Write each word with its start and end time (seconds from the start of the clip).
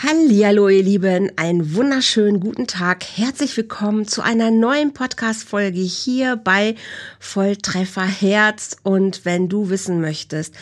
Hallihallo, 0.00 0.68
ihr 0.68 0.84
Lieben, 0.84 1.32
einen 1.34 1.74
wunderschönen 1.74 2.38
guten 2.38 2.68
Tag. 2.68 3.04
Herzlich 3.16 3.56
willkommen 3.56 4.06
zu 4.06 4.22
einer 4.22 4.52
neuen 4.52 4.92
Podcast-Folge 4.92 5.80
hier 5.80 6.36
bei 6.36 6.76
Volltreffer 7.18 8.06
Herz. 8.06 8.76
Und 8.84 9.24
wenn 9.24 9.48
du 9.48 9.70
wissen 9.70 10.00
möchtest, 10.00 10.54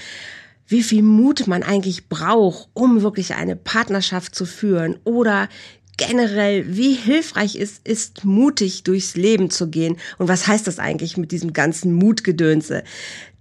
wie 0.68 0.82
viel 0.82 1.02
Mut 1.02 1.48
man 1.48 1.62
eigentlich 1.62 2.08
braucht, 2.08 2.70
um 2.72 3.02
wirklich 3.02 3.34
eine 3.34 3.56
Partnerschaft 3.56 4.34
zu 4.34 4.46
führen 4.46 4.96
oder 5.04 5.50
generell, 5.98 6.74
wie 6.74 6.94
hilfreich 6.94 7.56
es 7.56 7.78
ist, 7.84 8.24
mutig 8.24 8.84
durchs 8.84 9.16
Leben 9.16 9.50
zu 9.50 9.68
gehen. 9.68 9.98
Und 10.16 10.28
was 10.28 10.46
heißt 10.46 10.66
das 10.66 10.78
eigentlich 10.78 11.18
mit 11.18 11.30
diesem 11.30 11.52
ganzen 11.52 11.92
Mutgedönse? 11.92 12.84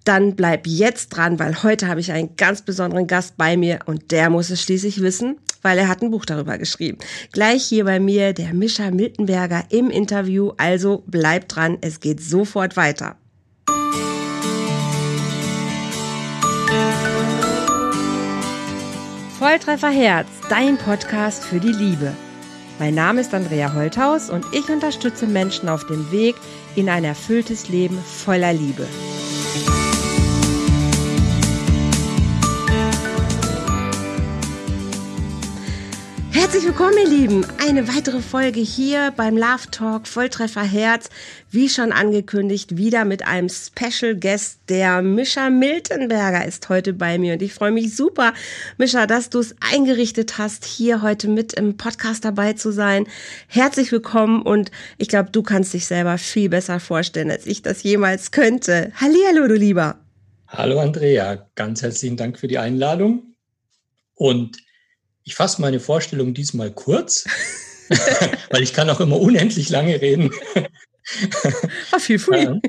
Dann 0.05 0.35
bleib 0.35 0.65
jetzt 0.65 1.09
dran, 1.09 1.39
weil 1.39 1.63
heute 1.63 1.87
habe 1.87 1.99
ich 1.99 2.11
einen 2.13 2.37
ganz 2.37 2.61
besonderen 2.61 3.07
Gast 3.07 3.35
bei 3.35 3.57
mir 3.57 3.79
und 3.85 4.11
der 4.11 4.29
muss 4.29 4.49
es 4.49 4.61
schließlich 4.61 5.01
wissen 5.01 5.37
weil 5.65 5.79
er 5.79 5.87
hat 5.87 6.03
ein 6.03 6.11
Buch 6.11 6.25
darüber 6.25 6.59
geschrieben. 6.59 6.99
Gleich 7.31 7.63
hier 7.65 7.85
bei 7.85 7.99
mir 7.99 8.33
der 8.33 8.53
Mischa 8.53 8.91
Miltenberger 8.91 9.63
im 9.69 9.89
Interview. 9.89 10.51
Also 10.57 11.03
bleibt 11.07 11.55
dran, 11.55 11.79
es 11.81 11.99
geht 11.99 12.21
sofort 12.21 12.77
weiter. 12.77 13.15
Volltreffer 19.39 19.89
Herz, 19.89 20.27
dein 20.49 20.77
Podcast 20.77 21.43
für 21.43 21.59
die 21.59 21.71
Liebe. 21.71 22.13
Mein 22.77 22.93
Name 22.93 23.21
ist 23.21 23.33
Andrea 23.33 23.73
Holthaus 23.73 24.29
und 24.29 24.45
ich 24.51 24.69
unterstütze 24.69 25.25
Menschen 25.25 25.67
auf 25.67 25.87
dem 25.87 26.11
Weg 26.11 26.35
in 26.75 26.89
ein 26.89 27.03
erfülltes 27.03 27.69
Leben 27.69 27.97
voller 27.97 28.53
Liebe. 28.53 28.85
Herzlich 36.35 36.65
willkommen, 36.65 36.97
ihr 37.01 37.07
Lieben. 37.09 37.45
Eine 37.65 37.87
weitere 37.87 38.19
Folge 38.19 38.59
hier 38.59 39.13
beim 39.15 39.37
Love 39.37 39.71
Talk 39.71 40.05
Volltreffer 40.05 40.63
Herz. 40.63 41.09
Wie 41.49 41.69
schon 41.69 41.93
angekündigt, 41.93 42.75
wieder 42.75 43.05
mit 43.05 43.25
einem 43.25 43.47
Special 43.47 44.17
Guest. 44.17 44.59
Der 44.67 45.01
Mischa 45.01 45.49
Miltenberger 45.49 46.45
ist 46.45 46.67
heute 46.67 46.91
bei 46.91 47.17
mir 47.17 47.35
und 47.35 47.41
ich 47.41 47.53
freue 47.53 47.71
mich 47.71 47.95
super, 47.95 48.33
Mischa, 48.77 49.07
dass 49.07 49.29
du 49.29 49.39
es 49.39 49.55
eingerichtet 49.61 50.37
hast, 50.37 50.65
hier 50.65 51.01
heute 51.01 51.29
mit 51.29 51.53
im 51.53 51.77
Podcast 51.77 52.25
dabei 52.25 52.51
zu 52.51 52.71
sein. 52.71 53.07
Herzlich 53.47 53.93
willkommen 53.93 54.41
und 54.41 54.71
ich 54.97 55.07
glaube, 55.07 55.31
du 55.31 55.41
kannst 55.41 55.73
dich 55.73 55.85
selber 55.85 56.17
viel 56.17 56.49
besser 56.49 56.81
vorstellen, 56.81 57.31
als 57.31 57.47
ich 57.47 57.61
das 57.61 57.81
jemals 57.81 58.31
könnte. 58.31 58.91
Hallihallo, 58.99 59.47
du 59.47 59.55
Lieber. 59.55 60.01
Hallo, 60.49 60.81
Andrea. 60.81 61.47
Ganz 61.55 61.81
herzlichen 61.81 62.17
Dank 62.17 62.37
für 62.37 62.49
die 62.49 62.57
Einladung. 62.57 63.35
Und 64.15 64.64
ich 65.25 65.35
fasse 65.35 65.59
meine 65.59 65.79
Vorstellung 65.79 66.33
diesmal 66.33 66.71
kurz, 66.71 67.25
weil 68.51 68.63
ich 68.63 68.73
kann 68.73 68.89
auch 68.89 69.01
immer 69.01 69.19
unendlich 69.19 69.69
lange 69.69 69.99
reden. 69.99 70.31
Ach, 71.91 71.99
viel 71.99 72.19
früh. 72.19 72.59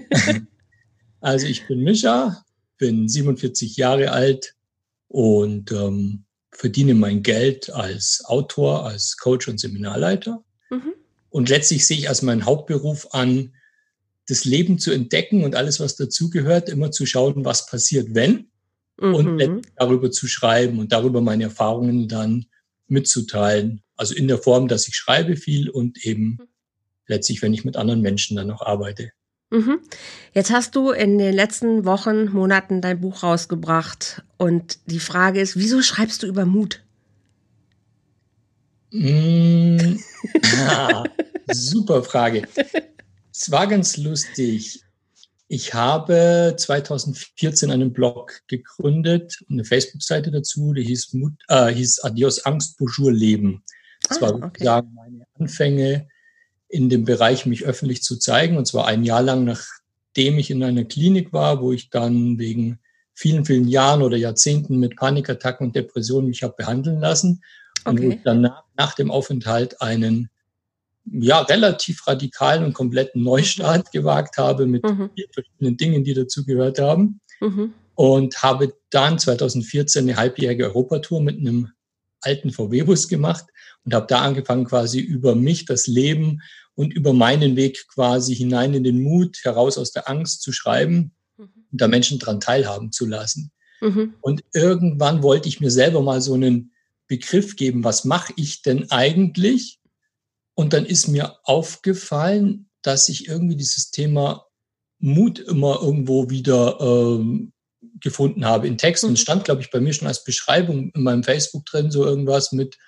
Also 1.21 1.47
ich 1.47 1.67
bin 1.69 1.83
Mischa, 1.83 2.45
bin 2.79 3.09
47 3.09 3.77
Jahre 3.77 4.11
alt 4.13 4.55
und 5.09 5.71
ähm, 5.71 6.25
verdiene 6.51 6.95
mein 6.95 7.23
Geld 7.23 7.71
als 7.71 8.23
Autor, 8.25 8.87
als 8.87 9.19
Coach 9.19 9.49
und 9.49 9.61
Seminarleiter. 9.61 10.43
Mhm. 10.71 10.95
Und 11.29 11.51
letztlich 11.51 11.87
sehe 11.87 11.99
ich 11.99 12.09
als 12.09 12.23
meinen 12.23 12.47
Hauptberuf 12.47 13.09
an, 13.13 13.55
das 14.29 14.45
Leben 14.45 14.79
zu 14.79 14.93
entdecken 14.93 15.45
und 15.45 15.55
alles, 15.55 15.79
was 15.79 15.97
dazugehört, 15.97 16.71
immer 16.71 16.91
zu 16.91 17.05
schauen, 17.05 17.45
was 17.45 17.67
passiert, 17.67 18.15
wenn 18.15 18.49
mhm. 18.99 19.15
und 19.15 19.63
darüber 19.77 20.11
zu 20.11 20.27
schreiben 20.27 20.79
und 20.79 20.93
darüber 20.93 21.21
meine 21.21 21.45
Erfahrungen 21.45 22.09
dann 22.09 22.47
mitzuteilen. 22.89 23.83
Also 23.97 24.15
in 24.15 24.29
der 24.29 24.39
Form, 24.39 24.69
dass 24.69 24.89
ich 24.89 24.97
schreibe 24.97 25.37
viel 25.37 25.71
und 25.71 26.05
eben 26.05 26.39
letztlich, 27.07 27.43
wenn 27.43 27.55
ich 27.55 27.65
mit 27.65 27.77
anderen 27.77 28.01
Menschen 28.01 28.37
dann 28.37 28.49
noch 28.49 28.63
arbeite. 28.63 29.13
Mhm. 29.51 29.79
Jetzt 30.33 30.51
hast 30.51 30.75
du 30.75 30.91
in 30.91 31.19
den 31.19 31.33
letzten 31.33 31.85
Wochen, 31.85 32.31
Monaten 32.33 32.81
dein 32.81 33.01
Buch 33.01 33.23
rausgebracht 33.23 34.23
und 34.39 34.79
die 34.87 34.99
Frage 34.99 35.41
ist, 35.41 35.57
wieso 35.57 35.83
schreibst 35.83 36.23
du 36.23 36.27
über 36.27 36.45
Mut? 36.45 36.83
Mmh, 38.91 39.99
ja, 40.43 41.05
super 41.53 42.03
Frage. 42.03 42.43
Es 43.33 43.51
war 43.51 43.67
ganz 43.67 43.97
lustig. 43.97 44.81
Ich 45.49 45.75
habe 45.75 46.55
2014 46.57 47.71
einen 47.71 47.93
Blog 47.93 48.43
gegründet, 48.49 49.45
eine 49.49 49.65
Facebook-Seite 49.65 50.33
dazu, 50.33 50.73
die 50.73 50.83
hieß, 50.83 51.13
Mut, 51.15 51.35
äh, 51.49 51.73
hieß 51.73 52.01
Adios 52.01 52.45
Angst, 52.45 52.79
Bonjour 52.79 53.13
Leben. 53.13 53.63
Das 54.09 54.19
ah, 54.19 54.23
war 54.23 54.29
sozusagen 54.31 54.89
okay. 54.89 55.11
meine 55.11 55.27
Anfänge 55.39 56.09
in 56.69 56.89
dem 56.89 57.05
Bereich, 57.05 57.47
mich 57.47 57.65
öffentlich 57.65 58.03
zu 58.03 58.17
zeigen. 58.17 58.57
Und 58.57 58.67
zwar 58.67 58.89
ein 58.89 59.05
Jahr 59.05 59.23
lang, 59.23 59.45
nachdem 59.45 60.39
ich 60.39 60.51
in 60.51 60.65
einer 60.65 60.85
Klinik 60.85 61.33
war, 61.33 61.63
wo 61.63 61.73
ich 61.73 61.91
dann 61.91 62.39
wegen 62.41 62.81
vielen, 63.15 63.45
vielen 63.45 63.69
Jahren 63.69 64.03
oder 64.03 64.17
Jahrzehnten 64.17 64.79
mit 64.79 64.97
Panikattacken 64.97 65.69
und 65.69 65.77
Depressionen 65.77 66.29
mich 66.29 66.43
habe 66.43 66.55
behandeln 66.57 66.99
lassen. 66.99 67.43
Und 67.85 68.03
wo 68.03 68.09
ich 68.11 68.23
dann 68.25 68.41
nach, 68.41 68.65
nach 68.77 68.95
dem 68.95 69.13
Aufenthalt 69.13 69.81
einen 69.81 70.29
ja, 71.13 71.41
relativ 71.41 72.07
radikalen 72.07 72.65
und 72.65 72.73
kompletten 72.73 73.23
Neustart 73.23 73.93
gewagt 73.93 74.39
habe 74.39 74.67
mit 74.67 74.85
mhm. 74.85 75.11
verschiedenen 75.33 75.77
Dingen, 75.77 76.05
die 76.05 76.15
dazu 76.15 76.45
gehört 76.45 76.79
haben. 76.79 77.21
Mhm. 77.41 77.73
Und 77.95 78.43
habe 78.43 78.75
dann 78.91 79.19
2014 79.19 80.05
eine 80.05 80.17
halbjährige 80.17 80.67
Europatour 80.67 81.23
mit 81.23 81.39
einem 81.39 81.71
alten 82.21 82.51
VW-Bus 82.51 83.09
gemacht 83.09 83.47
und 83.85 83.95
habe 83.95 84.07
da 84.07 84.21
angefangen, 84.21 84.65
quasi 84.65 85.01
über 85.01 85.35
mich, 85.35 85.65
das 85.65 85.87
Leben 85.87 86.43
und 86.75 86.93
über 86.93 87.13
meinen 87.13 87.57
Weg 87.57 87.87
quasi 87.89 88.35
hinein 88.35 88.75
in 88.75 88.85
den 88.85 89.03
Mut, 89.03 89.39
heraus 89.43 89.79
aus 89.79 89.93
der 89.93 90.11
Angst 90.11 90.43
zu 90.43 90.53
schreiben 90.53 91.13
mhm. 91.39 91.49
und 91.73 91.81
da 91.81 91.89
Menschen 91.89 92.19
dran 92.19 92.41
teilhaben 92.41 92.93
zu 92.93 93.07
lassen. 93.07 93.51
Mhm. 93.81 94.15
Und 94.21 94.43
irgendwann 94.53 95.23
wollte 95.23 95.49
ich 95.49 95.61
mir 95.61 95.71
selber 95.71 96.03
mal 96.03 96.21
so 96.21 96.35
einen 96.35 96.73
Begriff 97.07 97.57
geben, 97.57 97.85
was 97.85 98.05
mache 98.05 98.33
ich 98.37 98.63
denn 98.63 98.91
eigentlich? 98.91 99.79
Und 100.57 100.73
dann 100.73 100.87
ist 100.87 101.07
mir 101.07 101.37
aufgefallen, 101.45 102.69
dass 102.81 103.09
ich 103.09 103.29
irgendwie 103.29 103.57
dieses 103.57 103.91
Thema 103.91 104.47
Mut 104.99 105.39
immer 105.39 105.81
irgendwo 105.83 106.31
wieder 106.31 106.79
ähm, 106.81 107.53
gefunden 108.01 108.47
habe 108.47 108.67
in 108.67 108.79
Texten. 108.79 109.11
Mhm. 109.11 109.17
stand, 109.17 109.45
glaube 109.45 109.61
ich, 109.61 109.71
bei 109.71 109.81
mir 109.81 109.93
schon 109.93 110.09
als 110.09 110.25
Beschreibung 110.25 110.91
in 110.95 111.03
meinem 111.03 111.23
Facebook 111.23 111.67
drin, 111.67 111.91
so 111.91 112.05
irgendwas 112.05 112.53
mit 112.53 112.79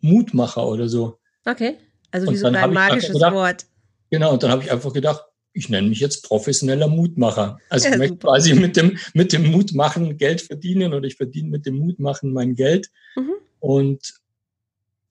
Mutmacher 0.00 0.66
oder 0.66 0.88
so. 0.88 1.18
Okay, 1.44 1.76
also 2.10 2.30
wie 2.32 2.36
so 2.36 2.46
ein 2.46 2.72
magisches 2.72 3.12
gedacht, 3.12 3.34
Wort. 3.34 3.66
Genau, 4.10 4.32
und 4.32 4.42
dann 4.42 4.50
habe 4.50 4.64
ich 4.64 4.72
einfach 4.72 4.92
gedacht, 4.92 5.22
ich 5.52 5.68
nenne 5.68 5.88
mich 5.88 6.00
jetzt 6.00 6.22
professioneller 6.22 6.88
Mutmacher. 6.88 7.58
Also 7.68 7.88
ja, 7.88 7.92
ich 7.92 7.98
möchte 7.98 8.14
super. 8.14 8.28
quasi 8.28 8.54
mit 8.54 8.76
dem, 8.76 8.98
mit 9.12 9.32
dem 9.32 9.50
Mutmachen 9.50 10.16
Geld 10.16 10.40
verdienen 10.40 10.94
oder 10.94 11.06
ich 11.06 11.16
verdiene 11.16 11.50
mit 11.50 11.66
dem 11.66 11.76
Mutmachen 11.76 12.32
mein 12.32 12.54
Geld. 12.54 12.90
Mhm. 13.16 13.34
Und 13.58 14.19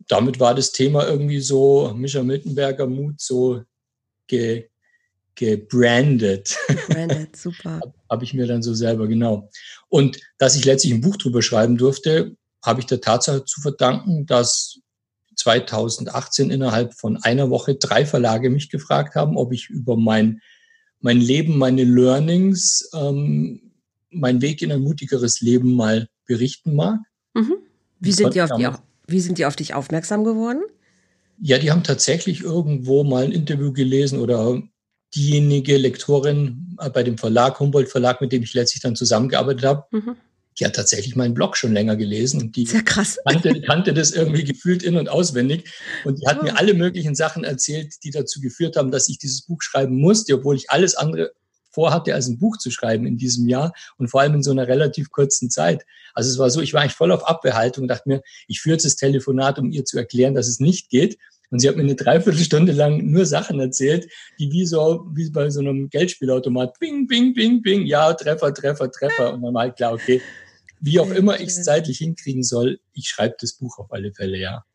damit 0.10 0.40
war 0.40 0.56
das 0.56 0.72
Thema 0.72 1.08
irgendwie 1.08 1.40
so, 1.40 1.94
Micha 1.96 2.24
Miltenberger 2.24 2.88
Mut, 2.88 3.22
so 3.22 3.62
ge, 4.28 4.68
gebrandet. 5.36 6.58
Gebrandet, 6.68 7.36
super. 7.36 7.80
habe 8.10 8.24
ich 8.24 8.34
mir 8.34 8.48
dann 8.48 8.64
so 8.64 8.74
selber, 8.74 9.08
genau. 9.08 9.50
Und 9.88 10.20
dass 10.40 10.56
ich 10.56 10.66
letztlich 10.66 10.94
ein 10.94 11.02
Buch 11.02 11.16
drüber 11.16 11.42
schreiben 11.42 11.78
durfte, 11.78 12.36
habe 12.66 12.82
ich 12.82 12.88
der 12.88 13.02
Tatsache 13.02 13.46
zu 13.46 13.62
verdanken, 13.62 14.26
dass 14.26 14.80
2018 15.38 16.50
innerhalb 16.50 16.96
von 16.96 17.18
einer 17.18 17.52
Woche 17.52 17.76
drei 17.76 18.06
Verlage 18.06 18.50
mich 18.50 18.70
gefragt 18.70 19.16
haben, 19.16 19.38
ob 19.38 19.54
ich 19.54 19.70
über 19.70 19.96
mein, 19.96 20.42
mein 21.00 21.22
Leben, 21.22 21.58
meine 21.58 21.84
Learnings, 21.84 22.90
ähm, 22.94 23.72
mein 24.10 24.42
Weg 24.42 24.64
in 24.64 24.72
ein 24.72 24.82
mutigeres 24.82 25.40
Leben 25.40 25.76
mal 25.76 26.10
berichten 26.26 26.76
mag. 26.76 27.00
Mhm. 27.36 27.58
Wie 28.00 28.12
sind 28.12 28.34
die 28.34 28.42
auf 28.42 28.50
die 28.58 28.66
auch 28.66 28.80
wie 29.12 29.20
sind 29.20 29.38
die 29.38 29.46
auf 29.46 29.56
dich 29.56 29.74
aufmerksam 29.74 30.24
geworden? 30.24 30.62
Ja, 31.42 31.58
die 31.58 31.72
haben 31.72 31.84
tatsächlich 31.84 32.42
irgendwo 32.42 33.04
mal 33.04 33.24
ein 33.24 33.32
Interview 33.32 33.72
gelesen 33.72 34.20
oder 34.20 34.62
diejenige 35.16 35.78
Lektorin 35.78 36.78
bei 36.94 37.04
dem 37.04 37.18
Verlag, 37.18 37.60
Humboldt 37.60 37.90
Verlag, 37.90 38.22
mit 38.22 38.32
dem 38.32 38.44
ich 38.44 38.54
letztlich 38.54 38.82
dann 38.82 38.96
zusammengearbeitet 38.96 39.64
habe, 39.64 39.86
mhm. 39.92 40.16
die 40.60 40.66
hat 40.66 40.76
tatsächlich 40.76 41.16
meinen 41.16 41.34
Blog 41.34 41.58
schon 41.58 41.74
länger 41.74 41.96
gelesen 41.96 42.42
und 42.42 42.56
die 42.56 42.66
Sehr 42.66 42.84
krass. 42.84 43.18
Kannte, 43.26 43.62
kannte 43.62 43.94
das 43.94 44.12
irgendwie 44.12 44.44
gefühlt 44.44 44.84
in- 44.84 44.98
und 44.98 45.10
auswendig 45.10 45.72
und 46.06 46.22
die 46.22 46.28
hat 46.28 46.40
oh. 46.42 46.44
mir 46.44 46.58
alle 46.58 46.74
möglichen 46.74 47.16
Sachen 47.16 47.44
erzählt, 47.44 47.96
die 48.04 48.12
dazu 48.12 48.42
geführt 48.42 48.76
haben, 48.76 48.92
dass 48.92 49.10
ich 49.10 49.18
dieses 49.18 49.42
Buch 49.42 49.62
schreiben 49.62 49.96
musste, 49.96 50.36
obwohl 50.36 50.56
ich 50.56 50.70
alles 50.70 50.96
andere 50.96 51.32
vorhatte, 51.80 52.14
als 52.14 52.28
ein 52.28 52.38
Buch 52.38 52.58
zu 52.58 52.72
schreiben 52.72 53.06
in 53.06 53.18
diesem 53.18 53.48
Jahr 53.48 53.72
und 53.98 54.10
vor 54.10 54.20
allem 54.20 54.34
in 54.34 54.44
so 54.44 54.52
einer 54.52 54.68
relativ 54.68 55.12
kurzen 55.12 55.50
Zeit. 55.50 55.86
Also 56.14 56.30
es 56.30 56.38
war 56.38 56.50
so, 56.50 56.60
ich 56.60 56.74
war 56.74 56.82
eigentlich 56.82 56.94
voll 56.94 57.14
auf 57.14 57.26
Abwehrhaltung 57.26 57.84
und 57.84 57.88
dachte 57.88 58.10
mir, 58.10 58.22
ich 58.50 58.60
führe 58.60 58.74
jetzt 58.74 58.86
das 58.86 58.98
Telefonat, 58.98 59.60
um 59.60 59.72
ihr 59.72 59.86
zu 59.86 59.98
erklären, 59.98 60.36
dass 60.36 60.50
es 60.50 60.60
nicht 60.60 60.90
geht. 60.90 61.18
Und 61.52 61.60
sie 61.60 61.70
hat 61.70 61.78
mir 61.78 61.84
eine 61.84 61.96
Dreiviertelstunde 61.96 62.74
lang 62.74 63.10
nur 63.10 63.26
Sachen 63.26 63.62
erzählt, 63.62 64.12
die 64.40 64.52
wie 64.52 64.66
so, 64.66 65.08
wie 65.14 65.30
bei 65.30 65.50
so 65.50 65.62
einem 65.62 65.90
Geldspielautomat, 65.90 66.78
bing, 66.80 67.08
bing, 67.08 67.34
bing, 67.34 67.62
bing, 67.62 67.86
ja, 67.86 68.14
Treffer, 68.14 68.54
Treffer, 68.54 68.92
Treffer. 68.92 69.34
Und 69.34 69.42
dann 69.42 69.54
war 69.54 69.62
halt 69.64 69.78
klar, 69.78 69.94
okay, 69.94 70.22
Wie 70.82 71.00
auch 71.00 71.12
immer 71.12 71.40
ich 71.40 71.50
es 71.50 71.64
zeitlich 71.64 71.98
hinkriegen 71.98 72.44
soll, 72.44 72.80
ich 72.94 73.10
schreibe 73.10 73.36
das 73.40 73.54
Buch 73.54 73.80
auf 73.80 73.92
alle 73.92 74.14
Fälle, 74.14 74.38
ja. 74.38 74.66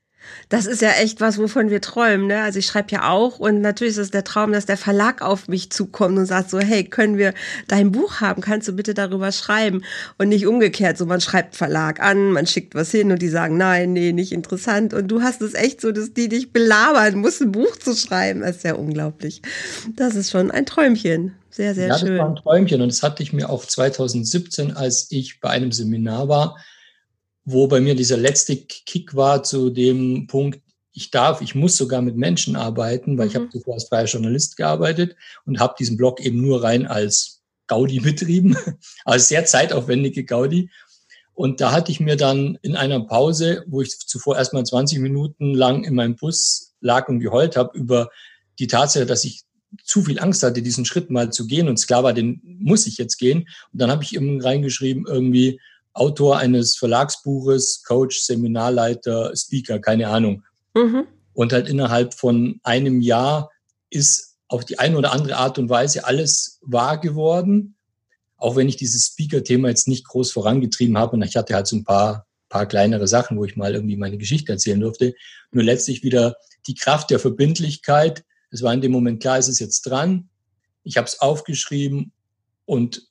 Das 0.48 0.66
ist 0.66 0.82
ja 0.82 0.90
echt 0.90 1.20
was, 1.20 1.38
wovon 1.38 1.70
wir 1.70 1.80
träumen. 1.80 2.26
Ne? 2.26 2.42
Also 2.42 2.58
ich 2.58 2.66
schreibe 2.66 2.90
ja 2.90 3.10
auch 3.10 3.38
und 3.38 3.60
natürlich 3.60 3.94
ist 3.94 3.98
es 3.98 4.10
der 4.10 4.24
Traum, 4.24 4.52
dass 4.52 4.66
der 4.66 4.76
Verlag 4.76 5.22
auf 5.22 5.48
mich 5.48 5.70
zukommt 5.70 6.18
und 6.18 6.26
sagt 6.26 6.50
so, 6.50 6.58
hey, 6.58 6.84
können 6.84 7.18
wir 7.18 7.34
dein 7.68 7.92
Buch 7.92 8.20
haben? 8.20 8.42
Kannst 8.42 8.68
du 8.68 8.72
bitte 8.72 8.94
darüber 8.94 9.32
schreiben? 9.32 9.82
Und 10.18 10.28
nicht 10.28 10.46
umgekehrt, 10.46 10.98
so 10.98 11.06
man 11.06 11.20
schreibt 11.20 11.56
Verlag 11.56 12.00
an, 12.00 12.32
man 12.32 12.46
schickt 12.46 12.74
was 12.74 12.90
hin 12.90 13.10
und 13.10 13.20
die 13.22 13.28
sagen, 13.28 13.56
nein, 13.56 13.92
nee, 13.92 14.12
nicht 14.12 14.32
interessant. 14.32 14.94
Und 14.94 15.08
du 15.08 15.22
hast 15.22 15.42
es 15.42 15.54
echt 15.54 15.80
so, 15.80 15.92
dass 15.92 16.12
die 16.12 16.28
dich 16.28 16.52
belabern, 16.52 17.16
musst 17.18 17.42
ein 17.42 17.52
Buch 17.52 17.76
zu 17.76 17.94
schreiben. 17.94 18.40
Das 18.40 18.56
ist 18.56 18.64
ja 18.64 18.74
unglaublich. 18.74 19.42
Das 19.96 20.14
ist 20.14 20.30
schon 20.30 20.50
ein 20.50 20.66
Träumchen. 20.66 21.34
Sehr, 21.50 21.74
sehr 21.74 21.88
ja, 21.88 21.98
schön. 21.98 22.16
Das 22.16 22.18
war 22.18 22.28
ein 22.30 22.36
Träumchen 22.36 22.82
und 22.82 22.88
das 22.88 23.02
hatte 23.02 23.22
ich 23.22 23.32
mir 23.32 23.48
auch 23.48 23.64
2017, 23.64 24.76
als 24.76 25.06
ich 25.10 25.40
bei 25.40 25.50
einem 25.50 25.70
Seminar 25.70 26.28
war, 26.28 26.56
wo 27.44 27.66
bei 27.66 27.80
mir 27.80 27.94
dieser 27.94 28.16
letzte 28.16 28.56
Kick 28.56 29.14
war 29.14 29.42
zu 29.42 29.70
dem 29.70 30.26
Punkt, 30.26 30.60
ich 30.92 31.10
darf, 31.10 31.40
ich 31.40 31.54
muss 31.54 31.76
sogar 31.76 32.02
mit 32.02 32.16
Menschen 32.16 32.56
arbeiten, 32.56 33.18
weil 33.18 33.26
mhm. 33.26 33.30
ich 33.30 33.36
habe 33.36 33.48
zuvor 33.50 33.74
als 33.74 33.84
freier 33.84 34.04
Journalist 34.04 34.56
gearbeitet 34.56 35.16
und 35.44 35.58
habe 35.58 35.74
diesen 35.78 35.96
Blog 35.96 36.20
eben 36.20 36.40
nur 36.40 36.62
rein 36.62 36.86
als 36.86 37.42
Gaudi 37.66 38.00
betrieben, 38.00 38.56
also 39.04 39.24
sehr 39.24 39.44
zeitaufwendige 39.44 40.24
Gaudi. 40.24 40.70
Und 41.34 41.60
da 41.60 41.72
hatte 41.72 41.90
ich 41.90 41.98
mir 41.98 42.16
dann 42.16 42.58
in 42.62 42.76
einer 42.76 43.00
Pause, 43.00 43.64
wo 43.66 43.82
ich 43.82 43.98
zuvor 43.98 44.36
erstmal 44.36 44.64
20 44.64 45.00
Minuten 45.00 45.52
lang 45.52 45.82
in 45.82 45.94
meinem 45.94 46.14
Bus 46.14 46.74
lag 46.80 47.08
und 47.08 47.18
geheult 47.18 47.56
habe 47.56 47.76
über 47.76 48.10
die 48.60 48.68
Tatsache, 48.68 49.04
dass 49.04 49.24
ich 49.24 49.42
zu 49.82 50.02
viel 50.02 50.20
Angst 50.20 50.44
hatte, 50.44 50.62
diesen 50.62 50.84
Schritt 50.84 51.10
mal 51.10 51.32
zu 51.32 51.48
gehen 51.48 51.68
und 51.68 51.74
es 51.74 51.88
klar 51.88 52.04
war, 52.04 52.12
den 52.12 52.40
muss 52.60 52.86
ich 52.86 52.98
jetzt 52.98 53.16
gehen. 53.16 53.48
Und 53.72 53.80
dann 53.82 53.90
habe 53.90 54.04
ich 54.04 54.14
eben 54.14 54.40
reingeschrieben, 54.40 55.06
irgendwie, 55.08 55.60
Autor 55.94 56.38
eines 56.38 56.76
Verlagsbuches, 56.76 57.82
Coach, 57.84 58.20
Seminarleiter, 58.20 59.34
Speaker, 59.34 59.78
keine 59.78 60.08
Ahnung. 60.08 60.42
Mhm. 60.74 61.06
Und 61.32 61.52
halt 61.52 61.68
innerhalb 61.68 62.14
von 62.14 62.60
einem 62.64 63.00
Jahr 63.00 63.50
ist 63.90 64.36
auf 64.48 64.64
die 64.64 64.78
eine 64.78 64.98
oder 64.98 65.12
andere 65.12 65.36
Art 65.36 65.58
und 65.58 65.68
Weise 65.68 66.04
alles 66.04 66.58
wahr 66.62 66.98
geworden. 66.98 67.76
Auch 68.36 68.56
wenn 68.56 68.68
ich 68.68 68.76
dieses 68.76 69.06
Speaker-Thema 69.06 69.68
jetzt 69.68 69.88
nicht 69.88 70.06
groß 70.06 70.32
vorangetrieben 70.32 70.98
habe. 70.98 71.12
Und 71.12 71.22
ich 71.22 71.36
hatte 71.36 71.54
halt 71.54 71.66
so 71.66 71.76
ein 71.76 71.84
paar, 71.84 72.26
paar 72.48 72.66
kleinere 72.66 73.08
Sachen, 73.08 73.38
wo 73.38 73.44
ich 73.44 73.56
mal 73.56 73.74
irgendwie 73.74 73.96
meine 73.96 74.18
Geschichte 74.18 74.52
erzählen 74.52 74.80
durfte. 74.80 75.14
Nur 75.52 75.64
letztlich 75.64 76.02
wieder 76.02 76.36
die 76.66 76.74
Kraft 76.74 77.10
der 77.10 77.20
Verbindlichkeit. 77.20 78.24
Es 78.50 78.62
war 78.62 78.74
in 78.74 78.80
dem 78.80 78.92
Moment 78.92 79.20
klar, 79.20 79.38
es 79.38 79.48
ist 79.48 79.60
jetzt 79.60 79.82
dran. 79.82 80.28
Ich 80.82 80.96
habe 80.96 81.06
es 81.06 81.20
aufgeschrieben 81.20 82.12
und 82.66 83.08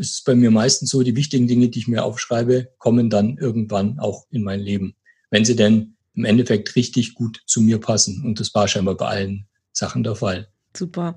ist 0.00 0.12
es 0.14 0.24
bei 0.24 0.34
mir 0.34 0.50
meistens 0.50 0.90
so, 0.90 1.02
die 1.02 1.14
wichtigen 1.14 1.46
Dinge, 1.46 1.68
die 1.68 1.78
ich 1.78 1.88
mir 1.88 2.04
aufschreibe, 2.04 2.72
kommen 2.78 3.10
dann 3.10 3.36
irgendwann 3.36 3.98
auch 3.98 4.26
in 4.30 4.42
mein 4.42 4.60
Leben. 4.60 4.96
Wenn 5.30 5.44
sie 5.44 5.54
denn 5.54 5.94
im 6.14 6.24
Endeffekt 6.24 6.74
richtig 6.76 7.14
gut 7.14 7.42
zu 7.46 7.60
mir 7.60 7.78
passen. 7.78 8.24
Und 8.24 8.40
das 8.40 8.54
war 8.54 8.68
scheinbar 8.68 8.96
bei 8.96 9.06
allen 9.06 9.46
Sachen 9.72 10.02
der 10.02 10.16
Fall. 10.16 10.48
Super. 10.72 11.16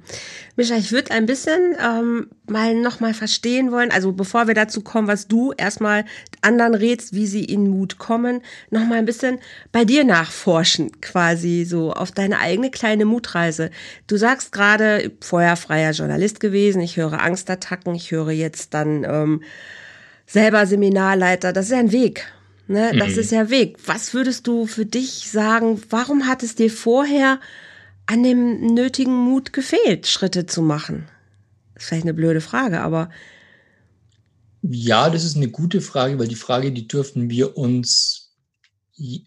Micha, 0.55 0.75
ich 0.75 0.91
würde 0.91 1.11
ein 1.11 1.27
bisschen 1.27 1.75
ähm, 1.79 2.27
mal 2.47 2.73
nochmal 2.73 3.13
verstehen 3.13 3.71
wollen, 3.71 3.91
also 3.91 4.11
bevor 4.11 4.47
wir 4.47 4.55
dazu 4.55 4.81
kommen, 4.81 5.07
was 5.07 5.27
du 5.27 5.53
erstmal 5.55 6.05
anderen 6.41 6.73
rätst, 6.73 7.13
wie 7.13 7.27
sie 7.27 7.44
in 7.44 7.69
Mut 7.69 8.00
kommen, 8.00 8.41
nochmal 8.71 8.97
ein 8.97 9.05
bisschen 9.05 9.38
bei 9.71 9.85
dir 9.85 10.05
nachforschen, 10.05 11.00
quasi 11.01 11.65
so 11.65 11.94
auf 11.94 12.11
deine 12.11 12.39
eigene 12.39 12.71
kleine 12.71 13.05
Mutreise. 13.05 13.69
Du 14.07 14.17
sagst 14.17 14.53
gerade, 14.53 15.11
vorher 15.21 15.55
freier 15.55 15.91
Journalist 15.91 16.39
gewesen, 16.39 16.81
ich 16.81 16.97
höre 16.97 17.21
Angstattacken, 17.21 17.94
ich 17.94 18.09
höre 18.09 18.31
jetzt 18.31 18.73
dann 18.73 19.03
ähm, 19.03 19.44
selber 20.25 20.65
Seminarleiter, 20.65 21.53
das 21.53 21.65
ist 21.65 21.71
ja 21.71 21.77
ein 21.77 21.91
Weg. 21.91 22.25
Ne? 22.67 22.91
Das 22.97 23.13
mhm. 23.13 23.19
ist 23.19 23.31
ja 23.31 23.50
Weg. 23.51 23.77
Was 23.85 24.15
würdest 24.15 24.47
du 24.47 24.65
für 24.65 24.85
dich 24.85 25.29
sagen, 25.29 25.79
warum 25.91 26.27
hat 26.27 26.41
es 26.41 26.55
dir 26.55 26.71
vorher 26.71 27.39
an 28.05 28.23
dem 28.23 28.73
nötigen 28.73 29.15
Mut 29.15 29.53
gefehlt, 29.53 30.07
Schritte 30.07 30.45
zu 30.45 30.61
machen? 30.61 31.07
Das 31.73 31.83
ist 31.83 31.89
vielleicht 31.89 32.03
eine 32.03 32.13
blöde 32.13 32.41
Frage, 32.41 32.81
aber. 32.81 33.09
Ja, 34.61 35.09
das 35.09 35.23
ist 35.23 35.35
eine 35.35 35.50
gute 35.50 35.81
Frage, 35.81 36.19
weil 36.19 36.27
die 36.27 36.35
Frage, 36.35 36.71
die 36.71 36.88
dürfen 36.88 37.29
wir 37.29 37.57
uns 37.57 38.33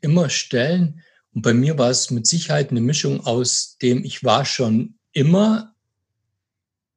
immer 0.00 0.30
stellen. 0.30 1.02
Und 1.34 1.42
bei 1.42 1.52
mir 1.52 1.76
war 1.78 1.90
es 1.90 2.10
mit 2.10 2.26
Sicherheit 2.26 2.70
eine 2.70 2.80
Mischung 2.80 3.20
aus 3.26 3.76
dem, 3.82 4.04
ich 4.04 4.24
war 4.24 4.44
schon 4.44 4.94
immer, 5.12 5.74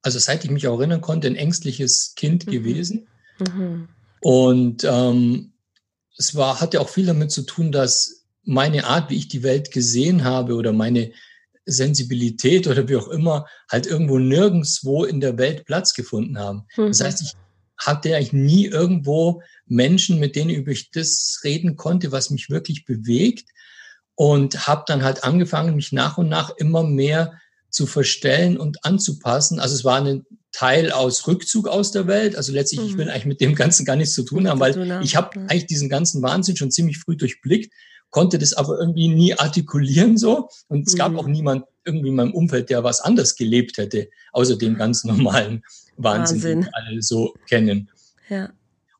also 0.02 0.20
seit 0.20 0.46
ich 0.46 0.52
mich 0.52 0.68
auch 0.68 0.80
erinnern 0.80 1.02
konnte, 1.02 1.28
ein 1.28 1.36
ängstliches 1.36 2.14
Kind 2.16 2.48
mhm. 2.48 2.52
gewesen. 2.52 3.08
Mhm. 3.40 3.90
Und 4.22 4.84
ähm, 4.86 5.54
es 6.18 6.36
war, 6.36 6.62
hatte 6.62 6.80
auch 6.80 6.90
viel 6.90 7.06
damit 7.06 7.32
zu 7.32 7.44
tun, 7.44 7.72
dass 7.72 8.26
meine 8.44 8.86
Art, 8.86 9.10
wie 9.10 9.18
ich 9.18 9.28
die 9.28 9.44
Welt 9.44 9.72
gesehen 9.72 10.24
habe 10.24 10.56
oder 10.56 10.74
meine 10.74 11.12
Sensibilität 11.72 12.68
oder 12.68 12.88
wie 12.88 12.96
auch 12.96 13.08
immer 13.08 13.46
halt 13.70 13.88
irgendwo 13.88 14.20
nirgendswo 14.20 15.04
in 15.04 15.20
der 15.20 15.38
Welt 15.38 15.66
Platz 15.66 15.94
gefunden 15.94 16.38
haben. 16.40 16.66
Mhm. 16.78 16.88
Das 16.88 17.02
heißt, 17.02 17.22
ich 17.22 17.34
hatte 17.78 18.16
eigentlich 18.16 18.34
nie 18.34 18.66
irgendwo 18.66 19.42
Menschen, 19.66 20.20
mit 20.20 20.36
denen 20.36 20.68
ich 20.68 20.92
das 20.92 21.40
reden 21.44 21.76
konnte, 21.76 22.12
was 22.12 22.30
mich 22.30 22.50
wirklich 22.50 22.86
bewegt 22.86 23.50
und 24.16 24.68
habe 24.68 24.84
dann 24.86 25.04
halt 25.04 25.24
angefangen, 25.24 25.76
mich 25.76 25.92
nach 25.94 26.18
und 26.18 26.28
nach 26.28 26.50
immer 26.58 26.84
mehr 26.84 27.40
zu 27.70 27.86
verstellen 27.86 28.58
und 28.58 28.84
anzupassen. 28.84 29.60
Also 29.60 29.76
es 29.76 29.86
war 29.86 30.02
ein 30.02 30.26
Teil 30.52 30.92
aus 30.92 31.28
Rückzug 31.28 31.68
aus 31.68 31.92
der 31.92 32.08
Welt. 32.08 32.36
Also 32.36 32.52
letztlich, 32.52 32.82
mhm. 32.82 32.88
ich 32.88 32.98
will 32.98 33.10
eigentlich 33.10 33.26
mit 33.26 33.42
dem 33.42 33.56
Ganzen 33.56 33.86
gar 33.86 33.96
nichts 33.96 34.16
zu 34.16 34.24
tun 34.24 34.50
haben, 34.50 34.60
weil 34.60 35.00
ich 35.04 35.16
habe 35.16 35.40
eigentlich 35.42 35.68
diesen 35.68 35.88
ganzen 35.88 36.22
Wahnsinn 36.22 36.58
schon 36.58 36.72
ziemlich 36.72 36.98
früh 36.98 37.16
durchblickt 37.16 37.72
konnte 38.10 38.38
das 38.38 38.54
aber 38.54 38.80
irgendwie 38.80 39.10
nie 39.10 39.34
artikulieren 39.34 40.18
so. 40.18 40.50
Und 40.68 40.88
es 40.88 40.96
gab 40.96 41.12
mhm. 41.12 41.20
auch 41.20 41.28
niemand 41.28 41.66
irgendwie 41.86 42.10
in 42.10 42.16
meinem 42.16 42.34
Umfeld, 42.34 42.70
der 42.70 42.84
was 42.84 43.02
anders 43.02 43.36
gelebt 43.36 43.78
hätte, 43.78 44.10
außer 44.32 44.58
dem 44.58 44.76
ganz 44.76 45.04
normalen 45.04 45.64
Wahnsinn, 45.98 46.38
Wahnsinn. 46.38 46.42
den 46.42 46.64
wir 46.64 46.76
alle 46.76 47.02
so 47.02 47.34
kennen. 47.48 47.90
Ja. 48.30 48.50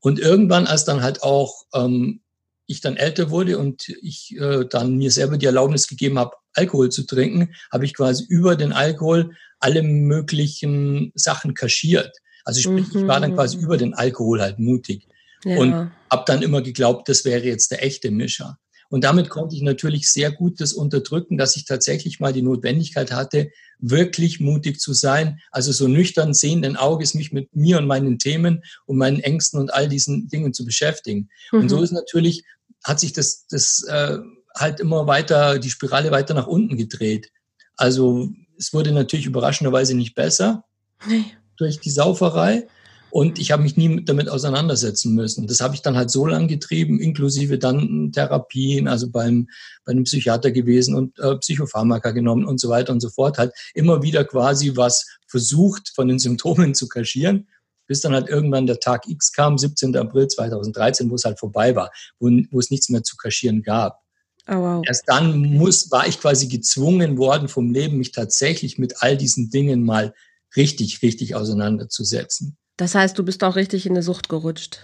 Und 0.02 0.20
irgendwann, 0.20 0.68
als 0.68 0.86
dann 0.86 1.02
halt 1.02 1.24
auch 1.24 1.66
ähm, 1.74 2.22
ich 2.70 2.82
dann 2.82 2.98
älter 2.98 3.32
wurde 3.32 3.58
und 3.58 3.90
ich 4.02 4.38
äh, 4.40 4.64
dann 4.70 4.98
mir 4.98 5.12
selber 5.12 5.38
die 5.38 5.48
Erlaubnis 5.48 5.88
gegeben 5.88 6.20
habe, 6.20 6.36
Alkohol 6.54 6.90
zu 6.90 7.04
trinken, 7.04 7.56
habe 7.72 7.86
ich 7.86 7.96
quasi 7.96 8.26
über 8.28 8.56
den 8.56 8.74
Alkohol 8.74 9.36
alle 9.60 9.82
möglichen 9.82 11.12
Sachen 11.16 11.54
kaschiert. 11.54 12.16
Also 12.46 12.62
sprich, 12.62 12.94
mhm. 12.94 13.02
ich 13.02 13.08
war 13.08 13.20
dann 13.20 13.34
quasi 13.34 13.58
mhm. 13.58 13.64
über 13.64 13.78
den 13.78 13.94
Alkohol 13.94 14.42
halt 14.42 14.60
mutig 14.60 15.08
ja. 15.46 15.58
und 15.58 15.92
habe 16.12 16.24
dann 16.28 16.42
immer 16.42 16.62
geglaubt, 16.62 17.10
das 17.10 17.26
wäre 17.26 17.44
jetzt 17.44 17.72
der 17.72 17.84
echte 17.84 18.12
Mischer. 18.12 18.60
Und 18.90 19.04
damit 19.04 19.30
konnte 19.30 19.56
ich 19.56 19.62
natürlich 19.62 20.10
sehr 20.10 20.32
gut 20.32 20.60
das 20.60 20.74
unterdrücken, 20.74 21.38
dass 21.38 21.56
ich 21.56 21.66
tatsächlich 21.66 22.20
mal 22.20 22.34
die 22.34 22.42
Notwendigkeit 22.42 23.12
hatte, 23.12 23.52
wirklich 23.78 24.40
mutig 24.40 24.80
zu 24.80 24.94
sein. 24.94 25.40
Also 25.52 25.72
so 25.72 25.88
nüchtern 25.88 26.34
sehenden 26.34 26.76
Auges 26.76 27.14
mich 27.14 27.32
mit 27.32 27.56
mir 27.56 27.78
und 27.78 27.88
meinen 27.88 28.18
Themen 28.18 28.64
und 28.86 28.98
meinen 28.98 29.20
Ängsten 29.20 29.60
und 29.60 29.74
all 29.74 29.88
diesen 29.88 30.28
Dingen 30.28 30.54
zu 30.54 30.66
beschäftigen. 30.66 31.30
Mhm. 31.52 31.60
Und 31.60 31.70
so 31.70 31.78
mhm. 31.78 31.84
ist 31.84 31.92
natürlich, 31.92 32.44
hat 32.84 33.00
sich 33.00 33.14
das, 33.14 33.46
das 33.48 33.84
äh, 33.84 34.18
halt 34.56 34.80
immer 34.80 35.06
weiter, 35.08 35.60
die 35.60 35.70
Spirale 35.70 36.12
weiter 36.12 36.34
nach 36.34 36.48
unten 36.48 36.76
gedreht. 36.76 37.32
Also 37.78 38.30
es 38.58 38.74
wurde 38.74 38.92
natürlich 38.92 39.28
überraschenderweise 39.28 39.96
nicht 39.96 40.16
besser 40.16 40.66
nee. 41.08 41.26
durch 41.58 41.80
die 41.80 41.92
Sauferei. 41.92 42.68
Und 43.12 43.40
ich 43.40 43.52
habe 43.52 43.64
mich 43.64 43.78
nie 43.78 44.04
damit 44.04 44.30
auseinandersetzen 44.30 45.16
müssen. 45.16 45.48
Das 45.48 45.62
habe 45.62 45.76
ich 45.76 45.82
dann 45.82 45.98
halt 45.98 46.12
so 46.12 46.26
lang 46.26 46.48
getrieben, 46.48 47.00
inklusive 47.00 47.58
dann 47.58 48.12
Therapien, 48.14 48.88
also 48.88 49.10
beim, 49.10 49.48
bei 49.86 49.92
einem 49.92 50.04
Psychiater 50.04 50.52
gewesen 50.52 50.96
und 50.96 51.18
äh, 51.20 51.36
Psychopharmaka 51.38 52.12
genommen 52.12 52.46
und 52.46 52.60
so 52.60 52.70
weiter 52.70 52.94
und 52.94 53.00
so 53.00 53.10
fort. 53.10 53.38
Halt 53.38 53.54
immer 53.74 54.04
wieder 54.04 54.26
quasi 54.26 54.76
was 54.76 55.06
versucht 55.28 55.92
von 55.96 56.08
den 56.08 56.20
Symptomen 56.20 56.74
zu 56.76 56.88
kaschieren, 56.88 57.48
bis 57.88 58.02
dann 58.02 58.14
halt 58.14 58.30
irgendwann 58.30 58.68
der 58.68 58.80
Tag 58.80 59.08
X 59.08 59.32
kam, 59.32 59.58
17. 59.58 59.96
April 59.96 60.28
2013, 60.28 61.10
wo 61.10 61.16
es 61.16 61.26
halt 61.26 61.40
vorbei 61.40 61.76
war, 61.76 61.92
wo, 62.20 62.30
wo 62.52 62.60
es 62.60 62.70
nichts 62.70 62.90
mehr 62.90 63.04
zu 63.04 63.18
kaschieren 63.18 63.64
gab. 63.64 64.00
Oh, 64.48 64.56
wow. 64.56 64.84
Erst 64.88 65.04
dann 65.08 65.40
muss, 65.40 65.92
war 65.92 66.08
ich 66.08 66.20
quasi 66.20 66.48
gezwungen 66.48 67.18
worden 67.18 67.48
vom 67.48 67.72
Leben, 67.72 67.98
mich 67.98 68.12
tatsächlich 68.12 68.78
mit 68.78 69.02
all 69.02 69.16
diesen 69.16 69.50
Dingen 69.50 69.84
mal 69.84 70.14
richtig, 70.56 71.02
richtig 71.02 71.36
auseinanderzusetzen. 71.36 72.58
Das 72.80 72.96
heißt, 72.96 73.20
du 73.20 73.24
bist 73.24 73.44
auch 73.44 73.58
richtig 73.58 73.86
in 73.86 73.92
eine 73.92 74.04
Sucht 74.04 74.30
gerutscht. 74.30 74.80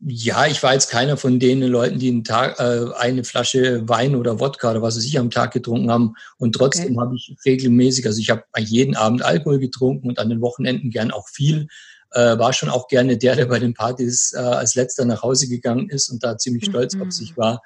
Ja, 0.00 0.46
ich 0.46 0.62
war 0.62 0.74
jetzt 0.74 0.90
keiner 0.90 1.16
von 1.16 1.40
den 1.40 1.62
Leuten, 1.62 1.98
die 1.98 2.10
einen 2.10 2.22
Tag, 2.22 2.60
äh, 2.60 2.92
eine 2.98 3.24
Flasche 3.24 3.88
Wein 3.88 4.14
oder 4.14 4.38
Wodka 4.40 4.72
oder 4.72 4.82
was 4.82 4.98
weiß 4.98 5.04
ich 5.04 5.18
am 5.18 5.30
Tag 5.30 5.52
getrunken 5.52 5.90
haben. 5.90 6.12
Und 6.36 6.54
trotzdem 6.54 6.98
okay. 6.98 7.00
habe 7.00 7.16
ich 7.16 7.34
regelmäßig, 7.46 8.04
also 8.06 8.20
ich 8.20 8.28
habe 8.28 8.44
jeden 8.58 8.94
Abend 8.94 9.22
Alkohol 9.22 9.58
getrunken 9.58 10.06
und 10.08 10.18
an 10.18 10.28
den 10.28 10.42
Wochenenden 10.42 10.90
gern 10.90 11.10
auch 11.10 11.30
viel. 11.30 11.68
Äh, 12.10 12.38
war 12.38 12.52
schon 12.52 12.68
auch 12.68 12.88
gerne 12.88 13.16
der, 13.16 13.36
der 13.36 13.46
bei 13.46 13.58
den 13.58 13.72
Partys 13.72 14.34
äh, 14.34 14.40
als 14.40 14.74
letzter 14.74 15.06
nach 15.06 15.22
Hause 15.22 15.48
gegangen 15.48 15.88
ist 15.88 16.10
und 16.10 16.22
da 16.22 16.36
ziemlich 16.36 16.66
stolz 16.66 16.94
mhm. 16.94 17.02
auf 17.02 17.12
sich 17.12 17.38
war. 17.38 17.62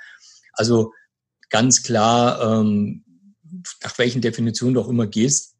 Also 0.52 0.92
ganz 1.50 1.82
klar, 1.82 2.61
ähm, 2.61 3.02
nach 3.82 3.99
welchen 3.99 4.20
Definitionen 4.20 4.75
du 4.75 4.82
auch 4.82 4.88
immer 4.88 5.08
gehst, 5.08 5.56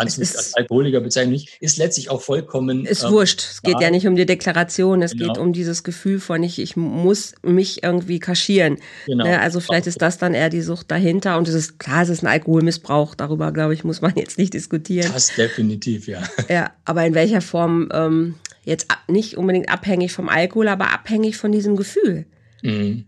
kannst 0.00 0.18
mich 0.18 0.36
als 0.36 0.54
Alkoholiker 0.54 1.00
bezeichnen, 1.00 1.40
ist 1.60 1.78
letztlich 1.78 2.10
auch 2.10 2.20
vollkommen. 2.20 2.86
Ist 2.86 3.04
ähm, 3.04 3.12
wurscht. 3.12 3.40
Es 3.40 3.62
geht 3.62 3.80
ja 3.80 3.90
nicht 3.90 4.06
um 4.06 4.16
die 4.16 4.26
Deklaration, 4.26 5.02
es 5.02 5.12
genau. 5.12 5.32
geht 5.32 5.38
um 5.38 5.52
dieses 5.52 5.82
Gefühl 5.84 6.20
von 6.20 6.42
ich, 6.42 6.58
ich 6.58 6.76
muss 6.76 7.34
mich 7.42 7.82
irgendwie 7.82 8.18
kaschieren. 8.18 8.78
Genau. 9.06 9.24
Ne? 9.24 9.40
Also 9.40 9.60
vielleicht 9.60 9.86
ist 9.86 10.02
das 10.02 10.18
dann 10.18 10.34
eher 10.34 10.50
die 10.50 10.62
Sucht 10.62 10.90
dahinter 10.90 11.38
und 11.38 11.48
es 11.48 11.54
ist 11.54 11.78
klar, 11.78 12.02
es 12.02 12.08
ist 12.08 12.22
ein 12.22 12.28
Alkoholmissbrauch, 12.28 13.14
darüber 13.14 13.52
glaube 13.52 13.74
ich, 13.74 13.84
muss 13.84 14.00
man 14.00 14.12
jetzt 14.16 14.38
nicht 14.38 14.54
diskutieren. 14.54 15.10
Das 15.12 15.34
definitiv, 15.34 16.08
ja. 16.08 16.22
Ja, 16.48 16.72
aber 16.84 17.04
in 17.04 17.14
welcher 17.14 17.40
Form 17.40 17.88
ähm, 17.92 18.34
jetzt 18.64 18.88
nicht 19.08 19.36
unbedingt 19.36 19.68
abhängig 19.68 20.12
vom 20.12 20.28
Alkohol, 20.28 20.68
aber 20.68 20.92
abhängig 20.92 21.36
von 21.36 21.52
diesem 21.52 21.76
Gefühl. 21.76 22.26
Mhm. 22.62 23.04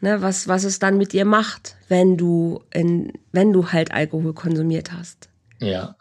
Ne, 0.00 0.20
was, 0.20 0.46
was 0.46 0.64
es 0.64 0.78
dann 0.78 0.98
mit 0.98 1.14
dir 1.14 1.24
macht, 1.24 1.76
wenn 1.88 2.18
du, 2.18 2.62
in, 2.72 3.12
wenn 3.32 3.52
du 3.52 3.72
halt 3.72 3.92
Alkohol 3.92 4.34
konsumiert 4.34 4.92
hast. 4.92 5.30
Ja. 5.58 5.95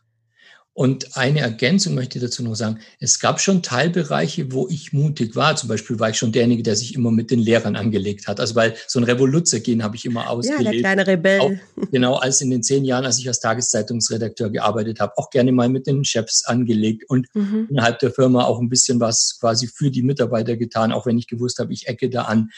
Und 0.78 1.16
eine 1.16 1.40
Ergänzung 1.40 1.96
möchte 1.96 2.18
ich 2.18 2.26
dazu 2.26 2.44
noch 2.44 2.56
sagen. 2.56 2.80
Es 3.00 3.22
gab 3.22 3.40
schon 3.40 3.64
Teilbereiche, 3.64 4.52
wo 4.52 4.68
ich 4.68 4.92
mutig 4.92 5.34
war. 5.34 5.56
Zum 5.56 5.70
Beispiel 5.70 6.00
war 6.00 6.10
ich 6.10 6.18
schon 6.18 6.34
derjenige, 6.34 6.64
der 6.64 6.76
sich 6.76 6.96
immer 6.96 7.12
mit 7.12 7.32
den 7.32 7.40
Lehrern 7.40 7.78
angelegt 7.78 8.28
hat. 8.28 8.42
Also 8.42 8.56
weil 8.56 8.76
so 8.86 9.00
ein 9.00 9.06
Revoluzzer-Gen 9.06 9.84
habe 9.84 9.96
ich 9.96 10.04
immer 10.04 10.30
ausgelebt. 10.30 10.66
Ja, 10.66 10.72
der 10.72 10.80
kleine 10.82 11.08
Rebell. 11.08 11.40
Auch, 11.40 11.52
genau, 11.92 12.16
als 12.16 12.42
in 12.42 12.50
den 12.50 12.62
zehn 12.62 12.84
Jahren, 12.84 13.06
als 13.06 13.20
ich 13.20 13.28
als 13.30 13.40
Tageszeitungsredakteur 13.40 14.50
gearbeitet 14.50 15.00
habe, 15.00 15.14
auch 15.16 15.30
gerne 15.30 15.54
mal 15.54 15.70
mit 15.70 15.88
den 15.88 16.04
Chefs 16.04 16.44
angelegt 16.44 17.06
und 17.08 17.34
mhm. 17.34 17.68
innerhalb 17.70 18.00
der 18.00 18.12
Firma 18.12 18.44
auch 18.44 18.60
ein 18.60 18.68
bisschen 18.68 19.00
was 19.00 19.38
quasi 19.40 19.68
für 19.68 19.90
die 19.90 20.04
Mitarbeiter 20.04 20.58
getan, 20.58 20.92
auch 20.92 21.06
wenn 21.06 21.18
ich 21.18 21.28
gewusst 21.28 21.60
habe, 21.60 21.72
ich 21.72 21.88
ecke 21.88 22.10
da 22.10 22.24
an. 22.24 22.50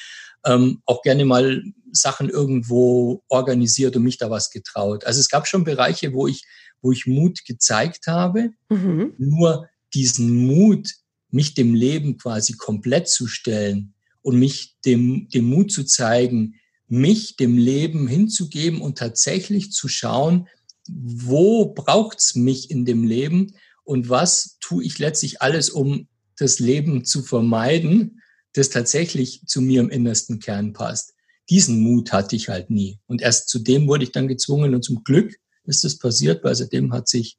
Ähm, 0.43 0.81
auch 0.85 1.03
gerne 1.03 1.25
mal 1.25 1.61
Sachen 1.91 2.29
irgendwo 2.29 3.21
organisiert 3.27 3.95
und 3.95 4.03
mich 4.03 4.17
da 4.17 4.31
was 4.31 4.49
getraut. 4.49 5.05
Also 5.05 5.19
es 5.19 5.29
gab 5.29 5.47
schon 5.47 5.63
Bereiche, 5.63 6.13
wo 6.13 6.27
ich 6.27 6.45
wo 6.81 6.91
ich 6.91 7.05
Mut 7.05 7.45
gezeigt 7.45 8.07
habe. 8.07 8.51
Mhm. 8.69 9.13
Nur 9.17 9.69
diesen 9.93 10.45
Mut, 10.45 10.89
mich 11.29 11.53
dem 11.53 11.73
Leben 11.73 12.17
quasi 12.17 12.53
komplett 12.53 13.09
zu 13.09 13.27
stellen 13.27 13.93
und 14.21 14.39
mich 14.39 14.75
dem, 14.85 15.27
dem 15.29 15.45
Mut 15.49 15.71
zu 15.71 15.83
zeigen, 15.83 16.55
mich 16.87 17.35
dem 17.35 17.57
Leben 17.57 18.07
hinzugeben 18.07 18.81
und 18.81 18.97
tatsächlich 18.97 19.71
zu 19.71 19.87
schauen, 19.87 20.47
wo 20.87 21.73
braucht's 21.73 22.35
mich 22.35 22.71
in 22.71 22.85
dem 22.85 23.03
Leben 23.03 23.53
und 23.83 24.09
was 24.09 24.57
tue 24.61 24.83
ich 24.83 24.99
letztlich 24.99 25.41
alles, 25.41 25.69
um 25.69 26.07
das 26.37 26.59
Leben 26.59 27.03
zu 27.03 27.23
vermeiden, 27.23 28.21
das 28.53 28.69
tatsächlich 28.69 29.41
zu 29.45 29.61
mir 29.61 29.81
im 29.81 29.89
innersten 29.89 30.39
Kern 30.39 30.73
passt. 30.73 31.13
Diesen 31.49 31.81
Mut 31.81 32.11
hatte 32.11 32.35
ich 32.35 32.49
halt 32.49 32.69
nie. 32.69 32.99
Und 33.07 33.21
erst 33.21 33.49
zu 33.49 33.59
dem 33.59 33.87
wurde 33.87 34.03
ich 34.03 34.11
dann 34.11 34.27
gezwungen 34.27 34.75
und 34.75 34.83
zum 34.83 35.03
Glück 35.03 35.35
ist 35.67 35.83
das 35.83 35.97
passiert, 35.97 36.43
weil 36.43 36.55
seitdem 36.55 36.93
hat 36.93 37.07
sich 37.07 37.37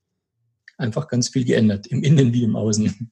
einfach 0.77 1.09
ganz 1.09 1.29
viel 1.29 1.45
geändert, 1.45 1.87
im 1.89 2.03
Innen 2.03 2.33
wie 2.33 2.45
im 2.45 2.57
Außen. 2.57 3.11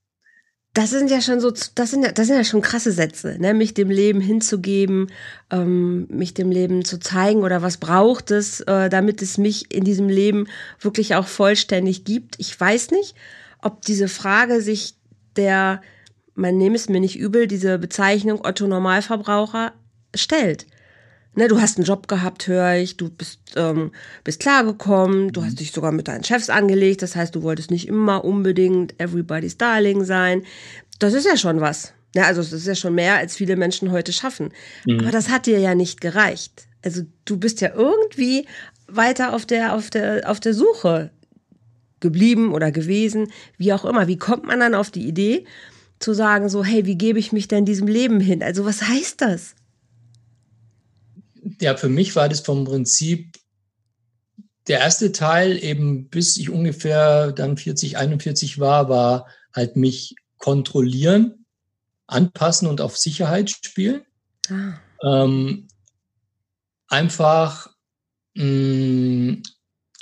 Das 0.72 0.90
sind 0.90 1.10
ja 1.10 1.22
schon 1.22 1.40
so, 1.40 1.50
das 1.74 1.90
sind 1.90 2.04
ja, 2.04 2.12
das 2.12 2.26
sind 2.26 2.36
ja 2.36 2.44
schon 2.44 2.60
krasse 2.60 2.92
Sätze, 2.92 3.38
ne? 3.40 3.54
mich 3.54 3.72
dem 3.72 3.88
Leben 3.88 4.20
hinzugeben, 4.20 5.10
ähm, 5.50 6.06
mich 6.10 6.34
dem 6.34 6.50
Leben 6.50 6.84
zu 6.84 7.00
zeigen 7.00 7.44
oder 7.44 7.62
was 7.62 7.78
braucht 7.78 8.30
es, 8.30 8.60
äh, 8.60 8.90
damit 8.90 9.22
es 9.22 9.38
mich 9.38 9.74
in 9.74 9.84
diesem 9.84 10.10
Leben 10.10 10.48
wirklich 10.78 11.14
auch 11.14 11.26
vollständig 11.26 12.04
gibt. 12.04 12.34
Ich 12.38 12.60
weiß 12.60 12.90
nicht, 12.90 13.14
ob 13.62 13.82
diese 13.82 14.06
Frage 14.06 14.60
sich 14.60 14.96
der, 15.36 15.80
man 16.34 16.58
nehme 16.58 16.76
es 16.76 16.90
mir 16.90 17.00
nicht 17.00 17.18
übel, 17.18 17.46
diese 17.46 17.78
Bezeichnung 17.78 18.44
Otto 18.44 18.66
Normalverbraucher 18.66 19.72
stellt. 20.14 20.66
Ne, 21.36 21.48
du 21.48 21.60
hast 21.60 21.76
einen 21.76 21.84
Job 21.84 22.08
gehabt, 22.08 22.48
höre 22.48 22.76
ich, 22.76 22.96
du 22.96 23.10
bist, 23.10 23.40
ähm, 23.56 23.92
bist 24.24 24.40
klargekommen, 24.40 25.32
du 25.32 25.42
hast 25.44 25.52
mhm. 25.52 25.56
dich 25.56 25.72
sogar 25.72 25.92
mit 25.92 26.08
deinen 26.08 26.24
Chefs 26.24 26.48
angelegt, 26.48 27.02
das 27.02 27.14
heißt, 27.14 27.34
du 27.34 27.42
wolltest 27.42 27.70
nicht 27.70 27.86
immer 27.88 28.24
unbedingt 28.24 28.98
everybody's 28.98 29.58
darling 29.58 30.04
sein. 30.04 30.42
Das 30.98 31.12
ist 31.12 31.26
ja 31.26 31.36
schon 31.36 31.60
was. 31.60 31.92
Ja, 32.14 32.24
also 32.24 32.40
das 32.40 32.54
ist 32.54 32.66
ja 32.66 32.74
schon 32.74 32.94
mehr, 32.94 33.16
als 33.16 33.36
viele 33.36 33.56
Menschen 33.56 33.92
heute 33.92 34.14
schaffen. 34.14 34.50
Mhm. 34.86 35.00
Aber 35.00 35.10
das 35.10 35.28
hat 35.28 35.44
dir 35.44 35.58
ja 35.58 35.74
nicht 35.74 36.00
gereicht. 36.00 36.66
Also 36.82 37.02
du 37.26 37.36
bist 37.36 37.60
ja 37.60 37.74
irgendwie 37.74 38.46
weiter 38.88 39.34
auf 39.34 39.44
der, 39.44 39.74
auf 39.74 39.90
der, 39.90 40.30
auf 40.30 40.40
der 40.40 40.54
Suche 40.54 41.10
geblieben 42.00 42.54
oder 42.54 42.72
gewesen, 42.72 43.30
wie 43.58 43.74
auch 43.74 43.84
immer. 43.84 44.06
Wie 44.06 44.16
kommt 44.16 44.46
man 44.46 44.60
dann 44.60 44.74
auf 44.74 44.90
die 44.90 45.06
Idee 45.06 45.44
zu 45.98 46.14
sagen, 46.14 46.48
so, 46.48 46.64
hey, 46.64 46.86
wie 46.86 46.96
gebe 46.96 47.18
ich 47.18 47.32
mich 47.32 47.48
denn 47.48 47.66
diesem 47.66 47.88
Leben 47.88 48.20
hin? 48.20 48.42
Also 48.42 48.64
was 48.64 48.82
heißt 48.82 49.20
das? 49.20 49.55
Ja, 51.60 51.76
für 51.76 51.88
mich 51.88 52.16
war 52.16 52.28
das 52.28 52.40
vom 52.40 52.64
Prinzip 52.64 53.38
der 54.68 54.80
erste 54.80 55.12
Teil, 55.12 55.62
eben 55.62 56.08
bis 56.08 56.36
ich 56.36 56.50
ungefähr 56.50 57.32
dann 57.32 57.56
40, 57.56 57.96
41 57.96 58.58
war, 58.58 58.88
war 58.88 59.26
halt 59.54 59.76
mich 59.76 60.16
kontrollieren, 60.38 61.46
anpassen 62.06 62.68
und 62.68 62.80
auf 62.80 62.96
Sicherheit 62.96 63.50
spielen. 63.50 64.02
Ah. 64.48 64.74
Ähm, 65.02 65.68
einfach, 66.88 67.68
mh, 68.34 68.42
hm, 68.42 69.42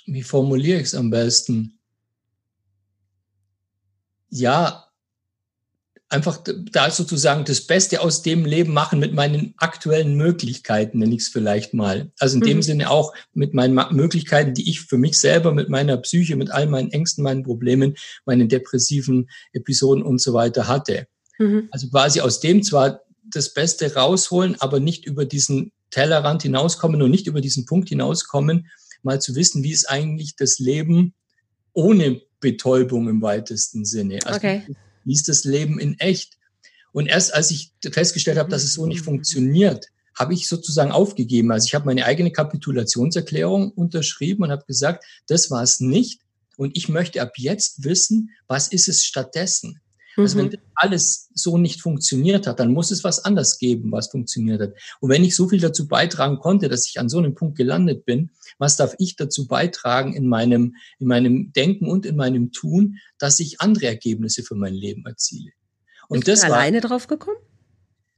wie 0.06 0.22
formuliere 0.22 0.80
ich 0.80 0.86
es 0.86 0.94
am 0.94 1.10
besten? 1.10 1.78
Ja, 4.28 4.83
einfach 6.08 6.42
da 6.44 6.90
sozusagen 6.90 7.44
das 7.44 7.62
Beste 7.62 8.00
aus 8.00 8.22
dem 8.22 8.44
Leben 8.44 8.72
machen 8.72 8.98
mit 8.98 9.14
meinen 9.14 9.54
aktuellen 9.56 10.16
Möglichkeiten, 10.16 10.98
nenne 10.98 11.14
ich 11.14 11.22
es 11.22 11.28
vielleicht 11.28 11.74
mal. 11.74 12.12
Also 12.18 12.36
in 12.36 12.40
mhm. 12.40 12.46
dem 12.46 12.62
Sinne 12.62 12.90
auch 12.90 13.14
mit 13.32 13.54
meinen 13.54 13.74
Möglichkeiten, 13.94 14.54
die 14.54 14.68
ich 14.68 14.82
für 14.82 14.98
mich 14.98 15.18
selber, 15.18 15.52
mit 15.52 15.68
meiner 15.68 15.96
Psyche, 15.96 16.36
mit 16.36 16.50
all 16.50 16.66
meinen 16.66 16.90
Ängsten, 16.90 17.24
meinen 17.24 17.42
Problemen, 17.42 17.96
meinen 18.26 18.48
depressiven 18.48 19.28
Episoden 19.52 20.02
und 20.02 20.20
so 20.20 20.34
weiter 20.34 20.68
hatte. 20.68 21.06
Mhm. 21.38 21.68
Also 21.70 21.88
quasi 21.88 22.20
aus 22.20 22.40
dem 22.40 22.62
zwar 22.62 23.00
das 23.24 23.54
Beste 23.54 23.94
rausholen, 23.94 24.56
aber 24.60 24.80
nicht 24.80 25.06
über 25.06 25.24
diesen 25.24 25.72
Tellerrand 25.90 26.42
hinauskommen 26.42 27.00
und 27.02 27.10
nicht 27.10 27.26
über 27.26 27.40
diesen 27.40 27.64
Punkt 27.64 27.88
hinauskommen, 27.88 28.68
mal 29.02 29.20
zu 29.20 29.34
wissen, 29.34 29.62
wie 29.64 29.72
ist 29.72 29.88
eigentlich 29.88 30.36
das 30.36 30.58
Leben 30.58 31.14
ohne 31.72 32.20
Betäubung 32.40 33.08
im 33.08 33.22
weitesten 33.22 33.84
Sinne. 33.84 34.18
Also 34.24 34.36
okay 34.36 34.62
wie 35.04 35.14
ist 35.14 35.28
das 35.28 35.44
Leben 35.44 35.78
in 35.78 35.98
echt? 35.98 36.38
Und 36.92 37.06
erst 37.06 37.34
als 37.34 37.50
ich 37.50 37.72
festgestellt 37.90 38.38
habe, 38.38 38.50
dass 38.50 38.64
es 38.64 38.74
so 38.74 38.86
nicht 38.86 39.02
funktioniert, 39.02 39.86
habe 40.14 40.32
ich 40.32 40.48
sozusagen 40.48 40.92
aufgegeben. 40.92 41.50
Also 41.50 41.66
ich 41.66 41.74
habe 41.74 41.86
meine 41.86 42.04
eigene 42.04 42.30
Kapitulationserklärung 42.30 43.72
unterschrieben 43.72 44.44
und 44.44 44.50
habe 44.50 44.64
gesagt, 44.66 45.04
das 45.26 45.50
war 45.50 45.62
es 45.62 45.80
nicht. 45.80 46.20
Und 46.56 46.76
ich 46.76 46.88
möchte 46.88 47.20
ab 47.20 47.32
jetzt 47.36 47.82
wissen, 47.82 48.30
was 48.46 48.68
ist 48.68 48.88
es 48.88 49.04
stattdessen? 49.04 49.80
Also 50.16 50.38
wenn 50.38 50.46
mhm. 50.46 50.58
alles 50.74 51.30
so 51.34 51.58
nicht 51.58 51.80
funktioniert 51.80 52.46
hat, 52.46 52.60
dann 52.60 52.72
muss 52.72 52.90
es 52.90 53.04
was 53.04 53.24
anders 53.24 53.58
geben, 53.58 53.90
was 53.92 54.08
funktioniert 54.08 54.60
hat. 54.60 54.74
Und 55.00 55.10
wenn 55.10 55.24
ich 55.24 55.34
so 55.34 55.48
viel 55.48 55.60
dazu 55.60 55.88
beitragen 55.88 56.38
konnte, 56.38 56.68
dass 56.68 56.86
ich 56.86 57.00
an 57.00 57.08
so 57.08 57.18
einem 57.18 57.34
Punkt 57.34 57.56
gelandet 57.56 58.04
bin, 58.04 58.30
was 58.58 58.76
darf 58.76 58.94
ich 58.98 59.16
dazu 59.16 59.46
beitragen 59.46 60.14
in 60.14 60.28
meinem, 60.28 60.76
in 60.98 61.06
meinem 61.08 61.52
Denken 61.52 61.88
und 61.88 62.06
in 62.06 62.16
meinem 62.16 62.52
Tun, 62.52 62.98
dass 63.18 63.40
ich 63.40 63.60
andere 63.60 63.86
Ergebnisse 63.86 64.42
für 64.42 64.54
mein 64.54 64.74
Leben 64.74 65.04
erziele? 65.06 65.50
Und 66.08 66.24
Bist 66.24 66.28
das 66.28 66.40
du 66.40 66.54
alleine 66.54 66.82
war, 66.82 66.90
drauf 66.90 67.06
gekommen? 67.06 67.38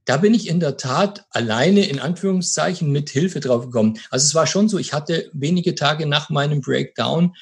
Da 0.04 0.18
bin 0.18 0.34
ich 0.34 0.48
in 0.48 0.60
der 0.60 0.76
Tat 0.76 1.26
alleine 1.30 1.84
in 1.86 1.98
Anführungszeichen 1.98 2.92
mit 2.92 3.10
Hilfe 3.10 3.40
drauf 3.40 3.66
gekommen. 3.66 3.98
Also 4.10 4.24
es 4.24 4.34
war 4.34 4.46
schon 4.46 4.68
so, 4.68 4.78
ich 4.78 4.92
hatte 4.92 5.30
wenige 5.32 5.74
Tage 5.74 6.06
nach 6.06 6.30
meinem 6.30 6.60
Breakdown 6.60 7.34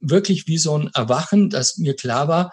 wirklich 0.00 0.46
wie 0.46 0.58
so 0.58 0.76
ein 0.76 0.90
Erwachen, 0.94 1.50
dass 1.50 1.78
mir 1.78 1.94
klar 1.94 2.28
war, 2.28 2.52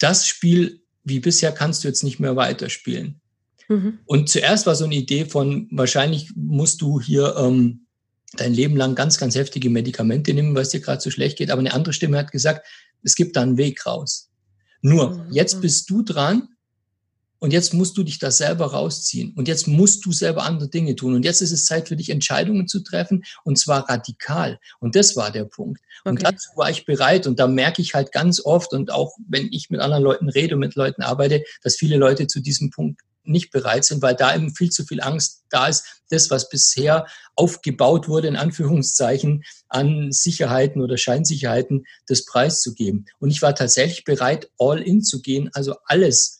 das 0.00 0.26
Spiel 0.26 0.80
wie 1.04 1.20
bisher 1.20 1.52
kannst 1.52 1.82
du 1.82 1.88
jetzt 1.88 2.04
nicht 2.04 2.20
mehr 2.20 2.36
weiterspielen. 2.36 3.20
Mhm. 3.68 4.00
Und 4.04 4.28
zuerst 4.28 4.66
war 4.66 4.74
so 4.74 4.84
eine 4.84 4.94
Idee 4.94 5.24
von, 5.24 5.68
wahrscheinlich 5.70 6.32
musst 6.34 6.82
du 6.82 7.00
hier 7.00 7.36
ähm, 7.38 7.86
dein 8.34 8.52
Leben 8.52 8.76
lang 8.76 8.94
ganz, 8.94 9.18
ganz 9.18 9.34
heftige 9.34 9.70
Medikamente 9.70 10.34
nehmen, 10.34 10.54
weil 10.54 10.62
es 10.62 10.70
dir 10.70 10.80
gerade 10.80 11.00
so 11.00 11.10
schlecht 11.10 11.38
geht. 11.38 11.50
Aber 11.50 11.60
eine 11.60 11.72
andere 11.72 11.92
Stimme 11.92 12.18
hat 12.18 12.32
gesagt, 12.32 12.66
es 13.02 13.14
gibt 13.14 13.36
da 13.36 13.42
einen 13.42 13.56
Weg 13.56 13.86
raus. 13.86 14.30
Nur, 14.82 15.10
mhm. 15.10 15.32
jetzt 15.32 15.60
bist 15.60 15.88
du 15.90 16.02
dran 16.02 16.48
und 17.40 17.52
jetzt 17.52 17.72
musst 17.72 17.96
du 17.96 18.02
dich 18.02 18.18
da 18.18 18.30
selber 18.30 18.66
rausziehen. 18.66 19.32
Und 19.34 19.48
jetzt 19.48 19.66
musst 19.66 20.04
du 20.04 20.12
selber 20.12 20.44
andere 20.44 20.68
Dinge 20.68 20.94
tun. 20.94 21.14
Und 21.14 21.24
jetzt 21.24 21.40
ist 21.40 21.52
es 21.52 21.64
Zeit 21.64 21.88
für 21.88 21.96
dich, 21.96 22.10
Entscheidungen 22.10 22.68
zu 22.68 22.80
treffen. 22.80 23.24
Und 23.44 23.58
zwar 23.58 23.88
radikal. 23.88 24.60
Und 24.78 24.94
das 24.94 25.16
war 25.16 25.30
der 25.30 25.46
Punkt. 25.46 25.80
Okay. 26.02 26.10
Und 26.10 26.22
dazu 26.22 26.50
war 26.56 26.70
ich 26.70 26.84
bereit. 26.84 27.26
Und 27.26 27.38
da 27.38 27.46
merke 27.46 27.80
ich 27.80 27.94
halt 27.94 28.12
ganz 28.12 28.44
oft 28.44 28.74
und 28.74 28.92
auch 28.92 29.16
wenn 29.26 29.48
ich 29.52 29.70
mit 29.70 29.80
anderen 29.80 30.04
Leuten 30.04 30.28
rede 30.28 30.54
und 30.54 30.60
mit 30.60 30.74
Leuten 30.74 31.02
arbeite, 31.02 31.42
dass 31.62 31.76
viele 31.76 31.96
Leute 31.96 32.26
zu 32.26 32.40
diesem 32.40 32.70
Punkt 32.70 33.00
nicht 33.22 33.50
bereit 33.50 33.84
sind, 33.84 34.02
weil 34.02 34.14
da 34.14 34.34
eben 34.34 34.54
viel 34.54 34.70
zu 34.70 34.84
viel 34.84 35.00
Angst 35.00 35.44
da 35.50 35.68
ist, 35.68 36.02
das, 36.10 36.30
was 36.30 36.48
bisher 36.48 37.06
aufgebaut 37.36 38.08
wurde, 38.08 38.28
in 38.28 38.36
Anführungszeichen, 38.36 39.44
an 39.68 40.10
Sicherheiten 40.10 40.82
oder 40.82 40.96
Scheinsicherheiten, 40.96 41.84
das 42.06 42.24
preiszugeben. 42.24 43.06
Und 43.18 43.30
ich 43.30 43.40
war 43.40 43.54
tatsächlich 43.54 44.04
bereit, 44.04 44.50
all 44.58 44.82
in 44.82 45.02
zu 45.02 45.22
gehen, 45.22 45.50
also 45.52 45.76
alles 45.84 46.39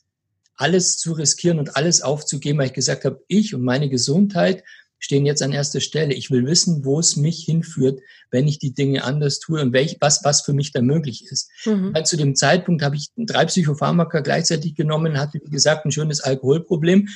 alles 0.61 0.99
zu 0.99 1.13
riskieren 1.13 1.59
und 1.59 1.77
alles 1.77 2.03
aufzugeben, 2.03 2.59
weil 2.59 2.67
ich 2.67 2.73
gesagt 2.75 3.05
habe, 3.05 3.25
ich 3.29 3.55
und 3.55 3.63
meine 3.63 3.89
Gesundheit 3.89 4.63
stehen 4.99 5.25
jetzt 5.25 5.43
an 5.43 5.53
erster 5.53 5.81
Stelle. 5.81 6.13
Ich 6.13 6.31
will 6.31 6.47
wissen, 6.47 6.85
wo 6.85 7.01
es 7.01 7.17
mich 7.17 7.45
hinführt, 7.45 8.01
wenn 8.31 8.47
ich 8.47 8.59
die 8.59 8.75
Dinge 8.75 9.03
anders 9.03 9.41
tue 9.41 9.63
und 9.63 9.73
welch, 9.73 9.97
was, 10.01 10.23
was 10.23 10.43
für 10.43 10.53
mich 10.53 10.73
da 10.73 10.83
möglich 10.83 11.25
ist. 11.31 11.49
Mhm. 11.65 11.95
Zu 12.05 12.19
dem 12.19 12.37
Zeitpunkt 12.37 12.83
habe 12.83 12.97
ich 12.97 13.09
drei 13.17 13.47
Psychopharmaka 13.47 14.21
gleichzeitig 14.21 14.75
genommen, 14.75 15.19
hatte, 15.19 15.41
wie 15.43 15.51
gesagt, 15.51 15.87
ein 15.87 15.93
schönes 15.93 16.21
Alkoholproblem. 16.21 17.09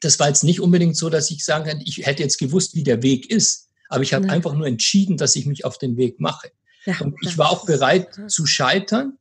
Das 0.00 0.20
war 0.20 0.28
jetzt 0.28 0.44
nicht 0.44 0.60
unbedingt 0.60 0.96
so, 0.96 1.10
dass 1.10 1.30
ich 1.32 1.44
sagen 1.44 1.64
kann, 1.64 1.80
ich 1.84 2.06
hätte 2.06 2.22
jetzt 2.22 2.38
gewusst, 2.38 2.76
wie 2.76 2.84
der 2.84 3.02
Weg 3.02 3.28
ist. 3.28 3.68
Aber 3.88 4.04
ich 4.04 4.14
habe 4.14 4.26
ja. 4.26 4.32
einfach 4.32 4.54
nur 4.54 4.68
entschieden, 4.68 5.16
dass 5.16 5.34
ich 5.34 5.46
mich 5.46 5.64
auf 5.64 5.78
den 5.78 5.96
Weg 5.96 6.20
mache. 6.20 6.50
Ja, 6.84 7.00
und 7.00 7.16
ich 7.22 7.36
war 7.36 7.50
auch 7.50 7.66
bereit 7.66 8.08
zu 8.28 8.46
scheitern. 8.46 9.18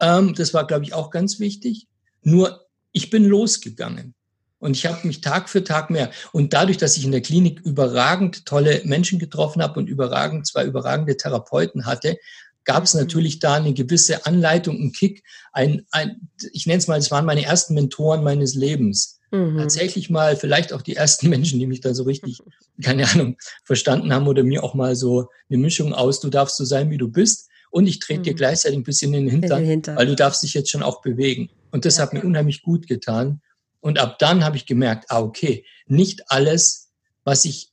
Ähm, 0.00 0.34
das 0.34 0.54
war, 0.54 0.66
glaube 0.66 0.84
ich, 0.84 0.94
auch 0.94 1.10
ganz 1.10 1.40
wichtig. 1.40 1.88
Nur 2.22 2.67
ich 2.92 3.10
bin 3.10 3.24
losgegangen. 3.24 4.14
Und 4.60 4.76
ich 4.76 4.86
habe 4.86 5.06
mich 5.06 5.20
Tag 5.20 5.48
für 5.48 5.62
Tag 5.62 5.88
mehr. 5.88 6.10
Und 6.32 6.52
dadurch, 6.52 6.78
dass 6.78 6.96
ich 6.96 7.04
in 7.04 7.12
der 7.12 7.20
Klinik 7.20 7.60
überragend 7.60 8.44
tolle 8.44 8.82
Menschen 8.84 9.20
getroffen 9.20 9.62
habe 9.62 9.78
und 9.78 9.88
überragend 9.88 10.46
zwei 10.46 10.64
überragende 10.64 11.16
Therapeuten 11.16 11.86
hatte, 11.86 12.16
gab 12.64 12.84
es 12.84 12.94
mhm. 12.94 13.00
natürlich 13.00 13.38
da 13.38 13.54
eine 13.54 13.72
gewisse 13.72 14.26
Anleitung, 14.26 14.76
einen 14.76 14.92
Kick. 14.92 15.22
Ein, 15.52 15.86
ein, 15.90 16.28
ich 16.52 16.66
nenne 16.66 16.78
es 16.78 16.88
mal, 16.88 16.98
es 16.98 17.10
waren 17.10 17.24
meine 17.24 17.44
ersten 17.44 17.74
Mentoren 17.74 18.24
meines 18.24 18.54
Lebens. 18.54 19.20
Mhm. 19.30 19.58
Tatsächlich 19.58 20.10
mal 20.10 20.36
vielleicht 20.36 20.72
auch 20.72 20.82
die 20.82 20.96
ersten 20.96 21.28
Menschen, 21.30 21.58
die 21.58 21.66
mich 21.66 21.80
da 21.80 21.94
so 21.94 22.02
richtig, 22.02 22.38
keine 22.82 23.08
Ahnung, 23.08 23.36
verstanden 23.64 24.12
haben 24.12 24.26
oder 24.26 24.42
mir 24.42 24.64
auch 24.64 24.74
mal 24.74 24.96
so 24.96 25.28
eine 25.48 25.58
Mischung 25.58 25.94
aus, 25.94 26.20
du 26.20 26.30
darfst 26.30 26.56
so 26.56 26.64
sein, 26.64 26.90
wie 26.90 26.98
du 26.98 27.08
bist. 27.08 27.48
Und 27.70 27.86
ich 27.86 28.00
trete 28.00 28.20
mhm. 28.20 28.24
dir 28.24 28.34
gleichzeitig 28.34 28.78
ein 28.78 28.84
bisschen 28.84 29.12
in 29.14 29.26
den 29.26 29.40
Hintern, 29.40 29.64
Hintern, 29.64 29.96
weil 29.96 30.06
du 30.06 30.16
darfst 30.16 30.42
dich 30.42 30.54
jetzt 30.54 30.70
schon 30.70 30.82
auch 30.82 31.02
bewegen. 31.02 31.50
Und 31.70 31.84
das 31.84 31.96
ja. 31.96 32.02
hat 32.02 32.12
mir 32.12 32.24
unheimlich 32.24 32.62
gut 32.62 32.86
getan. 32.86 33.40
Und 33.80 33.98
ab 33.98 34.18
dann 34.18 34.44
habe 34.44 34.56
ich 34.56 34.66
gemerkt, 34.66 35.06
ah, 35.08 35.20
okay, 35.20 35.64
nicht 35.86 36.30
alles, 36.30 36.90
was 37.24 37.42
sich 37.42 37.72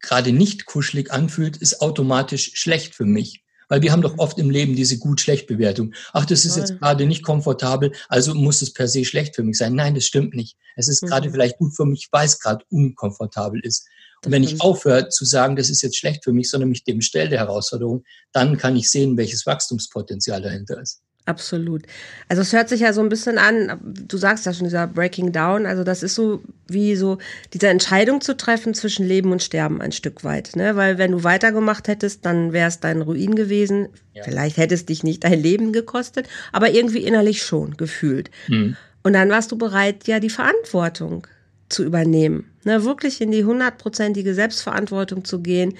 gerade 0.00 0.32
nicht 0.32 0.66
kuschelig 0.66 1.10
anfühlt, 1.10 1.56
ist 1.56 1.80
automatisch 1.80 2.52
schlecht 2.54 2.94
für 2.94 3.04
mich. 3.04 3.42
Weil 3.68 3.82
wir 3.82 3.90
haben 3.90 4.02
doch 4.02 4.18
oft 4.18 4.38
im 4.38 4.48
Leben 4.48 4.76
diese 4.76 4.98
Gut-Schlecht-Bewertung. 4.98 5.92
Ach, 6.12 6.24
das 6.24 6.44
ist 6.44 6.56
jetzt 6.56 6.78
gerade 6.78 7.04
nicht 7.04 7.24
komfortabel, 7.24 7.92
also 8.08 8.32
muss 8.34 8.62
es 8.62 8.72
per 8.72 8.86
se 8.86 9.04
schlecht 9.04 9.34
für 9.34 9.42
mich 9.42 9.58
sein. 9.58 9.74
Nein, 9.74 9.96
das 9.96 10.04
stimmt 10.04 10.34
nicht. 10.34 10.56
Es 10.76 10.86
ist 10.86 11.02
mhm. 11.02 11.08
gerade 11.08 11.30
vielleicht 11.30 11.58
gut 11.58 11.74
für 11.74 11.84
mich, 11.84 12.08
weil 12.12 12.26
es 12.26 12.38
gerade 12.38 12.64
unkomfortabel 12.70 13.60
ist. 13.60 13.88
Und 14.24 14.30
wenn 14.32 14.44
ich 14.44 14.60
aufhöre 14.60 15.08
zu 15.08 15.24
sagen, 15.24 15.56
das 15.56 15.68
ist 15.68 15.82
jetzt 15.82 15.96
schlecht 15.96 16.22
für 16.24 16.32
mich, 16.32 16.48
sondern 16.48 16.68
mich 16.68 16.84
dem 16.84 17.00
stelle 17.00 17.28
der 17.28 17.40
Herausforderung, 17.40 18.04
dann 18.32 18.56
kann 18.56 18.76
ich 18.76 18.90
sehen, 18.90 19.16
welches 19.16 19.46
Wachstumspotenzial 19.46 20.42
dahinter 20.42 20.80
ist. 20.80 21.02
Absolut. 21.26 21.82
Also 22.28 22.42
es 22.42 22.52
hört 22.52 22.68
sich 22.68 22.80
ja 22.80 22.92
so 22.92 23.00
ein 23.00 23.08
bisschen 23.08 23.36
an, 23.36 23.80
du 23.82 24.16
sagst 24.16 24.46
ja 24.46 24.54
schon, 24.54 24.64
dieser 24.64 24.86
Breaking 24.86 25.32
Down, 25.32 25.66
also 25.66 25.82
das 25.82 26.04
ist 26.04 26.14
so 26.14 26.40
wie 26.68 26.94
so 26.94 27.18
diese 27.52 27.66
Entscheidung 27.66 28.20
zu 28.20 28.36
treffen 28.36 28.74
zwischen 28.74 29.04
Leben 29.04 29.32
und 29.32 29.42
Sterben 29.42 29.82
ein 29.82 29.90
Stück 29.90 30.22
weit. 30.22 30.54
Ne? 30.54 30.76
Weil 30.76 30.98
wenn 30.98 31.10
du 31.10 31.24
weitergemacht 31.24 31.88
hättest, 31.88 32.24
dann 32.24 32.52
wäre 32.52 32.68
es 32.68 32.78
dein 32.78 33.02
Ruin 33.02 33.34
gewesen. 33.34 33.88
Ja. 34.14 34.22
Vielleicht 34.22 34.56
hätte 34.56 34.74
es 34.74 34.86
dich 34.86 35.02
nicht 35.02 35.24
dein 35.24 35.42
Leben 35.42 35.72
gekostet, 35.72 36.28
aber 36.52 36.70
irgendwie 36.70 37.02
innerlich 37.02 37.42
schon 37.42 37.76
gefühlt. 37.76 38.30
Mhm. 38.46 38.76
Und 39.02 39.12
dann 39.12 39.28
warst 39.28 39.50
du 39.50 39.58
bereit, 39.58 40.06
ja, 40.06 40.20
die 40.20 40.30
Verantwortung 40.30 41.26
zu 41.68 41.84
übernehmen. 41.84 42.50
Ne, 42.66 42.82
wirklich 42.82 43.20
in 43.20 43.30
die 43.30 43.44
hundertprozentige 43.44 44.34
Selbstverantwortung 44.34 45.24
zu 45.24 45.38
gehen 45.38 45.74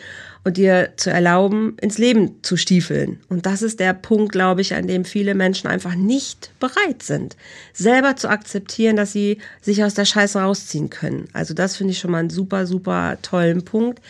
und 0.45 0.57
dir 0.57 0.93
zu 0.95 1.11
erlauben, 1.11 1.77
ins 1.81 1.99
Leben 1.99 2.41
zu 2.43 2.57
stiefeln. 2.57 3.19
Und 3.29 3.45
das 3.45 3.63
ist 3.63 3.81
der 3.81 3.93
Punkt, 3.93 4.31
glaube 4.31 4.61
ich, 4.61 4.73
an 4.73 4.87
dem 4.87 5.05
viele 5.05 5.35
Menschen 5.35 5.67
einfach 5.67 5.97
nicht 5.97 6.53
bereit 6.61 7.03
sind, 7.03 7.37
selber 7.73 8.15
zu 8.15 8.29
akzeptieren, 8.29 8.95
dass 8.95 9.11
sie 9.11 9.39
sich 9.61 9.83
aus 9.83 9.95
der 9.95 10.05
Scheiße 10.05 10.39
rausziehen 10.39 10.89
können. 10.89 11.29
Also 11.33 11.55
das 11.55 11.75
finde 11.75 11.91
ich 11.91 11.99
schon 11.99 12.13
mal 12.13 12.19
einen 12.19 12.31
super, 12.31 12.69
super 12.69 13.19
tollen 13.21 13.65
Punkt. 13.65 14.01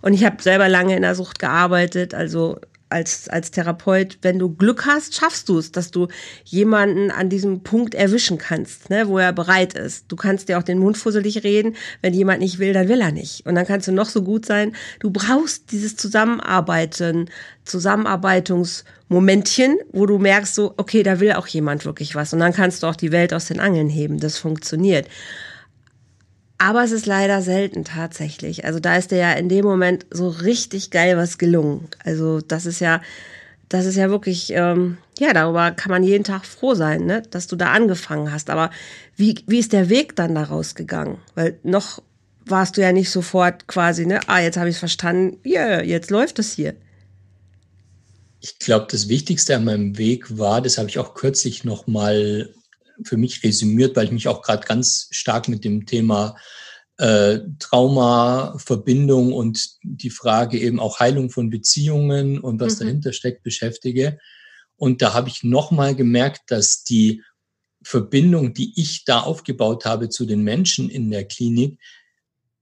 Und 0.00 0.14
ich 0.14 0.24
habe 0.24 0.42
selber 0.42 0.70
lange 0.70 0.96
in 0.96 1.02
der 1.02 1.14
Sucht 1.14 1.38
gearbeitet, 1.38 2.14
also 2.14 2.58
als, 2.92 3.28
als 3.28 3.50
Therapeut, 3.50 4.18
wenn 4.22 4.38
du 4.38 4.54
Glück 4.54 4.86
hast, 4.86 5.16
schaffst 5.16 5.48
du 5.48 5.58
es, 5.58 5.72
dass 5.72 5.90
du 5.90 6.08
jemanden 6.44 7.10
an 7.10 7.28
diesem 7.28 7.62
Punkt 7.62 7.94
erwischen 7.94 8.38
kannst, 8.38 8.90
ne, 8.90 9.08
wo 9.08 9.18
er 9.18 9.32
bereit 9.32 9.74
ist. 9.74 10.04
Du 10.08 10.16
kannst 10.16 10.48
dir 10.48 10.58
auch 10.58 10.62
den 10.62 10.78
Mund 10.78 10.98
fusselig 10.98 11.42
reden. 11.42 11.76
Wenn 12.02 12.14
jemand 12.14 12.40
nicht 12.40 12.58
will, 12.58 12.72
dann 12.72 12.88
will 12.88 13.00
er 13.00 13.12
nicht. 13.12 13.46
Und 13.46 13.54
dann 13.54 13.66
kannst 13.66 13.88
du 13.88 13.92
noch 13.92 14.08
so 14.08 14.22
gut 14.22 14.46
sein. 14.46 14.74
Du 15.00 15.10
brauchst 15.10 15.72
dieses 15.72 15.96
Zusammenarbeiten, 15.96 17.30
Zusammenarbeitungsmomentchen, 17.64 19.78
wo 19.92 20.06
du 20.06 20.18
merkst 20.18 20.54
so, 20.54 20.74
okay, 20.76 21.02
da 21.02 21.20
will 21.20 21.32
auch 21.32 21.46
jemand 21.46 21.84
wirklich 21.84 22.14
was. 22.14 22.32
Und 22.32 22.40
dann 22.40 22.52
kannst 22.52 22.82
du 22.82 22.86
auch 22.86 22.96
die 22.96 23.12
Welt 23.12 23.32
aus 23.32 23.46
den 23.46 23.60
Angeln 23.60 23.88
heben. 23.88 24.20
Das 24.20 24.38
funktioniert. 24.38 25.08
Aber 26.62 26.84
es 26.84 26.92
ist 26.92 27.06
leider 27.06 27.42
selten 27.42 27.84
tatsächlich. 27.84 28.64
Also 28.64 28.78
da 28.78 28.96
ist 28.96 29.10
dir 29.10 29.16
ja 29.16 29.32
in 29.32 29.48
dem 29.48 29.64
Moment 29.64 30.06
so 30.12 30.28
richtig 30.28 30.92
geil 30.92 31.16
was 31.16 31.36
gelungen. 31.36 31.88
Also 32.04 32.40
das 32.40 32.66
ist 32.66 32.78
ja, 32.78 33.02
das 33.68 33.84
ist 33.84 33.96
ja 33.96 34.10
wirklich, 34.10 34.52
ähm, 34.52 34.98
ja, 35.18 35.32
darüber 35.32 35.72
kann 35.72 35.90
man 35.90 36.04
jeden 36.04 36.22
Tag 36.22 36.46
froh 36.46 36.76
sein, 36.76 37.04
ne? 37.04 37.24
dass 37.32 37.48
du 37.48 37.56
da 37.56 37.72
angefangen 37.72 38.30
hast. 38.30 38.48
Aber 38.48 38.70
wie, 39.16 39.42
wie 39.48 39.58
ist 39.58 39.72
der 39.72 39.88
Weg 39.88 40.14
dann 40.14 40.36
daraus 40.36 40.76
gegangen? 40.76 41.18
Weil 41.34 41.58
noch 41.64 42.00
warst 42.46 42.76
du 42.76 42.80
ja 42.80 42.92
nicht 42.92 43.10
sofort 43.10 43.66
quasi, 43.66 44.06
ne, 44.06 44.20
ah, 44.28 44.38
jetzt 44.38 44.56
habe 44.56 44.68
ich 44.68 44.76
es 44.76 44.80
verstanden, 44.80 45.38
ja, 45.42 45.66
yeah, 45.66 45.82
jetzt 45.82 46.12
läuft 46.12 46.38
es 46.38 46.52
hier. 46.52 46.76
Ich 48.40 48.60
glaube, 48.60 48.86
das 48.88 49.08
Wichtigste 49.08 49.56
an 49.56 49.64
meinem 49.64 49.98
Weg 49.98 50.38
war, 50.38 50.62
das 50.62 50.78
habe 50.78 50.88
ich 50.88 51.00
auch 51.00 51.14
kürzlich 51.14 51.64
nochmal 51.64 52.50
für 53.04 53.16
mich 53.16 53.42
resümiert, 53.42 53.96
weil 53.96 54.06
ich 54.06 54.12
mich 54.12 54.28
auch 54.28 54.42
gerade 54.42 54.66
ganz 54.66 55.08
stark 55.10 55.48
mit 55.48 55.64
dem 55.64 55.86
Thema 55.86 56.36
äh, 56.98 57.40
Trauma, 57.58 58.56
Verbindung 58.58 59.32
und 59.32 59.76
die 59.82 60.10
Frage 60.10 60.58
eben 60.58 60.78
auch 60.78 61.00
Heilung 61.00 61.30
von 61.30 61.50
Beziehungen 61.50 62.38
und 62.38 62.60
was 62.60 62.76
mhm. 62.76 62.84
dahinter 62.84 63.12
steckt 63.12 63.42
beschäftige. 63.42 64.18
Und 64.76 65.02
da 65.02 65.14
habe 65.14 65.28
ich 65.28 65.42
nochmal 65.42 65.94
gemerkt, 65.94 66.42
dass 66.48 66.84
die 66.84 67.22
Verbindung, 67.82 68.54
die 68.54 68.72
ich 68.80 69.04
da 69.04 69.20
aufgebaut 69.20 69.84
habe 69.84 70.08
zu 70.08 70.26
den 70.26 70.42
Menschen 70.42 70.90
in 70.90 71.10
der 71.10 71.24
Klinik, 71.24 71.80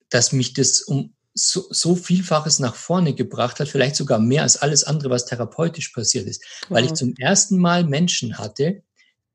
dass 0.09 0.33
mich 0.33 0.55
das 0.55 0.81
um 0.81 1.14
so, 1.35 1.66
so 1.70 1.94
Vielfaches 1.94 2.59
nach 2.59 2.74
vorne 2.74 3.14
gebracht 3.14 3.61
hat, 3.61 3.68
vielleicht 3.68 3.96
sogar 3.96 4.18
mehr 4.18 4.42
als 4.42 4.57
alles 4.57 4.85
andere, 4.85 5.11
was 5.11 5.26
therapeutisch 5.26 5.90
passiert 5.90 6.26
ist, 6.26 6.44
weil 6.68 6.85
ich 6.85 6.94
zum 6.94 7.14
ersten 7.16 7.59
Mal 7.59 7.85
Menschen 7.85 8.38
hatte, 8.38 8.83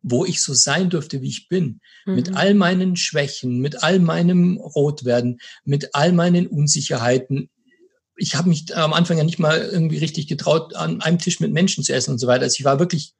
wo 0.07 0.23
ich 0.23 0.41
so 0.41 0.53
sein 0.53 0.91
durfte, 0.91 1.21
wie 1.21 1.29
ich 1.29 1.49
bin. 1.49 1.81
Mhm. 2.05 2.15
Mit 2.15 2.35
all 2.35 2.53
meinen 2.53 2.95
Schwächen, 2.95 3.59
mit 3.59 3.83
all 3.83 3.99
meinem 3.99 4.57
Rotwerden, 4.57 5.39
mit 5.63 5.95
all 5.95 6.13
meinen 6.13 6.45
Unsicherheiten. 6.45 7.49
Ich 8.15 8.35
habe 8.35 8.49
mich 8.49 8.77
am 8.77 8.93
Anfang 8.93 9.17
ja 9.17 9.23
nicht 9.23 9.39
mal 9.39 9.59
irgendwie 9.59 9.97
richtig 9.97 10.27
getraut, 10.27 10.75
an 10.75 11.01
einem 11.01 11.17
Tisch 11.17 11.39
mit 11.39 11.51
Menschen 11.51 11.83
zu 11.83 11.91
essen 11.91 12.11
und 12.11 12.19
so 12.19 12.27
weiter. 12.27 12.43
Also 12.43 12.55
ich 12.59 12.65
war 12.65 12.77
wirklich 12.77 13.13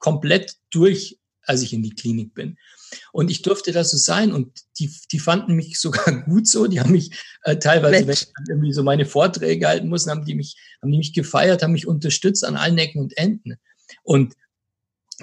komplett 0.00 0.56
durch, 0.70 1.20
als 1.42 1.62
ich 1.62 1.72
in 1.72 1.84
die 1.84 1.94
Klinik 1.94 2.34
bin. 2.34 2.58
Und 3.12 3.30
ich 3.30 3.42
durfte 3.42 3.70
da 3.70 3.84
so 3.84 3.96
sein 3.96 4.32
und 4.32 4.50
die, 4.80 4.90
die 5.12 5.20
fanden 5.20 5.54
mich 5.54 5.78
sogar 5.80 6.24
gut 6.24 6.48
so. 6.48 6.66
Die 6.66 6.80
haben 6.80 6.90
mich 6.90 7.12
äh, 7.44 7.56
teilweise, 7.56 8.04
Mensch. 8.04 8.26
wenn 8.34 8.42
ich 8.42 8.48
irgendwie 8.48 8.72
so 8.72 8.82
meine 8.82 9.06
Vorträge 9.06 9.68
halten 9.68 9.88
musste, 9.88 10.10
haben 10.10 10.24
die 10.24 10.34
mich, 10.34 10.56
haben 10.82 10.90
die 10.90 10.98
mich 10.98 11.12
gefeiert, 11.12 11.62
haben 11.62 11.72
mich 11.72 11.86
unterstützt 11.86 12.44
an 12.44 12.56
allen 12.56 12.78
Ecken 12.78 13.00
und 13.00 13.16
Enden. 13.16 13.58
Und 14.02 14.34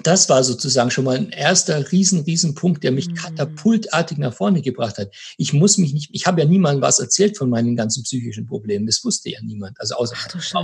das 0.02 0.28
war 0.28 0.42
sozusagen 0.42 0.90
schon 0.90 1.04
mal 1.04 1.16
ein 1.16 1.30
erster 1.30 1.92
riesen, 1.92 2.20
riesen 2.20 2.54
Punkt, 2.54 2.82
der 2.82 2.90
mich 2.90 3.08
mhm. 3.08 3.14
katapultartig 3.14 4.18
nach 4.18 4.34
vorne 4.34 4.60
gebracht 4.60 4.98
hat. 4.98 5.14
Ich 5.38 5.52
muss 5.52 5.78
mich 5.78 5.94
nicht, 5.94 6.10
ich 6.12 6.26
habe 6.26 6.40
ja 6.40 6.48
niemandem 6.48 6.82
was 6.82 6.98
erzählt 6.98 7.38
von 7.38 7.48
meinen 7.48 7.76
ganzen 7.76 8.02
psychischen 8.02 8.46
Problemen. 8.46 8.86
Das 8.86 9.04
wusste 9.04 9.30
ja 9.30 9.38
niemand, 9.42 9.80
also 9.80 9.94
außer 9.94 10.16
Ach. 10.18 10.54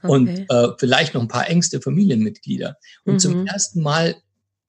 Okay. 0.00 0.12
Und 0.12 0.28
äh, 0.28 0.68
vielleicht 0.78 1.14
noch 1.14 1.22
ein 1.22 1.28
paar 1.28 1.48
engste 1.48 1.80
Familienmitglieder. 1.80 2.76
Und 3.04 3.14
mhm. 3.14 3.18
zum 3.18 3.46
ersten 3.46 3.82
Mal 3.82 4.16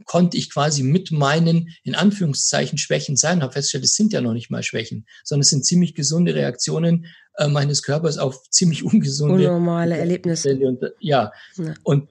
konnte 0.05 0.37
ich 0.37 0.51
quasi 0.51 0.83
mit 0.83 1.11
meinen, 1.11 1.69
in 1.83 1.93
Anführungszeichen, 1.93 2.77
Schwächen 2.77 3.15
sein, 3.15 3.41
habe 3.41 3.53
festgestellt, 3.53 3.83
es 3.83 3.95
sind 3.95 4.13
ja 4.13 4.21
noch 4.21 4.33
nicht 4.33 4.49
mal 4.49 4.63
Schwächen, 4.63 5.05
sondern 5.23 5.41
es 5.41 5.49
sind 5.49 5.65
ziemlich 5.65 5.93
gesunde 5.93 6.33
Reaktionen 6.35 7.05
äh, 7.37 7.47
meines 7.47 7.83
Körpers 7.83 8.17
auf 8.17 8.49
ziemlich 8.49 8.83
ungesunde 8.83 9.43
normale 9.43 9.97
Erlebnisse. 9.97 10.55
Und, 10.57 10.81
ja. 10.99 11.31
ja. 11.57 11.73
Und 11.83 12.09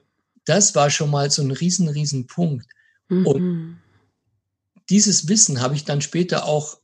das 0.49 0.75
war 0.75 0.89
schon 0.89 1.11
mal 1.11 1.29
so 1.29 1.43
ein 1.43 1.51
riesen, 1.51 1.87
riesen 1.87 2.25
Punkt. 2.27 2.67
Mhm. 3.07 3.27
Und 3.27 3.77
dieses 4.89 5.27
Wissen 5.27 5.61
habe 5.61 5.75
ich 5.75 5.85
dann 5.85 6.01
später 6.01 6.45
auch 6.45 6.79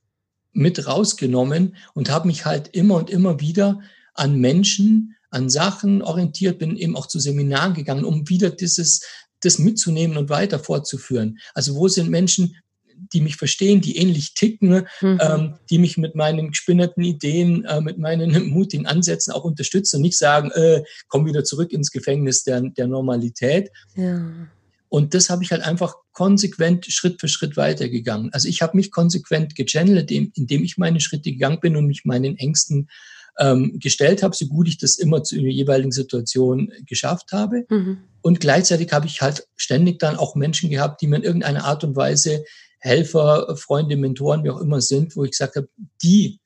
mit 0.54 0.88
rausgenommen 0.88 1.75
und 1.93 2.10
habe 2.10 2.28
mich 2.28 2.45
halt 2.45 2.69
immer 2.69 2.95
und 2.95 3.10
immer 3.10 3.39
wieder 3.39 3.82
an 4.13 4.39
Menschen, 4.39 5.15
an 5.32 5.49
Sachen 5.49 6.01
orientiert, 6.01 6.60
bin 6.60 6.78
eben 6.78 6.95
auch 6.95 7.08
zu 7.08 7.19
Seminaren 7.19 7.73
gegangen, 7.73 8.06
um 8.06 8.30
wieder 8.30 8.51
dieses, 8.51 9.01
das 9.41 9.60
mitzunehmen 9.60 10.17
und 10.17 10.30
weiter 10.30 10.60
fortzuführen. 10.60 11.39
Also 11.54 11.75
wo 11.75 11.88
sind 11.88 12.10
Menschen, 12.10 12.56
die 13.13 13.21
mich 13.21 13.36
verstehen, 13.36 13.81
die 13.81 13.97
ähnlich 13.97 14.34
ticken, 14.34 14.88
mhm. 15.01 15.19
ähm, 15.21 15.53
die 15.69 15.77
mich 15.77 15.97
mit 15.97 16.15
meinen 16.15 16.49
gespinnerten 16.49 17.03
Ideen, 17.03 17.65
äh, 17.65 17.81
mit 17.81 17.97
meinen 17.97 18.49
mutigen 18.49 18.86
Ansätzen 18.86 19.34
auch 19.34 19.43
unterstützen 19.43 19.97
und 19.97 20.01
nicht 20.03 20.17
sagen, 20.17 20.51
äh, 20.51 20.84
komm 21.08 21.25
wieder 21.25 21.43
zurück 21.43 21.71
ins 21.71 21.91
Gefängnis 21.91 22.43
der, 22.43 22.62
der 22.62 22.88
Normalität. 22.88 23.69
Ja. 23.95 24.25
Und 24.89 25.13
das 25.13 25.29
habe 25.29 25.43
ich 25.43 25.51
halt 25.51 25.63
einfach 25.63 25.95
konsequent 26.13 26.86
Schritt 26.86 27.19
für 27.19 27.27
Schritt 27.27 27.58
weitergegangen. 27.58 28.31
Also 28.31 28.47
ich 28.47 28.62
habe 28.62 28.77
mich 28.77 28.91
konsequent 28.91 29.55
gechannelt, 29.55 30.10
indem 30.12 30.63
ich 30.63 30.77
meine 30.77 31.01
Schritte 31.01 31.31
gegangen 31.31 31.60
bin 31.60 31.75
und 31.75 31.86
mich 31.86 32.05
meinen 32.05 32.38
Ängsten 32.38 32.88
ähm, 33.38 33.79
gestellt 33.79 34.23
habe, 34.23 34.36
so 34.36 34.47
gut 34.47 34.67
ich 34.67 34.77
das 34.77 34.97
immer 34.97 35.23
zu 35.23 35.36
der 35.36 35.51
jeweiligen 35.51 35.91
Situation 35.91 36.71
geschafft 36.86 37.31
habe. 37.34 37.65
Mhm. 37.69 37.97
Und 38.21 38.39
gleichzeitig 38.39 38.91
habe 38.93 39.08
ich 39.08 39.21
halt 39.21 39.47
ständig 39.55 39.99
dann 39.99 40.15
auch 40.15 40.36
Menschen 40.36 40.69
gehabt, 40.69 41.01
die 41.01 41.08
mir 41.08 41.17
in 41.17 41.23
irgendeiner 41.23 41.65
Art 41.65 41.84
und 41.84 41.95
Weise 41.95 42.45
Helfer, 42.86 43.58
Freunde, 43.58 43.98
Mentoren, 43.98 44.43
wie 44.43 44.52
auch 44.52 44.62
immer 44.62 44.80
sind, 44.80 45.15
wo 45.15 45.24
ich 45.24 45.32
gesagt 45.32 45.56
habe, 45.56 45.67
die, 46.04 46.39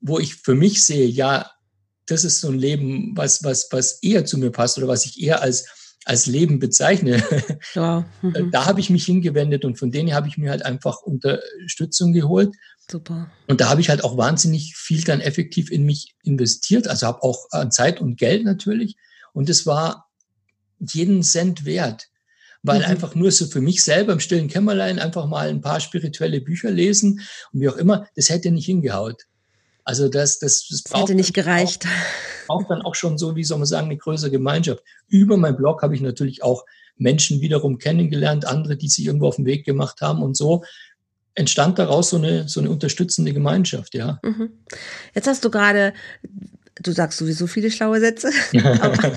wo 0.00 0.18
ich 0.18 0.34
für 0.34 0.54
mich 0.54 0.84
sehe, 0.84 1.06
ja, 1.06 1.50
das 2.04 2.22
ist 2.22 2.40
so 2.40 2.48
ein 2.48 2.58
Leben, 2.58 3.16
was, 3.16 3.42
was, 3.42 3.68
was 3.70 4.02
eher 4.02 4.26
zu 4.26 4.36
mir 4.36 4.50
passt 4.50 4.76
oder 4.76 4.88
was 4.88 5.06
ich 5.06 5.20
eher 5.20 5.40
als, 5.40 5.66
als 6.04 6.26
Leben 6.26 6.58
bezeichne. 6.58 7.22
Ja. 7.74 8.06
Mhm. 8.22 8.50
Da 8.52 8.66
habe 8.66 8.80
ich 8.80 8.90
mich 8.90 9.04
hingewendet 9.04 9.64
und 9.64 9.78
von 9.78 9.90
denen 9.90 10.14
habe 10.14 10.28
ich 10.28 10.38
mir 10.38 10.50
halt 10.50 10.64
einfach 10.64 11.00
Unterstützung 11.02 12.12
geholt. 12.12 12.54
Super. 12.90 13.30
Und 13.48 13.60
da 13.60 13.68
habe 13.68 13.80
ich 13.80 13.88
halt 13.88 14.04
auch 14.04 14.16
wahnsinnig 14.16 14.74
viel 14.76 15.02
dann 15.02 15.20
effektiv 15.20 15.70
in 15.70 15.84
mich 15.84 16.14
investiert, 16.22 16.88
also 16.88 17.06
habe 17.06 17.22
auch 17.22 17.46
an 17.50 17.72
Zeit 17.72 18.00
und 18.00 18.16
Geld 18.16 18.44
natürlich. 18.44 18.96
Und 19.32 19.48
es 19.50 19.66
war 19.66 20.08
jeden 20.78 21.22
Cent 21.22 21.64
wert, 21.64 22.08
weil 22.66 22.80
mhm. 22.80 22.86
einfach 22.86 23.14
nur 23.14 23.30
so 23.30 23.46
für 23.46 23.60
mich 23.60 23.82
selber 23.82 24.12
im 24.12 24.20
stillen 24.20 24.48
Kämmerlein 24.48 24.98
einfach 24.98 25.26
mal 25.26 25.48
ein 25.48 25.60
paar 25.60 25.80
spirituelle 25.80 26.40
Bücher 26.40 26.70
lesen 26.70 27.20
und 27.52 27.60
wie 27.60 27.68
auch 27.68 27.76
immer, 27.76 28.06
das 28.16 28.28
hätte 28.28 28.50
nicht 28.50 28.66
hingehaut. 28.66 29.24
Also 29.84 30.08
das, 30.08 30.40
das, 30.40 30.66
das, 30.68 30.82
das 30.82 31.00
hätte 31.00 31.14
nicht 31.14 31.32
gereicht. 31.32 31.86
Auch, 32.48 32.62
auch 32.62 32.68
dann 32.68 32.82
auch 32.82 32.96
schon 32.96 33.18
so, 33.18 33.36
wie 33.36 33.44
soll 33.44 33.58
man 33.58 33.66
sagen, 33.66 33.86
eine 33.86 33.96
größere 33.96 34.32
Gemeinschaft. 34.32 34.82
Über 35.06 35.36
mein 35.36 35.56
Blog 35.56 35.82
habe 35.82 35.94
ich 35.94 36.00
natürlich 36.00 36.42
auch 36.42 36.64
Menschen 36.96 37.40
wiederum 37.40 37.78
kennengelernt, 37.78 38.46
andere, 38.46 38.76
die 38.76 38.88
sich 38.88 39.06
irgendwo 39.06 39.28
auf 39.28 39.36
den 39.36 39.46
Weg 39.46 39.64
gemacht 39.64 40.00
haben 40.00 40.22
und 40.22 40.36
so 40.36 40.64
entstand 41.36 41.78
daraus 41.78 42.10
so 42.10 42.16
eine, 42.16 42.48
so 42.48 42.60
eine 42.60 42.70
unterstützende 42.70 43.32
Gemeinschaft, 43.32 43.94
ja. 43.94 44.18
Mhm. 44.22 44.50
Jetzt 45.14 45.28
hast 45.28 45.44
du 45.44 45.50
gerade, 45.50 45.92
du 46.82 46.92
sagst 46.92 47.18
sowieso 47.18 47.46
viele 47.46 47.70
schlaue 47.70 48.00
Sätze, 48.00 48.30
aber, 48.80 49.12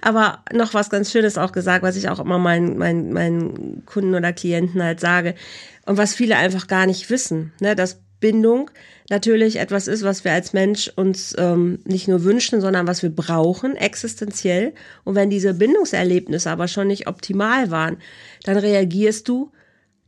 aber, 0.00 0.44
noch 0.52 0.74
was 0.74 0.90
ganz 0.90 1.10
Schönes 1.10 1.38
auch 1.38 1.52
gesagt, 1.52 1.82
was 1.82 1.96
ich 1.96 2.08
auch 2.08 2.20
immer 2.20 2.38
meinen, 2.38 2.78
meinen, 2.78 3.12
meinen 3.12 3.84
Kunden 3.86 4.14
oder 4.14 4.32
Klienten 4.32 4.82
halt 4.82 5.00
sage 5.00 5.34
und 5.86 5.96
was 5.96 6.14
viele 6.14 6.36
einfach 6.36 6.66
gar 6.66 6.86
nicht 6.86 7.10
wissen, 7.10 7.52
ne, 7.60 7.76
dass 7.76 8.00
Bindung 8.20 8.70
natürlich 9.10 9.56
etwas 9.56 9.86
ist, 9.86 10.02
was 10.02 10.24
wir 10.24 10.32
als 10.32 10.52
Mensch 10.52 10.90
uns 10.96 11.34
ähm, 11.38 11.78
nicht 11.84 12.08
nur 12.08 12.24
wünschen, 12.24 12.60
sondern 12.60 12.86
was 12.86 13.02
wir 13.02 13.10
brauchen, 13.10 13.76
existenziell. 13.76 14.74
Und 15.04 15.14
wenn 15.14 15.30
diese 15.30 15.54
Bindungserlebnisse 15.54 16.50
aber 16.50 16.68
schon 16.68 16.88
nicht 16.88 17.06
optimal 17.06 17.70
waren, 17.70 17.98
dann 18.44 18.56
reagierst 18.56 19.28
du 19.28 19.52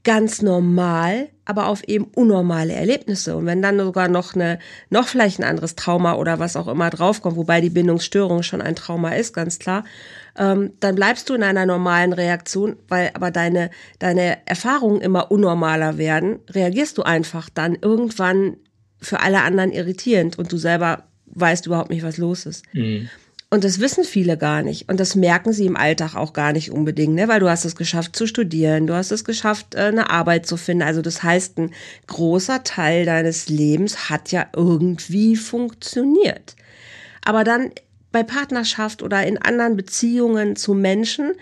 ganz 0.02 0.40
normal, 0.40 1.28
aber 1.44 1.66
auf 1.66 1.84
eben 1.84 2.04
unnormale 2.14 2.72
Erlebnisse. 2.72 3.36
Und 3.36 3.46
wenn 3.46 3.60
dann 3.60 3.78
sogar 3.78 4.08
noch 4.08 4.34
eine, 4.34 4.58
noch 4.88 5.08
vielleicht 5.08 5.38
ein 5.38 5.44
anderes 5.44 5.76
Trauma 5.76 6.14
oder 6.14 6.38
was 6.38 6.56
auch 6.56 6.68
immer 6.68 6.90
draufkommt, 6.90 7.36
wobei 7.36 7.60
die 7.60 7.70
Bindungsstörung 7.70 8.42
schon 8.42 8.62
ein 8.62 8.76
Trauma 8.76 9.10
ist, 9.10 9.34
ganz 9.34 9.58
klar, 9.58 9.84
ähm, 10.38 10.72
dann 10.80 10.94
bleibst 10.94 11.28
du 11.28 11.34
in 11.34 11.42
einer 11.42 11.66
normalen 11.66 12.12
Reaktion, 12.12 12.76
weil 12.88 13.10
aber 13.14 13.30
deine, 13.30 13.70
deine 13.98 14.38
Erfahrungen 14.46 15.00
immer 15.02 15.30
unnormaler 15.30 15.98
werden, 15.98 16.38
reagierst 16.48 16.96
du 16.96 17.02
einfach 17.02 17.50
dann 17.50 17.76
irgendwann 17.80 18.56
für 19.02 19.20
alle 19.20 19.42
anderen 19.42 19.72
irritierend 19.72 20.38
und 20.38 20.52
du 20.52 20.56
selber 20.56 21.04
weißt 21.26 21.66
überhaupt 21.66 21.90
nicht, 21.90 22.02
was 22.02 22.16
los 22.16 22.46
ist. 22.46 22.64
Mhm. 22.72 23.08
Und 23.52 23.64
das 23.64 23.80
wissen 23.80 24.04
viele 24.04 24.38
gar 24.38 24.62
nicht. 24.62 24.88
Und 24.88 25.00
das 25.00 25.16
merken 25.16 25.52
sie 25.52 25.66
im 25.66 25.76
Alltag 25.76 26.14
auch 26.14 26.32
gar 26.32 26.52
nicht 26.52 26.70
unbedingt, 26.70 27.16
ne? 27.16 27.26
weil 27.26 27.40
du 27.40 27.50
hast 27.50 27.64
es 27.64 27.74
geschafft 27.74 28.14
zu 28.14 28.28
studieren, 28.28 28.86
du 28.86 28.94
hast 28.94 29.10
es 29.10 29.24
geschafft, 29.24 29.74
äh, 29.74 29.86
eine 29.86 30.08
Arbeit 30.08 30.46
zu 30.46 30.56
finden. 30.56 30.84
Also 30.84 31.02
das 31.02 31.24
heißt, 31.24 31.58
ein 31.58 31.74
großer 32.06 32.62
Teil 32.62 33.04
deines 33.04 33.48
Lebens 33.48 34.08
hat 34.08 34.30
ja 34.30 34.46
irgendwie 34.54 35.34
funktioniert. 35.34 36.54
Aber 37.24 37.42
dann 37.42 37.72
bei 38.12 38.22
Partnerschaft 38.22 39.02
oder 39.02 39.26
in 39.26 39.38
anderen 39.38 39.76
Beziehungen 39.76 40.54
zu 40.54 40.74
Menschen, 40.74 41.32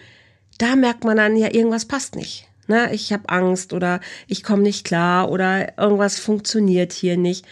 da 0.57 0.77
merkt 0.77 1.05
man 1.05 1.19
dann 1.19 1.37
ja, 1.37 1.53
irgendwas 1.53 1.85
passt 1.85 2.17
nicht. 2.17 2.49
Ne? 2.69 2.93
Ich 2.95 3.13
habe 3.13 3.29
Angst 3.29 3.75
oder 3.75 4.01
ich 4.27 4.43
komme 4.43 4.63
nicht 4.63 4.87
klar 4.87 5.31
oder 5.31 5.79
irgendwas 5.79 6.19
funktioniert 6.19 6.95
hier 6.95 7.19
nicht. 7.19 7.45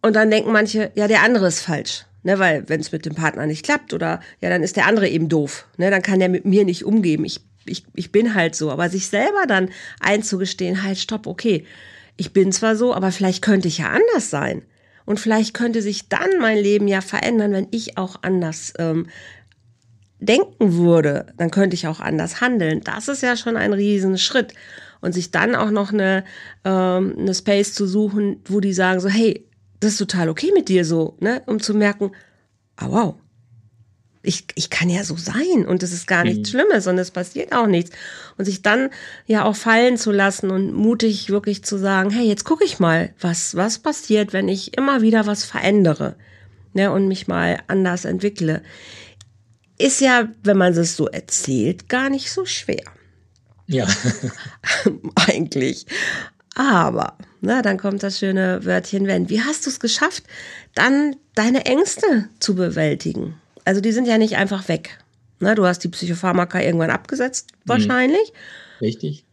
Und 0.00 0.16
dann 0.16 0.30
denken 0.30 0.52
manche, 0.52 0.90
ja, 0.94 1.06
der 1.06 1.22
andere 1.22 1.48
ist 1.48 1.60
falsch. 1.60 2.06
Ne, 2.24 2.38
weil 2.38 2.68
wenn 2.68 2.80
es 2.80 2.92
mit 2.92 3.04
dem 3.04 3.16
Partner 3.16 3.46
nicht 3.46 3.64
klappt 3.64 3.92
oder 3.92 4.20
ja, 4.40 4.48
dann 4.48 4.62
ist 4.62 4.76
der 4.76 4.86
andere 4.86 5.08
eben 5.08 5.28
doof. 5.28 5.66
Ne, 5.76 5.90
dann 5.90 6.02
kann 6.02 6.20
der 6.20 6.28
mit 6.28 6.44
mir 6.44 6.64
nicht 6.64 6.84
umgehen. 6.84 7.24
Ich, 7.24 7.40
ich, 7.64 7.84
ich 7.94 8.12
bin 8.12 8.34
halt 8.34 8.54
so. 8.54 8.70
Aber 8.70 8.88
sich 8.88 9.08
selber 9.08 9.46
dann 9.48 9.70
einzugestehen, 10.00 10.84
halt, 10.84 10.98
stopp, 10.98 11.26
okay, 11.26 11.64
ich 12.16 12.32
bin 12.32 12.52
zwar 12.52 12.76
so, 12.76 12.94
aber 12.94 13.10
vielleicht 13.10 13.42
könnte 13.42 13.68
ich 13.68 13.78
ja 13.78 13.88
anders 13.88 14.30
sein. 14.30 14.62
Und 15.04 15.18
vielleicht 15.18 15.54
könnte 15.54 15.82
sich 15.82 16.08
dann 16.08 16.38
mein 16.40 16.58
Leben 16.58 16.86
ja 16.86 17.00
verändern, 17.00 17.52
wenn 17.52 17.68
ich 17.72 17.98
auch 17.98 18.16
anders 18.22 18.72
ähm, 18.78 19.08
denken 20.20 20.74
würde. 20.74 21.26
Dann 21.36 21.50
könnte 21.50 21.74
ich 21.74 21.88
auch 21.88 22.00
anders 22.00 22.40
handeln. 22.40 22.82
Das 22.84 23.08
ist 23.08 23.22
ja 23.22 23.36
schon 23.36 23.56
ein 23.56 23.72
Riesenschritt. 23.72 24.54
Und 25.00 25.12
sich 25.12 25.32
dann 25.32 25.56
auch 25.56 25.72
noch 25.72 25.92
eine, 25.92 26.22
ähm, 26.64 27.16
eine 27.18 27.34
Space 27.34 27.74
zu 27.74 27.88
suchen, 27.88 28.40
wo 28.44 28.60
die 28.60 28.72
sagen 28.72 29.00
so, 29.00 29.08
hey, 29.08 29.44
das 29.82 29.92
ist 29.92 29.98
total 29.98 30.28
okay 30.28 30.52
mit 30.54 30.68
dir 30.68 30.84
so, 30.84 31.16
ne? 31.20 31.42
Um 31.46 31.60
zu 31.60 31.74
merken, 31.74 32.12
oh, 32.80 32.90
wow, 32.90 33.14
ich, 34.22 34.44
ich 34.54 34.70
kann 34.70 34.88
ja 34.88 35.02
so 35.02 35.16
sein 35.16 35.66
und 35.66 35.82
es 35.82 35.92
ist 35.92 36.06
gar 36.06 36.22
nichts 36.22 36.52
mhm. 36.52 36.58
Schlimmes 36.58 36.86
und 36.86 36.98
es 36.98 37.10
passiert 37.10 37.52
auch 37.52 37.66
nichts. 37.66 37.90
Und 38.38 38.44
sich 38.44 38.62
dann 38.62 38.90
ja 39.26 39.44
auch 39.44 39.56
fallen 39.56 39.96
zu 39.96 40.12
lassen 40.12 40.50
und 40.50 40.72
mutig 40.72 41.30
wirklich 41.30 41.64
zu 41.64 41.76
sagen, 41.76 42.10
hey, 42.10 42.26
jetzt 42.26 42.44
gucke 42.44 42.64
ich 42.64 42.78
mal, 42.78 43.12
was, 43.20 43.56
was 43.56 43.80
passiert, 43.80 44.32
wenn 44.32 44.48
ich 44.48 44.76
immer 44.76 45.02
wieder 45.02 45.26
was 45.26 45.44
verändere 45.44 46.14
ne, 46.72 46.92
und 46.92 47.08
mich 47.08 47.26
mal 47.26 47.58
anders 47.66 48.04
entwickle. 48.04 48.62
Ist 49.78 50.00
ja, 50.00 50.28
wenn 50.44 50.56
man 50.56 50.72
es 50.74 50.96
so 50.96 51.08
erzählt, 51.08 51.88
gar 51.88 52.08
nicht 52.08 52.30
so 52.30 52.44
schwer. 52.44 52.84
Ja. 53.66 53.88
Eigentlich. 55.26 55.86
Aber, 56.54 57.18
na, 57.42 57.60
dann 57.60 57.76
kommt 57.76 58.04
das 58.04 58.20
schöne 58.20 58.64
Wörtchen 58.64 59.08
wenn. 59.08 59.28
Wie 59.28 59.42
hast 59.42 59.66
du 59.66 59.70
es 59.70 59.80
geschafft, 59.80 60.22
dann 60.74 61.16
deine 61.34 61.66
Ängste 61.66 62.28
zu 62.38 62.54
bewältigen? 62.54 63.34
Also 63.64 63.80
die 63.80 63.90
sind 63.90 64.06
ja 64.06 64.16
nicht 64.16 64.36
einfach 64.36 64.68
weg. 64.68 64.98
Na, 65.40 65.56
du 65.56 65.66
hast 65.66 65.80
die 65.80 65.88
Psychopharmaka 65.88 66.60
irgendwann 66.60 66.90
abgesetzt, 66.90 67.50
mhm. 67.50 67.68
wahrscheinlich. 67.68 68.32
Richtig. 68.80 69.24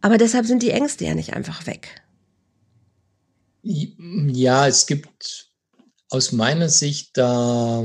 Aber 0.00 0.18
deshalb 0.18 0.44
sind 0.46 0.62
die 0.64 0.70
Ängste 0.70 1.04
ja 1.04 1.14
nicht 1.14 1.34
einfach 1.34 1.66
weg. 1.68 2.02
Ja, 3.62 4.66
es 4.66 4.86
gibt 4.86 5.48
aus 6.08 6.32
meiner 6.32 6.68
Sicht 6.68 7.16
da, 7.16 7.84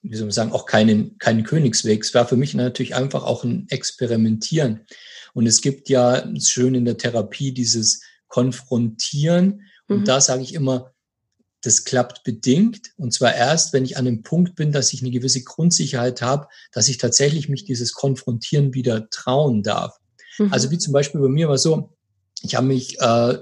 wie 0.00 0.16
soll 0.16 0.26
man 0.26 0.32
sagen, 0.32 0.52
auch 0.52 0.64
keinen, 0.64 1.18
keinen 1.18 1.44
Königsweg. 1.44 2.02
Es 2.02 2.14
war 2.14 2.26
für 2.26 2.38
mich 2.38 2.54
natürlich 2.54 2.94
einfach 2.94 3.22
auch 3.22 3.44
ein 3.44 3.66
Experimentieren. 3.68 4.86
Und 5.34 5.46
es 5.46 5.60
gibt 5.60 5.90
ja 5.90 6.26
schön 6.40 6.74
in 6.74 6.86
der 6.86 6.96
Therapie 6.96 7.52
dieses 7.52 8.00
Konfrontieren. 8.36 9.62
Und 9.88 10.00
mhm. 10.00 10.04
da 10.04 10.20
sage 10.20 10.42
ich 10.42 10.52
immer, 10.52 10.92
das 11.62 11.84
klappt 11.84 12.22
bedingt. 12.22 12.90
Und 12.98 13.14
zwar 13.14 13.34
erst, 13.34 13.72
wenn 13.72 13.86
ich 13.86 13.96
an 13.96 14.06
einem 14.06 14.22
Punkt 14.22 14.56
bin, 14.56 14.72
dass 14.72 14.92
ich 14.92 15.00
eine 15.00 15.10
gewisse 15.10 15.42
Grundsicherheit 15.42 16.20
habe, 16.20 16.48
dass 16.70 16.88
ich 16.88 16.98
tatsächlich 16.98 17.48
mich 17.48 17.64
dieses 17.64 17.94
Konfrontieren 17.94 18.74
wieder 18.74 19.08
trauen 19.08 19.62
darf. 19.62 19.96
Mhm. 20.38 20.52
Also 20.52 20.70
wie 20.70 20.76
zum 20.76 20.92
Beispiel 20.92 21.18
bei 21.18 21.28
mir 21.28 21.48
war 21.48 21.56
so, 21.56 21.96
ich 22.42 22.54
habe 22.56 22.66
mich 22.66 23.00
äh, 23.00 23.38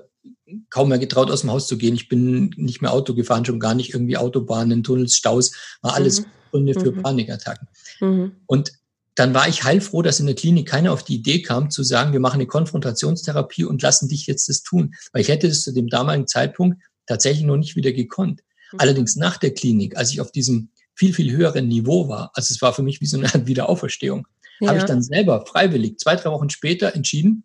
kaum 0.71 0.91
mehr 0.91 1.01
getraut, 1.01 1.29
aus 1.29 1.41
dem 1.41 1.51
Haus 1.51 1.67
zu 1.67 1.77
gehen. 1.77 1.97
Ich 1.97 2.09
bin 2.09 2.51
nicht 2.57 2.81
mehr 2.81 2.93
Auto 2.93 3.15
gefahren, 3.15 3.45
schon 3.45 3.59
gar 3.59 3.75
nicht 3.75 3.95
irgendwie 3.95 4.17
Autobahnen, 4.17 4.85
Tunnels, 4.85 5.17
Staus, 5.17 5.51
war 5.83 5.95
alles 5.95 6.21
mhm. 6.21 6.27
Gründe 6.53 6.75
für 6.75 6.93
mhm. 6.93 7.03
Panikattacken. 7.03 7.67
Mhm. 7.99 8.37
Und 8.47 8.71
dann 9.15 9.33
war 9.33 9.49
ich 9.49 9.63
heilfroh, 9.65 10.03
dass 10.03 10.21
in 10.21 10.27
der 10.27 10.35
Klinik 10.35 10.69
keiner 10.69 10.93
auf 10.93 11.05
die 11.05 11.17
Idee 11.17 11.43
kam, 11.43 11.71
zu 11.71 11.83
sagen, 11.83 12.13
wir 12.13 12.21
machen 12.21 12.37
eine 12.37 12.47
Konfrontationstherapie 12.47 13.65
und 13.65 13.83
lassen 13.83 14.09
dich 14.09 14.27
jetzt 14.27 14.49
das 14.49 14.63
tun. 14.63 14.95
Weil 15.13 15.23
ich 15.23 15.29
hätte 15.29 15.49
das 15.49 15.63
zu 15.63 15.73
dem 15.73 15.89
damaligen 15.89 16.27
Zeitpunkt 16.27 16.83
tatsächlich 17.07 17.45
noch 17.45 17.57
nicht 17.57 17.77
wieder 17.77 17.93
gekonnt. 17.93 18.43
Mhm. 18.73 18.81
Allerdings 18.81 19.17
nach 19.17 19.37
der 19.37 19.55
Klinik, 19.55 19.97
als 19.97 20.11
ich 20.11 20.21
auf 20.21 20.33
diesem 20.33 20.71
viel, 20.95 21.15
viel 21.15 21.31
höheren 21.31 21.69
Niveau 21.69 22.09
war, 22.09 22.31
also 22.35 22.53
es 22.53 22.61
war 22.61 22.73
für 22.73 22.83
mich 22.83 23.01
wie 23.01 23.07
so 23.07 23.19
eine 23.19 23.33
Art 23.33 23.47
Wiederauferstehung, 23.47 24.27
ja. 24.61 24.69
habe 24.69 24.79
ich 24.79 24.85
dann 24.85 25.03
selber 25.03 25.45
freiwillig 25.47 25.99
zwei, 25.99 26.17
drei 26.17 26.31
Wochen 26.31 26.51
später 26.51 26.95
entschieden, 26.95 27.45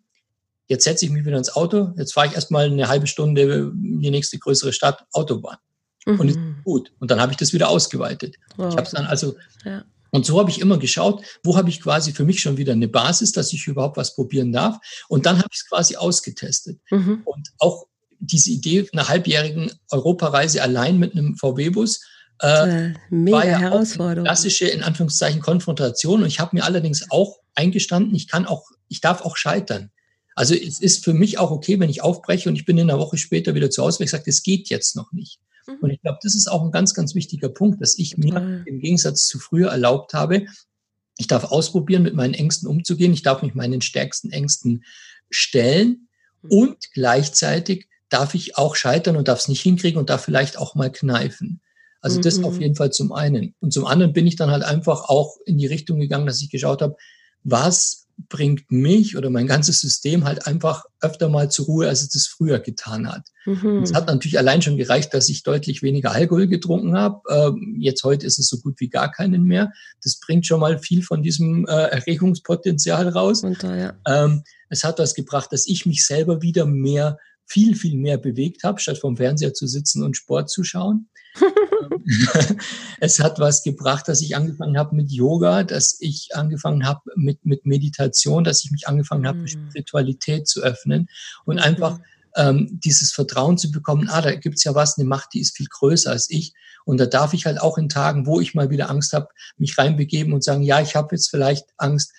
jetzt 0.68 0.84
setze 0.84 1.04
ich 1.04 1.10
mich 1.10 1.24
wieder 1.24 1.38
ins 1.38 1.54
Auto, 1.54 1.92
jetzt 1.96 2.14
fahre 2.14 2.28
ich 2.28 2.34
erstmal 2.34 2.66
eine 2.66 2.88
halbe 2.88 3.06
Stunde 3.06 3.72
in 3.72 4.00
die 4.00 4.10
nächste 4.10 4.38
größere 4.38 4.72
Stadt, 4.72 5.04
Autobahn. 5.12 5.56
Mhm. 6.06 6.20
Und 6.20 6.28
ist 6.28 6.38
gut. 6.64 6.92
Und 6.98 7.10
dann 7.10 7.20
habe 7.20 7.32
ich 7.32 7.38
das 7.38 7.52
wieder 7.52 7.68
ausgeweitet. 7.68 8.36
Wow. 8.56 8.70
Ich 8.70 8.76
habe 8.76 8.86
es 8.86 8.92
dann 8.92 9.04
also 9.04 9.36
ja. 9.64 9.84
Und 10.10 10.26
so 10.26 10.38
habe 10.38 10.50
ich 10.50 10.60
immer 10.60 10.78
geschaut, 10.78 11.24
wo 11.42 11.56
habe 11.56 11.68
ich 11.68 11.80
quasi 11.80 12.12
für 12.12 12.24
mich 12.24 12.40
schon 12.40 12.56
wieder 12.56 12.72
eine 12.72 12.88
Basis, 12.88 13.32
dass 13.32 13.52
ich 13.52 13.66
überhaupt 13.66 13.96
was 13.96 14.14
probieren 14.14 14.52
darf. 14.52 14.78
Und 15.08 15.26
dann 15.26 15.38
habe 15.38 15.48
ich 15.50 15.58
es 15.58 15.68
quasi 15.68 15.96
ausgetestet. 15.96 16.80
Mhm. 16.90 17.22
Und 17.24 17.48
auch 17.58 17.86
diese 18.18 18.50
Idee 18.50 18.88
einer 18.92 19.08
halbjährigen 19.08 19.72
Europareise 19.90 20.62
allein 20.62 20.98
mit 20.98 21.12
einem 21.12 21.36
VW-Bus 21.36 22.00
äh, 22.40 22.94
mega 23.10 23.36
war 23.36 23.46
ja 23.46 23.58
Herausforderung. 23.58 24.24
klassische, 24.24 24.66
in 24.66 24.82
Anführungszeichen, 24.82 25.40
Konfrontation. 25.40 26.22
Und 26.22 26.28
ich 26.28 26.40
habe 26.40 26.56
mir 26.56 26.64
allerdings 26.64 27.10
auch 27.10 27.38
eingestanden, 27.54 28.14
ich 28.14 28.28
kann 28.28 28.46
auch, 28.46 28.70
ich 28.88 29.00
darf 29.00 29.22
auch 29.22 29.36
scheitern. 29.36 29.90
Also 30.34 30.54
es 30.54 30.80
ist 30.80 31.04
für 31.04 31.12
mich 31.12 31.38
auch 31.38 31.50
okay, 31.50 31.78
wenn 31.80 31.90
ich 31.90 32.02
aufbreche 32.02 32.48
und 32.48 32.56
ich 32.56 32.64
bin 32.64 32.78
in 32.78 32.88
einer 32.88 32.98
Woche 32.98 33.18
später 33.18 33.54
wieder 33.54 33.70
zu 33.70 33.82
Hause, 33.82 33.98
weil 33.98 34.04
ich 34.04 34.10
sage, 34.10 34.24
es 34.26 34.42
geht 34.42 34.70
jetzt 34.70 34.96
noch 34.96 35.12
nicht. 35.12 35.38
Mhm. 35.70 35.78
Und 35.80 35.90
ich 35.90 36.00
glaube, 36.02 36.18
das 36.22 36.34
ist 36.34 36.50
auch 36.50 36.62
ein 36.62 36.70
ganz, 36.70 36.94
ganz 36.94 37.14
wichtiger 37.14 37.48
Punkt, 37.48 37.80
dass 37.80 37.98
ich 37.98 38.16
mir 38.16 38.64
im 38.66 38.80
Gegensatz 38.80 39.26
zu 39.26 39.38
früher 39.38 39.70
erlaubt 39.70 40.14
habe, 40.14 40.46
ich 41.18 41.26
darf 41.26 41.44
ausprobieren, 41.44 42.02
mit 42.02 42.14
meinen 42.14 42.34
Ängsten 42.34 42.66
umzugehen. 42.66 43.12
Ich 43.12 43.22
darf 43.22 43.42
mich 43.42 43.54
meinen 43.54 43.82
stärksten 43.82 44.32
Ängsten 44.32 44.84
stellen 45.28 46.08
mhm. 46.42 46.50
und 46.50 46.92
gleichzeitig 46.92 47.88
darf 48.08 48.34
ich 48.34 48.56
auch 48.56 48.74
scheitern 48.74 49.16
und 49.16 49.28
darf 49.28 49.40
es 49.40 49.48
nicht 49.48 49.60
hinkriegen 49.60 49.98
und 49.98 50.10
darf 50.10 50.24
vielleicht 50.24 50.56
auch 50.56 50.74
mal 50.74 50.90
kneifen. 50.90 51.60
Also 52.00 52.18
mhm. 52.18 52.22
das 52.22 52.42
auf 52.42 52.58
jeden 52.58 52.74
Fall 52.74 52.90
zum 52.90 53.12
einen. 53.12 53.54
Und 53.60 53.72
zum 53.72 53.86
anderen 53.86 54.12
bin 54.12 54.26
ich 54.26 54.36
dann 54.36 54.50
halt 54.50 54.64
einfach 54.64 55.08
auch 55.08 55.36
in 55.44 55.58
die 55.58 55.66
Richtung 55.66 56.00
gegangen, 56.00 56.26
dass 56.26 56.40
ich 56.40 56.50
geschaut 56.50 56.80
habe, 56.80 56.96
was 57.44 58.06
bringt 58.28 58.70
mich 58.70 59.16
oder 59.16 59.30
mein 59.30 59.46
ganzes 59.46 59.80
System 59.80 60.24
halt 60.24 60.46
einfach 60.46 60.84
öfter 61.00 61.28
mal 61.28 61.50
zur 61.50 61.66
Ruhe, 61.66 61.88
als 61.88 62.02
es 62.02 62.10
das 62.10 62.26
früher 62.26 62.58
getan 62.58 63.10
hat. 63.10 63.28
Mhm. 63.46 63.82
Es 63.82 63.94
hat 63.94 64.06
natürlich 64.06 64.38
allein 64.38 64.62
schon 64.62 64.76
gereicht, 64.76 65.14
dass 65.14 65.28
ich 65.28 65.42
deutlich 65.42 65.82
weniger 65.82 66.12
Alkohol 66.12 66.46
getrunken 66.46 66.96
habe. 66.96 67.20
Ähm, 67.30 67.76
jetzt 67.78 68.04
heute 68.04 68.26
ist 68.26 68.38
es 68.38 68.48
so 68.48 68.58
gut 68.58 68.80
wie 68.80 68.88
gar 68.88 69.10
keinen 69.10 69.44
mehr. 69.44 69.72
Das 70.02 70.18
bringt 70.20 70.46
schon 70.46 70.60
mal 70.60 70.78
viel 70.78 71.02
von 71.02 71.22
diesem 71.22 71.66
äh, 71.66 71.70
Erregungspotenzial 71.70 73.08
raus. 73.08 73.42
Da, 73.60 73.76
ja. 73.76 73.94
ähm, 74.06 74.42
es 74.68 74.84
hat 74.84 74.98
was 74.98 75.14
gebracht, 75.14 75.52
dass 75.52 75.66
ich 75.66 75.86
mich 75.86 76.04
selber 76.04 76.42
wieder 76.42 76.66
mehr, 76.66 77.18
viel, 77.50 77.74
viel 77.74 77.96
mehr 77.96 78.16
bewegt 78.16 78.62
habe, 78.62 78.80
statt 78.80 78.98
vom 78.98 79.16
Fernseher 79.16 79.52
zu 79.52 79.66
sitzen 79.66 80.04
und 80.04 80.16
Sport 80.16 80.50
zu 80.50 80.62
schauen. 80.62 81.08
es 83.00 83.18
hat 83.18 83.40
was 83.40 83.62
gebracht, 83.62 84.06
dass 84.06 84.22
ich 84.22 84.36
angefangen 84.36 84.78
habe 84.78 84.94
mit 84.94 85.10
Yoga, 85.10 85.64
dass 85.64 85.96
ich 86.00 86.28
angefangen 86.34 86.86
habe 86.86 87.00
mit, 87.16 87.44
mit 87.44 87.66
Meditation, 87.66 88.44
dass 88.44 88.64
ich 88.64 88.70
mich 88.70 88.86
angefangen 88.86 89.26
habe, 89.26 89.38
mhm. 89.38 89.48
Spiritualität 89.48 90.46
zu 90.46 90.62
öffnen 90.62 91.08
und 91.44 91.56
mhm. 91.56 91.62
einfach 91.62 91.98
ähm, 92.36 92.78
dieses 92.84 93.12
Vertrauen 93.12 93.58
zu 93.58 93.72
bekommen, 93.72 94.08
ah, 94.08 94.22
da 94.22 94.34
gibt's 94.36 94.62
ja 94.62 94.74
was, 94.76 94.96
eine 94.96 95.08
Macht, 95.08 95.34
die 95.34 95.40
ist 95.40 95.56
viel 95.56 95.66
größer 95.68 96.10
als 96.10 96.30
ich. 96.30 96.54
Und 96.84 96.98
da 96.98 97.06
darf 97.06 97.34
ich 97.34 97.46
halt 97.46 97.60
auch 97.60 97.78
in 97.78 97.88
Tagen, 97.88 98.26
wo 98.26 98.40
ich 98.40 98.54
mal 98.54 98.70
wieder 98.70 98.90
Angst 98.90 99.12
habe, 99.12 99.28
mich 99.56 99.76
reinbegeben 99.76 100.32
und 100.32 100.44
sagen, 100.44 100.62
ja, 100.62 100.80
ich 100.80 100.94
habe 100.94 101.14
jetzt 101.14 101.28
vielleicht 101.28 101.66
Angst. 101.76 102.12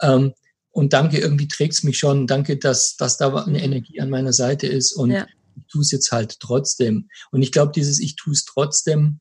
Ähm, 0.00 0.32
und 0.70 0.92
danke, 0.92 1.18
irgendwie 1.18 1.48
trägt's 1.48 1.82
mich 1.82 1.98
schon. 1.98 2.26
Danke, 2.26 2.56
dass, 2.56 2.96
dass 2.96 3.16
da 3.16 3.34
eine 3.34 3.62
Energie 3.62 4.00
an 4.00 4.10
meiner 4.10 4.32
Seite 4.32 4.66
ist. 4.66 4.92
Und 4.92 5.10
ja 5.10 5.26
ich 5.58 5.66
tue 5.72 5.82
es 5.82 5.90
jetzt 5.90 6.12
halt 6.12 6.40
trotzdem. 6.40 7.08
Und 7.30 7.42
ich 7.42 7.52
glaube, 7.52 7.72
dieses 7.74 8.00
Ich 8.00 8.16
tue 8.16 8.32
es 8.32 8.44
trotzdem 8.44 9.20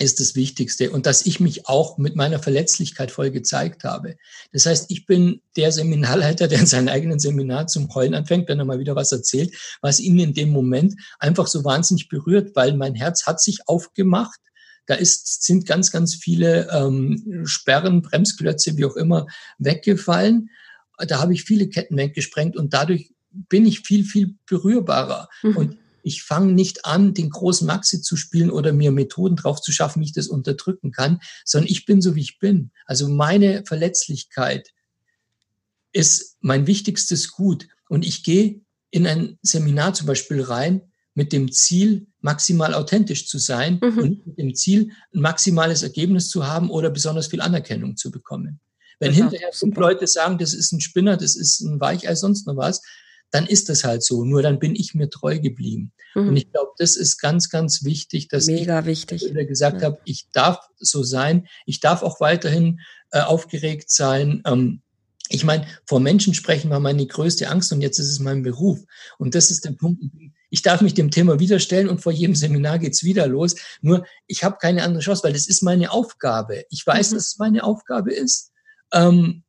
ist 0.00 0.20
das 0.20 0.36
Wichtigste. 0.36 0.90
Und 0.90 1.06
dass 1.06 1.26
ich 1.26 1.40
mich 1.40 1.66
auch 1.66 1.98
mit 1.98 2.14
meiner 2.14 2.38
Verletzlichkeit 2.38 3.10
voll 3.10 3.32
gezeigt 3.32 3.82
habe. 3.82 4.16
Das 4.52 4.64
heißt, 4.64 4.86
ich 4.90 5.06
bin 5.06 5.42
der 5.56 5.72
Seminarleiter, 5.72 6.46
der 6.46 6.60
in 6.60 6.66
seinem 6.66 6.88
eigenen 6.88 7.18
Seminar 7.18 7.66
zum 7.66 7.92
Heulen 7.94 8.14
anfängt, 8.14 8.48
wenn 8.48 8.60
er 8.60 8.64
mal 8.64 8.78
wieder 8.78 8.94
was 8.94 9.10
erzählt, 9.10 9.56
was 9.80 9.98
ihn 9.98 10.18
in 10.20 10.34
dem 10.34 10.50
Moment 10.50 10.94
einfach 11.18 11.48
so 11.48 11.64
wahnsinnig 11.64 12.08
berührt, 12.08 12.54
weil 12.54 12.76
mein 12.76 12.94
Herz 12.94 13.26
hat 13.26 13.40
sich 13.40 13.66
aufgemacht. 13.66 14.38
Da 14.86 14.94
ist, 14.94 15.42
sind 15.42 15.66
ganz, 15.66 15.90
ganz 15.90 16.14
viele 16.14 16.68
ähm, 16.72 17.42
Sperren, 17.44 18.00
Bremsklötze, 18.00 18.76
wie 18.76 18.84
auch 18.84 18.96
immer, 18.96 19.26
weggefallen. 19.58 20.48
Da 21.06 21.20
habe 21.20 21.32
ich 21.32 21.44
viele 21.44 21.68
Ketten 21.68 21.96
weggesprengt 21.96 22.56
und 22.56 22.74
dadurch 22.74 23.12
bin 23.30 23.66
ich 23.66 23.80
viel, 23.80 24.04
viel 24.04 24.36
berührbarer. 24.46 25.28
Mhm. 25.42 25.56
Und 25.56 25.78
ich 26.02 26.22
fange 26.22 26.52
nicht 26.52 26.84
an, 26.84 27.14
den 27.14 27.30
großen 27.30 27.66
Maxi 27.66 28.00
zu 28.00 28.16
spielen 28.16 28.50
oder 28.50 28.72
mir 28.72 28.90
Methoden 28.90 29.36
drauf 29.36 29.60
zu 29.60 29.72
schaffen, 29.72 30.00
wie 30.00 30.06
ich 30.06 30.12
das 30.12 30.28
unterdrücken 30.28 30.90
kann, 30.90 31.20
sondern 31.44 31.70
ich 31.70 31.86
bin 31.86 32.00
so, 32.00 32.14
wie 32.14 32.22
ich 32.22 32.38
bin. 32.38 32.70
Also 32.86 33.08
meine 33.08 33.64
Verletzlichkeit 33.66 34.72
ist 35.92 36.36
mein 36.40 36.66
wichtigstes 36.66 37.32
Gut. 37.32 37.68
Und 37.88 38.06
ich 38.06 38.22
gehe 38.22 38.60
in 38.90 39.06
ein 39.06 39.38
Seminar 39.42 39.94
zum 39.94 40.06
Beispiel 40.06 40.42
rein 40.42 40.82
mit 41.14 41.32
dem 41.32 41.50
Ziel, 41.52 42.06
maximal 42.20 42.74
authentisch 42.74 43.26
zu 43.26 43.38
sein 43.38 43.80
mhm. 43.82 43.98
und 43.98 44.26
mit 44.26 44.38
dem 44.38 44.54
Ziel, 44.54 44.92
ein 45.14 45.20
maximales 45.20 45.82
Ergebnis 45.82 46.28
zu 46.28 46.46
haben 46.46 46.70
oder 46.70 46.90
besonders 46.90 47.26
viel 47.26 47.40
Anerkennung 47.40 47.96
zu 47.96 48.10
bekommen. 48.10 48.60
Wenn 49.00 49.12
hinterher 49.12 49.52
fünf 49.52 49.76
Leute 49.76 50.06
sagen, 50.06 50.38
das 50.38 50.54
ist 50.54 50.72
ein 50.72 50.80
Spinner, 50.80 51.16
das 51.16 51.36
ist 51.36 51.60
ein 51.60 51.80
Weichei, 51.80 52.14
sonst 52.14 52.46
noch 52.46 52.56
was, 52.56 52.82
dann 53.30 53.46
ist 53.46 53.68
das 53.68 53.84
halt 53.84 54.02
so. 54.02 54.24
Nur 54.24 54.42
dann 54.42 54.58
bin 54.58 54.74
ich 54.74 54.94
mir 54.94 55.10
treu 55.10 55.38
geblieben. 55.38 55.92
Mhm. 56.14 56.28
Und 56.28 56.36
ich 56.36 56.50
glaube, 56.50 56.72
das 56.78 56.96
ist 56.96 57.18
ganz, 57.18 57.48
ganz 57.48 57.84
wichtig, 57.84 58.28
dass 58.28 58.46
Mega 58.46 58.80
ich 58.80 58.86
wichtig. 58.86 59.32
gesagt 59.46 59.82
ja. 59.82 59.88
habe, 59.88 59.98
ich 60.04 60.28
darf 60.32 60.58
so 60.78 61.02
sein. 61.02 61.46
Ich 61.66 61.80
darf 61.80 62.02
auch 62.02 62.20
weiterhin 62.20 62.80
äh, 63.10 63.20
aufgeregt 63.20 63.90
sein. 63.90 64.42
Ähm, 64.46 64.82
ich 65.28 65.44
meine, 65.44 65.66
vor 65.84 66.00
Menschen 66.00 66.32
sprechen 66.32 66.70
war 66.70 66.80
meine 66.80 67.06
größte 67.06 67.48
Angst 67.50 67.70
und 67.72 67.82
jetzt 67.82 67.98
ist 67.98 68.10
es 68.10 68.18
mein 68.18 68.42
Beruf. 68.42 68.80
Und 69.18 69.34
das 69.34 69.50
ist 69.50 69.64
der 69.64 69.72
Punkt. 69.72 70.02
Ich 70.50 70.62
darf 70.62 70.80
mich 70.80 70.94
dem 70.94 71.10
Thema 71.10 71.38
wieder 71.38 71.58
stellen 71.58 71.90
und 71.90 72.00
vor 72.00 72.12
jedem 72.12 72.34
Seminar 72.34 72.78
geht's 72.78 73.04
wieder 73.04 73.26
los. 73.26 73.54
Nur 73.82 74.06
ich 74.26 74.42
habe 74.42 74.56
keine 74.58 74.82
andere 74.82 75.02
Chance, 75.02 75.22
weil 75.24 75.34
das 75.34 75.46
ist 75.46 75.62
meine 75.62 75.90
Aufgabe. 75.92 76.64
Ich 76.70 76.86
weiß, 76.86 77.10
mhm. 77.10 77.16
dass 77.16 77.26
es 77.26 77.38
meine 77.38 77.64
Aufgabe 77.64 78.12
ist. 78.12 78.47
Ähm, 78.92 79.42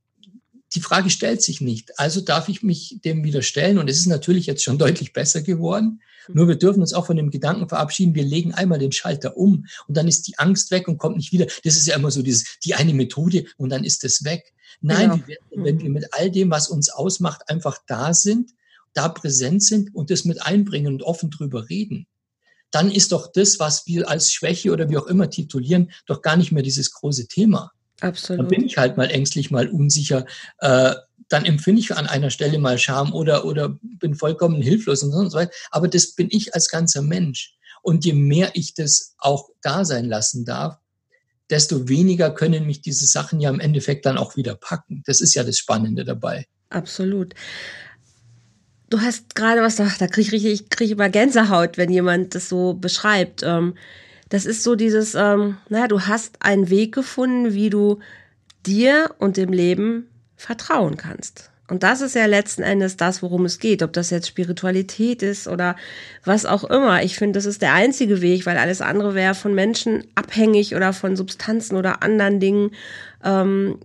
die 0.75 0.81
Frage 0.81 1.09
stellt 1.09 1.41
sich 1.41 1.61
nicht. 1.61 1.97
Also 1.99 2.21
darf 2.21 2.47
ich 2.47 2.61
mich 2.61 2.99
dem 3.03 3.23
wieder 3.23 3.41
stellen. 3.41 3.79
Und 3.79 3.89
es 3.89 3.97
ist 3.97 4.05
natürlich 4.05 4.45
jetzt 4.45 4.63
schon 4.63 4.77
deutlich 4.77 5.13
besser 5.13 5.41
geworden. 5.41 6.01
Nur 6.31 6.47
wir 6.47 6.55
dürfen 6.55 6.81
uns 6.81 6.93
auch 6.93 7.07
von 7.07 7.17
dem 7.17 7.31
Gedanken 7.31 7.67
verabschieden, 7.67 8.13
wir 8.13 8.23
legen 8.23 8.53
einmal 8.53 8.77
den 8.77 8.91
Schalter 8.91 9.35
um 9.35 9.65
und 9.87 9.97
dann 9.97 10.07
ist 10.07 10.27
die 10.27 10.37
Angst 10.37 10.69
weg 10.69 10.87
und 10.87 10.99
kommt 10.99 11.17
nicht 11.17 11.31
wieder. 11.31 11.47
Das 11.63 11.75
ist 11.75 11.87
ja 11.87 11.95
immer 11.95 12.11
so 12.11 12.21
dieses, 12.21 12.59
die 12.63 12.75
eine 12.75 12.93
Methode 12.93 13.45
und 13.57 13.69
dann 13.69 13.83
ist 13.83 14.03
es 14.03 14.23
weg. 14.23 14.53
Nein, 14.81 15.09
genau. 15.09 15.27
werden, 15.27 15.65
wenn 15.65 15.79
wir 15.81 15.89
mit 15.89 16.13
all 16.13 16.29
dem, 16.29 16.51
was 16.51 16.69
uns 16.69 16.89
ausmacht, 16.89 17.49
einfach 17.49 17.79
da 17.87 18.13
sind, 18.13 18.51
da 18.93 19.09
präsent 19.09 19.63
sind 19.63 19.95
und 19.95 20.11
das 20.11 20.25
mit 20.25 20.41
einbringen 20.41 20.93
und 20.93 21.03
offen 21.03 21.31
drüber 21.31 21.69
reden, 21.69 22.05
dann 22.71 22.91
ist 22.91 23.11
doch 23.11 23.31
das, 23.31 23.59
was 23.59 23.87
wir 23.87 24.07
als 24.09 24.31
Schwäche 24.31 24.71
oder 24.71 24.89
wie 24.89 24.97
auch 24.97 25.07
immer 25.07 25.29
titulieren, 25.29 25.91
doch 26.05 26.21
gar 26.21 26.37
nicht 26.37 26.51
mehr 26.51 26.63
dieses 26.63 26.91
große 26.91 27.27
Thema. 27.27 27.71
Absolut. 28.01 28.41
Dann 28.41 28.47
bin 28.47 28.65
ich 28.65 28.77
halt 28.77 28.97
mal 28.97 29.09
ängstlich, 29.09 29.51
mal 29.51 29.67
unsicher. 29.67 30.25
Äh, 30.59 30.95
dann 31.27 31.45
empfinde 31.45 31.79
ich 31.79 31.95
an 31.95 32.07
einer 32.07 32.31
Stelle 32.31 32.57
mal 32.57 32.77
Scham 32.77 33.13
oder, 33.13 33.45
oder 33.45 33.77
bin 33.81 34.15
vollkommen 34.15 34.61
hilflos 34.61 35.03
und 35.03 35.11
so 35.11 35.37
weiter. 35.37 35.51
Aber 35.71 35.87
das 35.87 36.15
bin 36.15 36.27
ich 36.31 36.55
als 36.55 36.69
ganzer 36.69 37.01
Mensch. 37.01 37.55
Und 37.81 38.03
je 38.03 38.13
mehr 38.13 38.51
ich 38.53 38.73
das 38.73 39.15
auch 39.19 39.49
da 39.61 39.85
sein 39.85 40.05
lassen 40.05 40.43
darf, 40.43 40.77
desto 41.49 41.87
weniger 41.87 42.31
können 42.31 42.65
mich 42.65 42.81
diese 42.81 43.05
Sachen 43.05 43.39
ja 43.39 43.49
im 43.49 43.59
Endeffekt 43.59 44.05
dann 44.05 44.17
auch 44.17 44.35
wieder 44.35 44.55
packen. 44.55 45.03
Das 45.05 45.21
ist 45.21 45.33
ja 45.35 45.43
das 45.43 45.57
Spannende 45.57 46.03
dabei. 46.03 46.45
Absolut. 46.69 47.33
Du 48.89 48.99
hast 48.99 49.35
gerade 49.35 49.61
was, 49.61 49.75
da 49.75 50.07
kriege 50.07 50.35
ich 50.35 50.65
ich 50.79 50.91
immer 50.91 51.09
Gänsehaut, 51.09 51.77
wenn 51.77 51.91
jemand 51.91 52.33
das 52.33 52.49
so 52.49 52.73
beschreibt. 52.73 53.43
Ähm, 53.43 53.75
das 54.29 54.45
ist 54.45 54.63
so 54.63 54.75
dieses, 54.75 55.15
ähm, 55.15 55.57
naja, 55.69 55.87
du 55.87 56.01
hast 56.01 56.37
einen 56.39 56.69
Weg 56.69 56.93
gefunden, 56.93 57.53
wie 57.53 57.69
du 57.69 57.99
dir 58.65 59.15
und 59.17 59.37
dem 59.37 59.51
Leben 59.51 60.07
vertrauen 60.35 60.97
kannst. 60.97 61.51
Und 61.69 61.83
das 61.83 62.01
ist 62.01 62.15
ja 62.15 62.25
letzten 62.25 62.63
Endes 62.63 62.97
das, 62.97 63.21
worum 63.21 63.45
es 63.45 63.59
geht. 63.59 63.83
Ob 63.83 63.93
das 63.93 64.09
jetzt 64.09 64.27
Spiritualität 64.27 65.21
ist 65.21 65.47
oder 65.47 65.75
was 66.25 66.45
auch 66.45 66.63
immer. 66.63 67.03
Ich 67.03 67.15
finde, 67.15 67.37
das 67.37 67.45
ist 67.45 67.61
der 67.61 67.73
einzige 67.73 68.21
Weg, 68.21 68.45
weil 68.47 68.57
alles 68.57 68.81
andere 68.81 69.13
wäre 69.13 69.35
von 69.35 69.53
Menschen 69.53 70.03
abhängig 70.15 70.75
oder 70.75 70.93
von 70.93 71.15
Substanzen 71.15 71.75
oder 71.75 72.01
anderen 72.01 72.39
Dingen. 72.39 72.71
Ähm, 73.23 73.79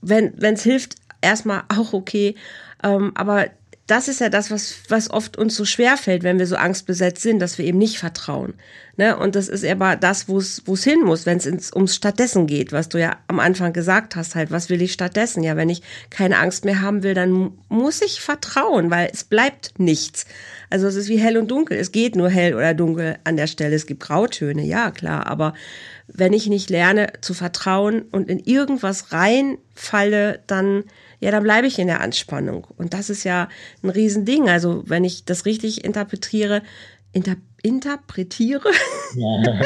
wenn 0.00 0.32
es 0.40 0.62
hilft, 0.62 0.94
erstmal 1.20 1.64
auch 1.68 1.92
okay. 1.92 2.34
Ähm, 2.82 3.12
aber 3.14 3.46
das 3.88 4.06
ist 4.06 4.20
ja 4.20 4.28
das, 4.28 4.50
was, 4.50 4.82
was 4.88 5.10
oft 5.10 5.38
uns 5.38 5.56
so 5.56 5.64
schwer 5.64 5.96
fällt, 5.96 6.22
wenn 6.22 6.38
wir 6.38 6.46
so 6.46 6.56
angstbesetzt 6.56 7.22
sind, 7.22 7.40
dass 7.40 7.56
wir 7.56 7.64
eben 7.64 7.78
nicht 7.78 7.98
vertrauen. 7.98 8.52
Ne? 8.98 9.16
Und 9.16 9.34
das 9.34 9.48
ist 9.48 9.64
aber 9.64 9.96
das, 9.96 10.28
wo 10.28 10.38
es 10.38 10.84
hin 10.84 11.00
muss, 11.02 11.24
wenn 11.24 11.38
es 11.38 11.72
ums 11.72 11.94
Stattdessen 11.94 12.46
geht, 12.46 12.70
was 12.70 12.90
du 12.90 13.00
ja 13.00 13.16
am 13.28 13.40
Anfang 13.40 13.72
gesagt 13.72 14.14
hast, 14.14 14.34
halt, 14.34 14.50
was 14.50 14.68
will 14.68 14.82
ich 14.82 14.92
stattdessen? 14.92 15.42
Ja, 15.42 15.56
wenn 15.56 15.70
ich 15.70 15.82
keine 16.10 16.36
Angst 16.36 16.66
mehr 16.66 16.82
haben 16.82 17.02
will, 17.02 17.14
dann 17.14 17.52
muss 17.70 18.02
ich 18.02 18.20
vertrauen, 18.20 18.90
weil 18.90 19.08
es 19.10 19.24
bleibt 19.24 19.78
nichts. 19.78 20.26
Also 20.68 20.86
es 20.86 20.94
ist 20.94 21.08
wie 21.08 21.18
hell 21.18 21.38
und 21.38 21.50
dunkel. 21.50 21.78
Es 21.78 21.90
geht 21.90 22.14
nur 22.14 22.28
hell 22.28 22.54
oder 22.54 22.74
dunkel 22.74 23.16
an 23.24 23.38
der 23.38 23.46
Stelle. 23.46 23.74
Es 23.74 23.86
gibt 23.86 24.00
Grautöne, 24.00 24.66
ja 24.66 24.90
klar, 24.90 25.26
aber 25.28 25.54
wenn 26.08 26.34
ich 26.34 26.46
nicht 26.48 26.68
lerne 26.68 27.12
zu 27.22 27.32
vertrauen 27.32 28.02
und 28.10 28.28
in 28.28 28.38
irgendwas 28.38 29.12
reinfalle, 29.12 30.40
dann 30.46 30.84
ja, 31.20 31.30
dann 31.30 31.42
bleibe 31.42 31.66
ich 31.66 31.78
in 31.78 31.88
der 31.88 32.00
Anspannung. 32.00 32.66
Und 32.76 32.94
das 32.94 33.10
ist 33.10 33.24
ja 33.24 33.48
ein 33.82 33.90
Riesending. 33.90 34.48
Also 34.48 34.84
wenn 34.86 35.04
ich 35.04 35.24
das 35.24 35.46
richtig 35.46 35.84
interpretiere, 35.84 36.62
inter, 37.12 37.36
interpretiere, 37.62 38.70
ja. 39.16 39.60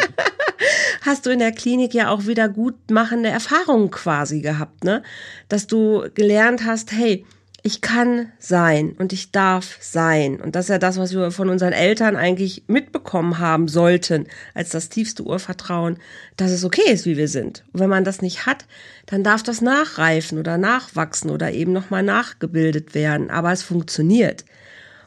hast 1.03 1.27
du 1.27 1.31
in 1.31 1.41
der 1.41 1.53
Klinik 1.53 1.95
ja 1.95 2.11
auch 2.11 2.27
wieder 2.27 2.49
gut 2.49 2.75
machende 2.91 3.29
Erfahrungen 3.29 3.91
quasi 3.91 4.41
gehabt, 4.41 4.85
ne? 4.85 5.03
Dass 5.49 5.67
du 5.67 6.05
gelernt 6.15 6.65
hast, 6.65 6.93
hey, 6.93 7.27
ich 7.65 7.81
kann 7.81 8.33
sein 8.41 8.93
und 8.99 9.13
ich 9.13 9.31
darf 9.31 9.79
sein. 9.81 10.41
Und 10.41 10.57
das 10.57 10.65
ist 10.65 10.71
ja 10.71 10.79
das, 10.79 10.99
was 10.99 11.13
wir 11.13 11.31
von 11.31 11.49
unseren 11.49 11.73
Eltern 11.73 12.17
eigentlich 12.17 12.65
mitbekommen 12.67 13.39
haben 13.39 13.69
sollten, 13.69 14.27
als 14.53 14.71
das 14.71 14.89
tiefste 14.89 15.23
Urvertrauen, 15.23 15.99
dass 16.37 16.51
es 16.51 16.65
okay 16.65 16.91
ist, 16.91 17.07
wie 17.07 17.17
wir 17.17 17.29
sind. 17.29 17.63
Und 17.73 17.79
wenn 17.79 17.89
man 17.89 18.03
das 18.03 18.21
nicht 18.21 18.47
hat, 18.47 18.65
dann 19.07 19.23
darf 19.23 19.45
das 19.45 19.61
nachreifen 19.61 20.39
oder 20.39 20.59
nachwachsen 20.59 21.31
oder 21.31 21.53
eben 21.53 21.73
nochmal 21.73 22.03
nachgebildet 22.03 22.95
werden. 22.97 23.31
Aber 23.31 23.53
es 23.53 23.63
funktioniert. 23.63 24.45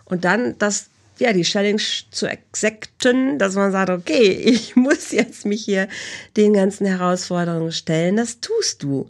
Und 0.06 0.24
dann 0.24 0.58
das, 0.58 0.88
ja, 1.20 1.34
die 1.34 1.42
Challenge 1.42 1.82
zu 2.10 2.26
accepten, 2.26 3.38
dass 3.38 3.56
man 3.56 3.74
sagt, 3.74 3.90
okay, 3.90 4.32
ich 4.46 4.78
muss 4.78 5.12
jetzt 5.12 5.46
mich 5.46 5.66
hier 5.66 5.90
den 6.38 6.54
ganzen 6.54 6.88
Herausforderungen 6.88 7.74
stellen. 7.74 8.16
Das 8.16 8.40
tust 8.40 8.82
du 8.82 9.10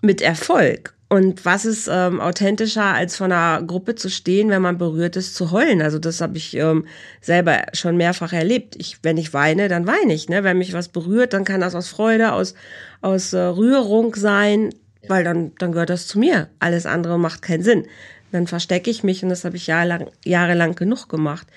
mit 0.00 0.22
Erfolg. 0.22 0.94
Und 1.12 1.44
was 1.44 1.64
ist 1.64 1.88
ähm, 1.90 2.20
authentischer, 2.20 2.84
als 2.84 3.16
von 3.16 3.32
einer 3.32 3.66
Gruppe 3.66 3.96
zu 3.96 4.08
stehen, 4.08 4.48
wenn 4.48 4.62
man 4.62 4.78
berührt 4.78 5.16
ist, 5.16 5.34
zu 5.34 5.50
heulen? 5.50 5.82
Also 5.82 5.98
das 5.98 6.20
habe 6.20 6.36
ich 6.36 6.56
ähm, 6.56 6.86
selber 7.20 7.64
schon 7.72 7.96
mehrfach 7.96 8.32
erlebt. 8.32 8.76
Ich, 8.78 8.98
wenn 9.02 9.16
ich 9.16 9.34
weine, 9.34 9.66
dann 9.66 9.88
weine 9.88 10.14
ich. 10.14 10.28
Ne? 10.28 10.44
Wenn 10.44 10.58
mich 10.58 10.72
was 10.72 10.86
berührt, 10.86 11.32
dann 11.32 11.44
kann 11.44 11.62
das 11.62 11.74
aus 11.74 11.88
Freude, 11.88 12.30
aus, 12.30 12.54
aus 13.00 13.32
äh, 13.32 13.40
Rührung 13.40 14.14
sein, 14.14 14.70
weil 15.08 15.24
dann, 15.24 15.50
dann 15.58 15.72
gehört 15.72 15.90
das 15.90 16.06
zu 16.06 16.20
mir. 16.20 16.48
Alles 16.60 16.86
andere 16.86 17.18
macht 17.18 17.42
keinen 17.42 17.64
Sinn. 17.64 17.86
Dann 18.30 18.46
verstecke 18.46 18.88
ich 18.88 19.02
mich 19.02 19.24
und 19.24 19.30
das 19.30 19.44
habe 19.44 19.56
ich 19.56 19.66
jahrelang, 19.66 20.06
jahrelang 20.24 20.76
genug 20.76 21.08
gemacht. 21.08 21.48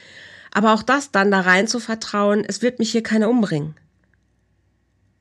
Aber 0.52 0.74
auch 0.74 0.82
das 0.82 1.12
dann 1.12 1.30
da 1.30 1.42
rein 1.42 1.68
zu 1.68 1.80
vertrauen, 1.80 2.44
es 2.48 2.64
wird 2.64 2.80
mich 2.80 2.92
hier 2.92 3.04
keiner 3.04 3.30
umbringen. 3.30 3.76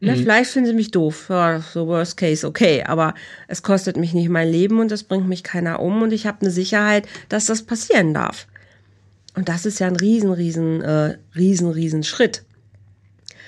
Ne, 0.03 0.17
mhm. 0.17 0.23
Vielleicht 0.23 0.51
finden 0.51 0.67
sie 0.67 0.75
mich 0.75 0.91
doof, 0.91 1.27
ja, 1.29 1.61
so 1.61 1.87
worst 1.87 2.17
case, 2.17 2.45
okay, 2.45 2.83
aber 2.83 3.15
es 3.47 3.62
kostet 3.62 3.97
mich 3.97 4.15
nicht 4.15 4.29
mein 4.29 4.51
Leben 4.51 4.81
und 4.81 4.91
es 4.91 5.05
bringt 5.05 5.29
mich 5.29 5.45
keiner 5.45 5.79
um 5.79 6.03
und 6.03 6.12
ich 6.12 6.27
habe 6.27 6.41
eine 6.41 6.51
Sicherheit, 6.51 7.07
dass 7.29 7.47
das 7.47 7.62
passieren 7.62 8.12
darf. 8.12 8.49
Und 9.37 9.49
das 9.49 9.65
ist 9.65 9.79
ja 9.79 9.87
ein 9.87 9.95
riesen, 9.95 10.33
riesen, 10.33 10.81
äh, 10.81 11.19
riesen, 11.37 11.71
riesen 11.71 12.03
Schritt. 12.03 12.43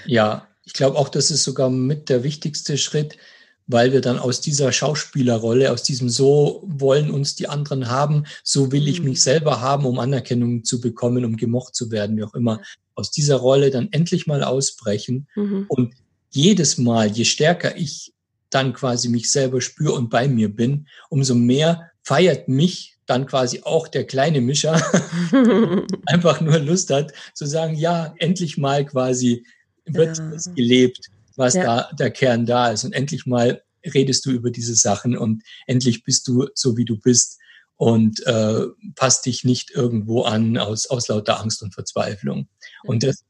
Ja, 0.06 0.46
ich 0.64 0.74
glaube 0.74 0.96
auch, 0.96 1.08
das 1.08 1.32
ist 1.32 1.42
sogar 1.42 1.70
mit 1.70 2.08
der 2.08 2.22
wichtigste 2.22 2.78
Schritt, 2.78 3.18
weil 3.66 3.92
wir 3.92 4.00
dann 4.00 4.20
aus 4.20 4.40
dieser 4.40 4.70
Schauspielerrolle, 4.70 5.72
aus 5.72 5.82
diesem 5.82 6.08
so 6.08 6.62
wollen 6.68 7.10
uns 7.10 7.34
die 7.34 7.48
anderen 7.48 7.88
haben, 7.88 8.26
so 8.44 8.70
will 8.70 8.86
ich 8.86 9.00
mhm. 9.00 9.08
mich 9.08 9.22
selber 9.22 9.60
haben, 9.60 9.86
um 9.86 9.98
Anerkennung 9.98 10.62
zu 10.62 10.80
bekommen, 10.80 11.24
um 11.24 11.36
gemocht 11.36 11.74
zu 11.74 11.90
werden, 11.90 12.16
wie 12.16 12.22
auch 12.22 12.34
immer, 12.34 12.60
aus 12.94 13.10
dieser 13.10 13.36
Rolle 13.38 13.72
dann 13.72 13.88
endlich 13.90 14.28
mal 14.28 14.44
ausbrechen 14.44 15.26
mhm. 15.34 15.64
und 15.66 15.94
jedes 16.34 16.78
Mal, 16.78 17.10
je 17.10 17.24
stärker 17.24 17.76
ich 17.76 18.12
dann 18.50 18.72
quasi 18.72 19.08
mich 19.08 19.30
selber 19.30 19.60
spüre 19.60 19.92
und 19.92 20.10
bei 20.10 20.28
mir 20.28 20.54
bin, 20.54 20.86
umso 21.08 21.34
mehr 21.34 21.90
feiert 22.02 22.48
mich 22.48 22.98
dann 23.06 23.26
quasi 23.26 23.62
auch 23.64 23.88
der 23.88 24.04
kleine 24.04 24.40
Mischer 24.40 24.74
einfach 26.06 26.40
nur 26.40 26.58
Lust 26.58 26.90
hat 26.90 27.12
zu 27.34 27.46
sagen, 27.46 27.74
ja, 27.74 28.14
endlich 28.18 28.56
mal 28.56 28.84
quasi 28.84 29.44
wird 29.84 30.18
ja. 30.18 30.30
es 30.30 30.50
gelebt, 30.54 31.10
was 31.36 31.54
ja. 31.54 31.64
da 31.64 31.92
der 31.92 32.10
Kern 32.10 32.46
da 32.46 32.70
ist 32.70 32.84
und 32.84 32.92
endlich 32.92 33.26
mal 33.26 33.62
redest 33.84 34.24
du 34.24 34.30
über 34.30 34.50
diese 34.50 34.74
Sachen 34.74 35.16
und 35.16 35.42
endlich 35.66 36.04
bist 36.04 36.26
du 36.26 36.48
so 36.54 36.76
wie 36.76 36.84
du 36.84 36.98
bist 36.98 37.38
und 37.76 38.26
äh, 38.26 38.66
passt 38.94 39.26
dich 39.26 39.44
nicht 39.44 39.70
irgendwo 39.70 40.22
an 40.22 40.56
aus, 40.56 40.86
aus 40.86 41.08
lauter 41.08 41.40
Angst 41.40 41.62
und 41.62 41.74
Verzweiflung. 41.74 42.48
Und 42.84 43.02
das 43.02 43.24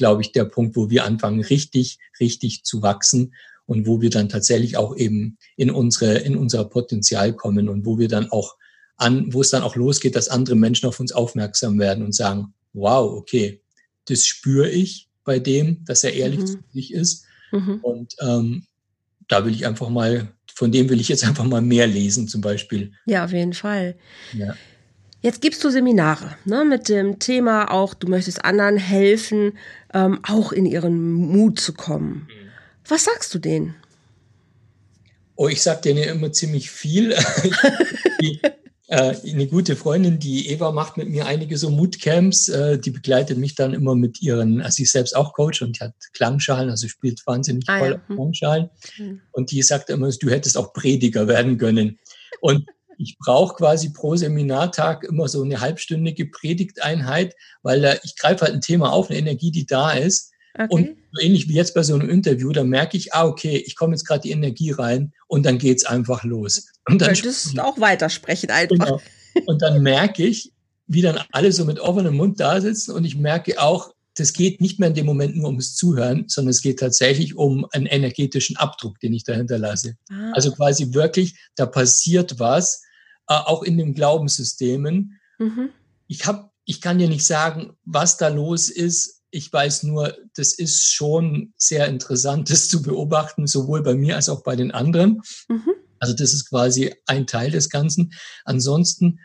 glaube 0.00 0.22
ich, 0.22 0.32
der 0.32 0.46
Punkt, 0.46 0.76
wo 0.76 0.88
wir 0.88 1.04
anfangen, 1.04 1.42
richtig, 1.42 1.98
richtig 2.18 2.64
zu 2.64 2.80
wachsen 2.80 3.34
und 3.66 3.86
wo 3.86 4.00
wir 4.00 4.08
dann 4.08 4.30
tatsächlich 4.30 4.78
auch 4.78 4.96
eben 4.96 5.36
in 5.56 5.70
unsere, 5.70 6.14
in 6.20 6.36
unser 6.36 6.64
Potenzial 6.64 7.34
kommen 7.34 7.68
und 7.68 7.84
wo 7.84 7.98
wir 7.98 8.08
dann 8.08 8.30
auch 8.30 8.56
an, 8.96 9.26
wo 9.34 9.42
es 9.42 9.50
dann 9.50 9.62
auch 9.62 9.76
losgeht, 9.76 10.16
dass 10.16 10.30
andere 10.30 10.56
Menschen 10.56 10.88
auf 10.88 11.00
uns 11.00 11.12
aufmerksam 11.12 11.78
werden 11.78 12.02
und 12.02 12.14
sagen, 12.14 12.54
wow, 12.72 13.12
okay, 13.12 13.60
das 14.06 14.24
spüre 14.24 14.70
ich 14.70 15.10
bei 15.22 15.38
dem, 15.38 15.84
dass 15.84 16.02
er 16.02 16.14
ehrlich 16.14 16.40
mhm. 16.40 16.46
zu 16.46 16.58
sich 16.72 16.94
ist. 16.94 17.26
Mhm. 17.52 17.80
Und 17.82 18.14
ähm, 18.20 18.66
da 19.28 19.44
will 19.44 19.52
ich 19.52 19.66
einfach 19.66 19.90
mal, 19.90 20.32
von 20.54 20.72
dem 20.72 20.88
will 20.88 20.98
ich 20.98 21.10
jetzt 21.10 21.24
einfach 21.24 21.44
mal 21.44 21.60
mehr 21.60 21.86
lesen, 21.86 22.26
zum 22.26 22.40
Beispiel. 22.40 22.94
Ja, 23.04 23.26
auf 23.26 23.32
jeden 23.32 23.52
Fall. 23.52 23.96
Ja. 24.32 24.54
Jetzt 25.22 25.42
gibst 25.42 25.62
du 25.62 25.70
Seminare 25.70 26.36
ne, 26.44 26.64
mit 26.64 26.88
dem 26.88 27.18
Thema 27.18 27.70
auch, 27.70 27.92
du 27.92 28.08
möchtest 28.08 28.44
anderen 28.44 28.78
helfen, 28.78 29.58
ähm, 29.92 30.20
auch 30.22 30.52
in 30.52 30.64
ihren 30.64 31.12
Mut 31.12 31.60
zu 31.60 31.74
kommen. 31.74 32.28
Mhm. 32.28 32.50
Was 32.88 33.04
sagst 33.04 33.34
du 33.34 33.38
denen? 33.38 33.74
Oh, 35.36 35.48
ich 35.48 35.62
sag 35.62 35.82
denen 35.82 36.02
immer 36.04 36.32
ziemlich 36.32 36.70
viel. 36.70 37.14
die, 38.20 38.40
äh, 38.88 39.14
eine 39.30 39.46
gute 39.46 39.76
Freundin, 39.76 40.18
die 40.18 40.48
Eva, 40.48 40.72
macht 40.72 40.96
mit 40.96 41.08
mir 41.08 41.26
einige 41.26 41.56
so 41.58 41.70
Moodcamps. 41.70 42.48
Äh, 42.48 42.78
die 42.78 42.90
begleitet 42.90 43.38
mich 43.38 43.54
dann 43.54 43.74
immer 43.74 43.94
mit 43.94 44.22
ihren, 44.22 44.62
also 44.62 44.76
sie 44.76 44.82
ist 44.82 44.92
selbst 44.92 45.14
auch 45.14 45.34
Coach 45.34 45.60
und 45.62 45.78
die 45.78 45.84
hat 45.84 45.94
Klangschalen, 46.14 46.70
also 46.70 46.88
spielt 46.88 47.26
wahnsinnig 47.26 47.64
ah, 47.68 47.78
toll 47.78 47.90
ja. 47.90 48.08
hm. 48.08 48.16
Klangschalen. 48.16 48.70
Hm. 48.96 49.20
Und 49.32 49.50
die 49.50 49.62
sagt 49.62 49.90
immer, 49.90 50.10
du 50.10 50.30
hättest 50.30 50.56
auch 50.56 50.72
Prediger 50.72 51.28
werden 51.28 51.58
können. 51.58 51.98
Und 52.40 52.66
ich 53.00 53.16
brauche 53.18 53.56
quasi 53.56 53.90
pro 53.90 54.14
Seminartag 54.14 55.04
immer 55.04 55.26
so 55.26 55.42
eine 55.42 55.60
halbstündige 55.60 56.26
Predigteinheit, 56.26 57.34
weil 57.62 57.82
äh, 57.84 57.98
ich 58.02 58.14
greife 58.16 58.44
halt 58.44 58.54
ein 58.54 58.60
Thema 58.60 58.92
auf, 58.92 59.08
eine 59.08 59.18
Energie, 59.18 59.50
die 59.50 59.64
da 59.64 59.92
ist. 59.92 60.32
Okay. 60.54 60.66
Und 60.68 60.96
so 61.12 61.22
ähnlich 61.22 61.48
wie 61.48 61.54
jetzt 61.54 61.74
bei 61.74 61.82
so 61.82 61.94
einem 61.94 62.10
Interview, 62.10 62.52
da 62.52 62.62
merke 62.62 62.96
ich, 62.96 63.14
ah, 63.14 63.24
okay, 63.24 63.56
ich 63.56 63.74
komme 63.74 63.94
jetzt 63.94 64.04
gerade 64.04 64.20
die 64.20 64.32
Energie 64.32 64.72
rein 64.72 65.12
und 65.28 65.46
dann 65.46 65.58
geht's 65.58 65.84
einfach 65.86 66.24
los. 66.24 66.66
Und 66.86 67.00
dann 67.00 67.14
könntest 67.14 67.58
auch 67.58 67.80
weitersprechen 67.80 68.50
einfach. 68.50 68.76
Genau. 68.76 69.00
Und 69.46 69.62
dann 69.62 69.82
merke 69.82 70.24
ich, 70.24 70.52
wie 70.86 71.02
dann 71.02 71.20
alle 71.32 71.52
so 71.52 71.64
mit 71.64 71.78
offenem 71.80 72.16
Mund 72.16 72.40
da 72.40 72.60
sitzen 72.60 72.92
und 72.92 73.04
ich 73.04 73.16
merke 73.16 73.60
auch, 73.60 73.94
das 74.16 74.32
geht 74.32 74.60
nicht 74.60 74.78
mehr 74.78 74.88
in 74.88 74.94
dem 74.94 75.06
Moment 75.06 75.36
nur 75.36 75.46
ums 75.46 75.76
Zuhören, 75.76 76.24
sondern 76.26 76.50
es 76.50 76.62
geht 76.62 76.80
tatsächlich 76.80 77.36
um 77.36 77.64
einen 77.70 77.86
energetischen 77.86 78.56
Abdruck, 78.56 78.98
den 79.00 79.14
ich 79.14 79.24
dahinter 79.24 79.56
lasse. 79.56 79.94
Ah. 80.10 80.32
Also 80.34 80.50
quasi 80.50 80.92
wirklich, 80.92 81.36
da 81.54 81.64
passiert 81.64 82.38
was, 82.40 82.82
auch 83.30 83.62
in 83.62 83.78
den 83.78 83.94
Glaubenssystemen. 83.94 85.18
Mhm. 85.38 85.70
Ich 86.06 86.26
habe, 86.26 86.50
ich 86.64 86.80
kann 86.80 86.98
dir 86.98 87.08
nicht 87.08 87.26
sagen, 87.26 87.76
was 87.84 88.16
da 88.16 88.28
los 88.28 88.68
ist. 88.68 89.22
Ich 89.30 89.52
weiß 89.52 89.84
nur, 89.84 90.16
das 90.34 90.54
ist 90.54 90.92
schon 90.92 91.54
sehr 91.56 91.86
interessant, 91.86 92.50
das 92.50 92.68
zu 92.68 92.82
beobachten, 92.82 93.46
sowohl 93.46 93.82
bei 93.82 93.94
mir 93.94 94.16
als 94.16 94.28
auch 94.28 94.42
bei 94.42 94.56
den 94.56 94.72
anderen. 94.72 95.22
Mhm. 95.48 95.70
Also 96.00 96.14
das 96.14 96.32
ist 96.32 96.48
quasi 96.48 96.94
ein 97.06 97.26
Teil 97.26 97.50
des 97.50 97.70
Ganzen. 97.70 98.12
Ansonsten 98.44 99.20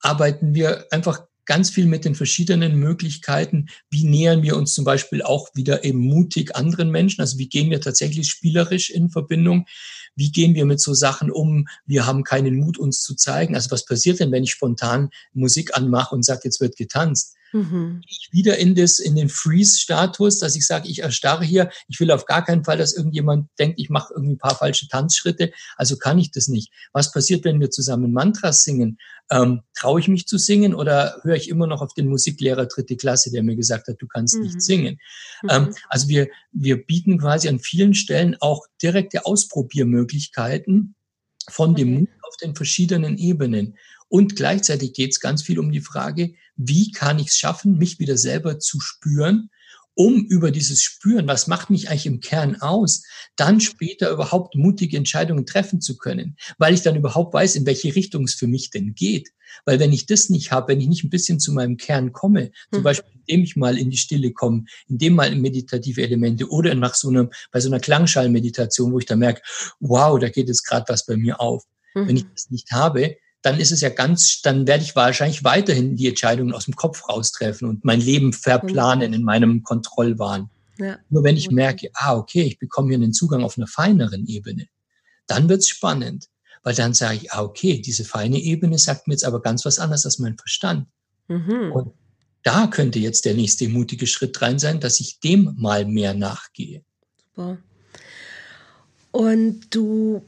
arbeiten 0.00 0.54
wir 0.54 0.86
einfach 0.90 1.26
ganz 1.44 1.70
viel 1.70 1.86
mit 1.86 2.04
den 2.04 2.14
verschiedenen 2.14 2.76
Möglichkeiten. 2.76 3.68
Wie 3.90 4.04
nähern 4.04 4.42
wir 4.42 4.56
uns 4.56 4.74
zum 4.74 4.84
Beispiel 4.84 5.22
auch 5.22 5.48
wieder 5.54 5.84
eben 5.84 5.98
mutig 5.98 6.54
anderen 6.56 6.90
Menschen? 6.90 7.20
Also 7.20 7.38
wie 7.38 7.48
gehen 7.48 7.70
wir 7.70 7.80
tatsächlich 7.80 8.28
spielerisch 8.28 8.90
in 8.90 9.10
Verbindung? 9.10 9.66
Wie 10.14 10.30
gehen 10.30 10.54
wir 10.54 10.66
mit 10.66 10.80
so 10.80 10.94
Sachen 10.94 11.30
um? 11.30 11.66
Wir 11.86 12.06
haben 12.06 12.24
keinen 12.24 12.56
Mut, 12.56 12.78
uns 12.78 13.02
zu 13.02 13.14
zeigen. 13.14 13.54
Also 13.54 13.70
was 13.70 13.84
passiert 13.84 14.20
denn, 14.20 14.32
wenn 14.32 14.44
ich 14.44 14.52
spontan 14.52 15.10
Musik 15.32 15.76
anmache 15.76 16.14
und 16.14 16.24
sage, 16.24 16.42
jetzt 16.44 16.60
wird 16.60 16.76
getanzt? 16.76 17.34
Mhm. 17.52 18.02
Ich 18.06 18.28
wieder 18.32 18.58
in, 18.58 18.74
das, 18.74 18.98
in 18.98 19.14
den 19.14 19.28
Freeze-Status, 19.28 20.38
dass 20.38 20.56
ich 20.56 20.66
sage, 20.66 20.88
ich 20.88 21.00
erstarre 21.00 21.44
hier. 21.44 21.70
Ich 21.88 22.00
will 22.00 22.10
auf 22.10 22.26
gar 22.26 22.44
keinen 22.44 22.64
Fall, 22.64 22.78
dass 22.78 22.94
irgendjemand 22.94 23.48
denkt, 23.58 23.78
ich 23.78 23.90
mache 23.90 24.14
irgendwie 24.14 24.34
ein 24.34 24.38
paar 24.38 24.56
falsche 24.56 24.88
Tanzschritte. 24.88 25.52
Also 25.76 25.96
kann 25.96 26.18
ich 26.18 26.30
das 26.30 26.48
nicht. 26.48 26.72
Was 26.92 27.12
passiert, 27.12 27.44
wenn 27.44 27.60
wir 27.60 27.70
zusammen 27.70 28.12
Mantras 28.12 28.64
singen? 28.64 28.98
Ähm, 29.30 29.62
Traue 29.74 30.00
ich 30.00 30.08
mich 30.08 30.26
zu 30.26 30.38
singen 30.38 30.74
oder 30.74 31.20
höre 31.22 31.36
ich 31.36 31.48
immer 31.48 31.66
noch 31.66 31.82
auf 31.82 31.94
den 31.94 32.08
Musiklehrer 32.08 32.66
dritte 32.66 32.96
Klasse, 32.96 33.30
der 33.30 33.42
mir 33.42 33.56
gesagt 33.56 33.88
hat, 33.88 33.96
du 33.98 34.06
kannst 34.06 34.36
mhm. 34.36 34.42
nicht 34.42 34.62
singen? 34.62 34.98
Mhm. 35.42 35.48
Ähm, 35.50 35.74
also 35.88 36.08
wir, 36.08 36.28
wir 36.52 36.84
bieten 36.84 37.18
quasi 37.18 37.48
an 37.48 37.60
vielen 37.60 37.94
Stellen 37.94 38.36
auch 38.40 38.66
direkte 38.82 39.26
Ausprobiermöglichkeiten 39.26 40.94
von 41.48 41.74
dem 41.74 41.94
Mut 41.94 42.08
auf 42.22 42.36
den 42.36 42.54
verschiedenen 42.54 43.18
Ebenen. 43.18 43.76
Und 44.08 44.36
gleichzeitig 44.36 44.92
geht 44.92 45.12
es 45.12 45.20
ganz 45.20 45.42
viel 45.42 45.58
um 45.58 45.72
die 45.72 45.80
Frage, 45.80 46.34
wie 46.56 46.92
kann 46.92 47.18
ich 47.18 47.28
es 47.28 47.38
schaffen, 47.38 47.78
mich 47.78 47.98
wieder 47.98 48.16
selber 48.16 48.58
zu 48.58 48.80
spüren, 48.80 49.50
um 49.94 50.24
über 50.24 50.50
dieses 50.50 50.82
Spüren, 50.82 51.26
was 51.26 51.46
macht 51.46 51.70
mich 51.70 51.88
eigentlich 51.88 52.06
im 52.06 52.20
Kern 52.20 52.60
aus, 52.60 53.04
dann 53.36 53.60
später 53.60 54.10
überhaupt 54.10 54.54
mutige 54.54 54.96
Entscheidungen 54.96 55.44
treffen 55.44 55.80
zu 55.80 55.96
können, 55.96 56.36
weil 56.58 56.74
ich 56.74 56.82
dann 56.82 56.96
überhaupt 56.96 57.34
weiß, 57.34 57.56
in 57.56 57.66
welche 57.66 57.94
Richtung 57.94 58.24
es 58.24 58.34
für 58.34 58.46
mich 58.46 58.70
denn 58.70 58.94
geht. 58.94 59.30
Weil 59.66 59.78
wenn 59.78 59.92
ich 59.92 60.06
das 60.06 60.30
nicht 60.30 60.50
habe, 60.50 60.72
wenn 60.72 60.80
ich 60.80 60.88
nicht 60.88 61.04
ein 61.04 61.10
bisschen 61.10 61.38
zu 61.38 61.52
meinem 61.52 61.76
Kern 61.76 62.12
komme, 62.12 62.52
zum 62.70 62.80
mhm. 62.80 62.84
Beispiel 62.84 63.12
indem 63.26 63.44
ich 63.44 63.56
mal 63.56 63.78
in 63.78 63.90
die 63.90 63.96
Stille 63.96 64.32
komme, 64.32 64.64
indem 64.88 65.14
mal 65.14 65.32
in 65.32 65.40
meditative 65.40 66.02
Elemente 66.02 66.48
oder 66.48 66.74
nach 66.74 66.94
so 66.94 67.08
einer, 67.08 67.28
bei 67.50 67.60
so 67.60 67.68
einer 67.68 67.80
Klangschallmeditation, 67.80 68.92
wo 68.92 68.98
ich 68.98 69.06
da 69.06 69.16
merke, 69.16 69.42
wow, 69.80 70.18
da 70.18 70.28
geht 70.28 70.48
jetzt 70.48 70.66
gerade 70.66 70.86
was 70.88 71.06
bei 71.06 71.16
mir 71.16 71.40
auf. 71.40 71.64
Mhm. 71.94 72.08
Wenn 72.08 72.16
ich 72.16 72.24
das 72.32 72.50
nicht 72.50 72.72
habe, 72.72 73.16
dann 73.42 73.58
ist 73.60 73.72
es 73.72 73.80
ja 73.80 73.88
ganz, 73.88 74.40
dann 74.42 74.66
werde 74.66 74.84
ich 74.84 74.94
wahrscheinlich 74.94 75.44
weiterhin 75.44 75.96
die 75.96 76.08
Entscheidungen 76.08 76.54
aus 76.54 76.64
dem 76.66 76.76
Kopf 76.76 77.08
raustreffen 77.08 77.68
und 77.68 77.84
mein 77.84 78.00
Leben 78.00 78.32
verplanen 78.32 79.12
in 79.12 79.24
meinem 79.24 79.62
Kontrollwahn. 79.62 80.48
Ja. 80.78 80.98
Nur 81.10 81.24
wenn 81.24 81.36
ich 81.36 81.50
merke, 81.50 81.90
ah, 81.94 82.16
okay, 82.16 82.42
ich 82.42 82.58
bekomme 82.58 82.88
hier 82.88 82.96
einen 82.96 83.12
Zugang 83.12 83.42
auf 83.44 83.58
einer 83.58 83.66
feineren 83.66 84.26
Ebene, 84.26 84.68
dann 85.26 85.48
wird's 85.48 85.68
spannend. 85.68 86.28
weil 86.62 86.74
dann 86.74 86.94
sage 86.94 87.16
ich, 87.16 87.32
ah, 87.32 87.42
okay, 87.42 87.80
diese 87.80 88.04
feine 88.04 88.38
Ebene 88.38 88.78
sagt 88.78 89.06
mir 89.06 89.14
jetzt 89.14 89.24
aber 89.24 89.42
ganz 89.42 89.64
was 89.64 89.78
anderes 89.78 90.04
als 90.04 90.18
mein 90.18 90.36
Verstand. 90.38 90.86
Mhm. 91.28 91.72
Und 91.72 91.92
da 92.42 92.66
könnte 92.66 92.98
jetzt 92.98 93.24
der 93.24 93.34
nächste 93.34 93.68
mutige 93.68 94.06
Schritt 94.06 94.40
rein 94.42 94.58
sein, 94.58 94.80
dass 94.80 95.00
ich 95.00 95.20
dem 95.20 95.54
mal 95.58 95.84
mehr 95.84 96.14
nachgehe. 96.14 96.84
Super. 97.34 97.58
Und 99.10 99.74
du 99.74 100.24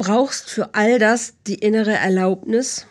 brauchst 0.00 0.48
für 0.48 0.74
all 0.74 0.98
das 0.98 1.34
die 1.46 1.56
innere 1.56 1.92
Erlaubnis, 1.92 2.86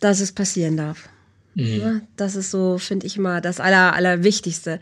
dass 0.00 0.20
es 0.20 0.32
passieren 0.32 0.78
darf. 0.78 1.10
Mhm. 1.54 2.02
Das 2.16 2.36
ist 2.36 2.50
so, 2.50 2.78
finde 2.78 3.06
ich 3.06 3.16
immer, 3.16 3.40
das 3.40 3.60
Aller, 3.60 3.94
Allerwichtigste. 3.94 4.80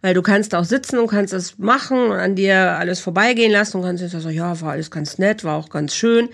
Weil 0.00 0.14
du 0.14 0.22
kannst 0.22 0.54
auch 0.54 0.64
sitzen 0.64 0.98
und 0.98 1.06
kannst 1.06 1.32
es 1.32 1.58
machen 1.58 2.10
und 2.10 2.18
an 2.18 2.34
dir 2.34 2.76
alles 2.78 2.98
vorbeigehen 3.00 3.52
lassen 3.52 3.76
und 3.76 3.84
kannst 3.84 4.02
jetzt 4.02 4.12
sagen, 4.12 4.34
ja, 4.34 4.60
war 4.60 4.72
alles 4.72 4.90
ganz 4.90 5.18
nett, 5.18 5.44
war 5.44 5.56
auch 5.56 5.68
ganz 5.68 5.94
schön. 5.94 6.28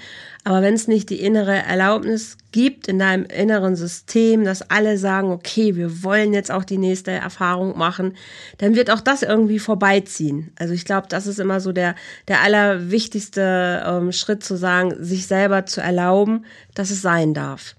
Aber 0.44 0.62
wenn 0.62 0.72
es 0.72 0.88
nicht 0.88 1.10
die 1.10 1.20
innere 1.20 1.54
Erlaubnis 1.54 2.38
gibt 2.52 2.88
in 2.88 2.98
deinem 2.98 3.26
inneren 3.26 3.76
System, 3.76 4.44
dass 4.44 4.70
alle 4.70 4.96
sagen, 4.96 5.30
okay, 5.30 5.76
wir 5.76 6.02
wollen 6.02 6.32
jetzt 6.32 6.50
auch 6.50 6.64
die 6.64 6.78
nächste 6.78 7.10
Erfahrung 7.10 7.76
machen, 7.76 8.16
dann 8.56 8.74
wird 8.74 8.90
auch 8.90 9.00
das 9.00 9.22
irgendwie 9.22 9.58
vorbeiziehen. 9.58 10.50
Also 10.58 10.72
ich 10.72 10.86
glaube, 10.86 11.08
das 11.10 11.26
ist 11.26 11.38
immer 11.38 11.60
so 11.60 11.72
der, 11.72 11.94
der 12.28 12.40
allerwichtigste 12.40 13.82
ähm, 13.86 14.12
Schritt 14.12 14.42
zu 14.42 14.56
sagen, 14.56 14.94
sich 14.98 15.26
selber 15.26 15.66
zu 15.66 15.82
erlauben, 15.82 16.46
dass 16.74 16.90
es 16.90 17.02
sein 17.02 17.34
darf. 17.34 17.74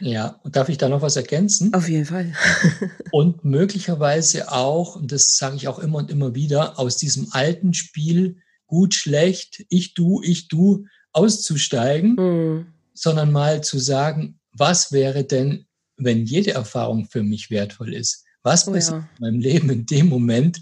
Ja, 0.00 0.40
und 0.42 0.56
darf 0.56 0.68
ich 0.68 0.78
da 0.78 0.88
noch 0.88 1.02
was 1.02 1.16
ergänzen? 1.16 1.74
Auf 1.74 1.88
jeden 1.88 2.04
Fall. 2.04 2.32
und 3.10 3.44
möglicherweise 3.44 4.52
auch, 4.52 4.96
und 4.96 5.12
das 5.12 5.36
sage 5.36 5.56
ich 5.56 5.68
auch 5.68 5.78
immer 5.78 5.98
und 5.98 6.10
immer 6.10 6.34
wieder, 6.34 6.78
aus 6.78 6.96
diesem 6.96 7.28
alten 7.32 7.74
Spiel 7.74 8.36
gut, 8.66 8.94
schlecht, 8.94 9.64
ich, 9.68 9.94
du, 9.94 10.22
ich, 10.22 10.48
du 10.48 10.86
auszusteigen, 11.12 12.14
mhm. 12.14 12.66
sondern 12.94 13.32
mal 13.32 13.62
zu 13.62 13.78
sagen, 13.78 14.38
was 14.52 14.92
wäre 14.92 15.24
denn, 15.24 15.66
wenn 15.96 16.24
jede 16.24 16.52
Erfahrung 16.52 17.06
für 17.06 17.22
mich 17.22 17.50
wertvoll 17.50 17.94
ist? 17.94 18.24
Was 18.42 18.68
oh, 18.68 18.72
passiert 18.72 19.02
ja. 19.02 19.08
in 19.18 19.24
meinem 19.24 19.40
Leben 19.40 19.70
in 19.70 19.86
dem 19.86 20.08
Moment, 20.08 20.60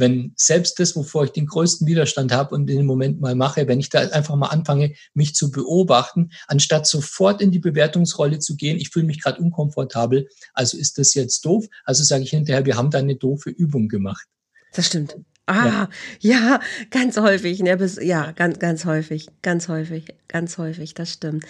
wenn 0.00 0.32
selbst 0.36 0.78
das, 0.80 0.96
wovor 0.96 1.24
ich 1.24 1.30
den 1.30 1.46
größten 1.46 1.86
Widerstand 1.86 2.32
habe 2.32 2.54
und 2.54 2.68
in 2.68 2.78
dem 2.78 2.86
Moment 2.86 3.20
mal 3.20 3.34
mache, 3.34 3.68
wenn 3.68 3.80
ich 3.80 3.90
da 3.90 4.00
einfach 4.00 4.36
mal 4.36 4.48
anfange, 4.48 4.94
mich 5.14 5.34
zu 5.34 5.50
beobachten, 5.50 6.30
anstatt 6.46 6.86
sofort 6.86 7.40
in 7.40 7.50
die 7.50 7.58
Bewertungsrolle 7.58 8.38
zu 8.38 8.56
gehen, 8.56 8.78
ich 8.78 8.90
fühle 8.90 9.06
mich 9.06 9.22
gerade 9.22 9.40
unkomfortabel, 9.40 10.28
also 10.54 10.76
ist 10.76 10.98
das 10.98 11.14
jetzt 11.14 11.44
doof, 11.44 11.66
also 11.84 12.02
sage 12.02 12.24
ich 12.24 12.30
hinterher, 12.30 12.66
wir 12.66 12.76
haben 12.76 12.90
da 12.90 12.98
eine 12.98 13.16
doofe 13.16 13.50
Übung 13.50 13.88
gemacht. 13.88 14.26
Das 14.72 14.86
stimmt. 14.86 15.16
Ah, 15.46 15.66
ja, 15.66 15.88
ja 16.20 16.60
ganz 16.90 17.16
häufig. 17.16 17.60
Ne, 17.60 17.76
bis, 17.76 17.98
ja, 18.00 18.30
ganz, 18.32 18.60
ganz 18.60 18.84
häufig, 18.84 19.28
ganz 19.42 19.68
häufig, 19.68 20.14
ganz 20.28 20.58
häufig, 20.58 20.94
das 20.94 21.12
stimmt. 21.12 21.44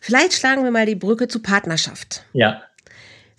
Vielleicht 0.00 0.32
schlagen 0.32 0.64
wir 0.64 0.70
mal 0.70 0.86
die 0.86 0.94
Brücke 0.94 1.28
zu 1.28 1.40
Partnerschaft. 1.40 2.24
Ja. 2.32 2.62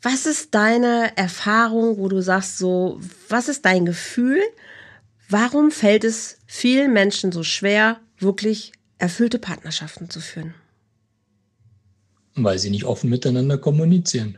Was 0.06 0.28
ist 0.28 0.53
deine 0.53 1.18
Erfahrung, 1.18 1.97
wo 1.97 2.08
du 2.08 2.22
sagst, 2.22 2.60
so, 2.60 3.01
was 3.28 3.49
ist 3.49 3.66
dein 3.66 3.88
Gefühl? 3.88 4.39
Warum 5.30 5.72
fällt 5.72 6.03
es 6.03 6.38
vielen 6.45 6.93
Menschen 6.93 7.32
so 7.32 7.41
schwer, 7.41 7.99
wirklich 8.20 8.74
erfüllte 8.99 9.39
Partnerschaften 9.39 10.08
zu 10.12 10.20
führen? 10.20 10.53
Weil 12.36 12.60
sie 12.60 12.70
nicht 12.70 12.84
offen 12.84 13.10
miteinander 13.10 13.58
kommunizieren. 13.58 14.38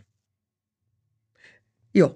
Jo. 1.92 2.16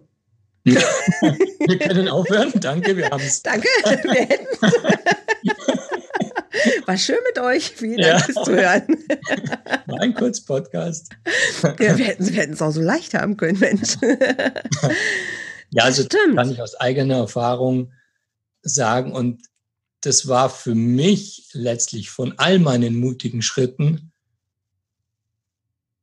wir 0.63 1.79
können 1.79 2.07
aufhören. 2.07 2.53
Danke, 2.55 2.95
wir 2.95 3.09
haben 3.09 3.21
es. 3.21 3.43
Danke, 3.43 3.67
wir 3.83 4.27
hätten 4.27 4.47
War 6.85 6.97
schön 6.97 7.17
mit 7.27 7.39
euch. 7.43 7.69
Vielen 7.69 7.97
Dank 7.97 8.19
ja. 8.19 8.19
fürs 8.19 8.45
Zuhören. 8.45 8.87
War 9.87 10.01
ein 10.01 10.13
Kurzpodcast. 10.13 11.09
Ja, 11.79 11.97
wir 11.97 12.05
hätten 12.05 12.53
es 12.53 12.61
auch 12.61 12.71
so 12.71 12.81
leicht 12.81 13.13
haben 13.13 13.37
können, 13.37 13.59
Mensch. 13.59 13.97
Ja, 15.69 15.83
also 15.83 16.03
Stimmt. 16.03 16.35
kann 16.35 16.51
ich 16.51 16.61
aus 16.61 16.75
eigener 16.75 17.17
Erfahrung 17.17 17.93
sagen. 18.61 19.13
Und 19.13 19.43
das 20.01 20.27
war 20.27 20.49
für 20.49 20.75
mich 20.75 21.49
letztlich 21.53 22.09
von 22.09 22.33
all 22.37 22.59
meinen 22.59 22.95
mutigen 22.95 23.41
Schritten 23.41 24.11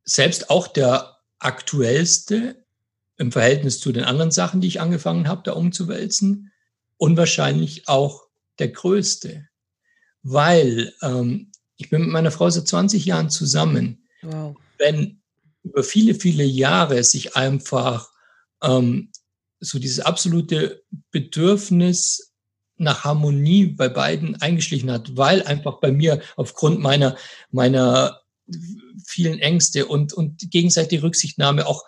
selbst 0.05 0.49
auch 0.49 0.67
der 0.67 1.17
aktuellste 1.39 2.65
im 3.17 3.31
Verhältnis 3.31 3.79
zu 3.79 3.91
den 3.91 4.05
anderen 4.05 4.31
Sachen, 4.31 4.61
die 4.61 4.67
ich 4.67 4.81
angefangen 4.81 5.27
habe, 5.27 5.41
da 5.43 5.51
umzuwälzen. 5.51 6.51
Und 6.97 7.17
wahrscheinlich 7.17 7.87
auch 7.87 8.23
der 8.59 8.69
größte 8.69 9.48
weil 10.23 10.93
ähm, 11.01 11.51
ich 11.77 11.89
bin 11.89 12.01
mit 12.01 12.09
meiner 12.09 12.31
Frau 12.31 12.49
seit 12.49 12.67
20 12.67 13.05
Jahren 13.05 13.29
zusammen. 13.29 14.03
Wow. 14.21 14.55
Wenn 14.77 15.21
über 15.63 15.83
viele, 15.83 16.15
viele 16.15 16.43
Jahre 16.43 17.03
sich 17.03 17.35
einfach 17.35 18.09
ähm, 18.61 19.11
so 19.59 19.79
dieses 19.79 19.99
absolute 19.99 20.83
Bedürfnis 21.11 22.33
nach 22.77 23.03
Harmonie 23.03 23.67
bei 23.67 23.89
beiden 23.89 24.41
eingeschlichen 24.41 24.89
hat, 24.91 25.17
weil 25.17 25.43
einfach 25.43 25.79
bei 25.79 25.91
mir 25.91 26.21
aufgrund 26.37 26.79
meiner, 26.79 27.17
meiner 27.51 28.21
vielen 29.05 29.39
Ängste 29.39 29.85
und, 29.85 30.13
und 30.13 30.49
gegenseitige 30.49 31.03
Rücksichtnahme 31.03 31.67
auch 31.67 31.83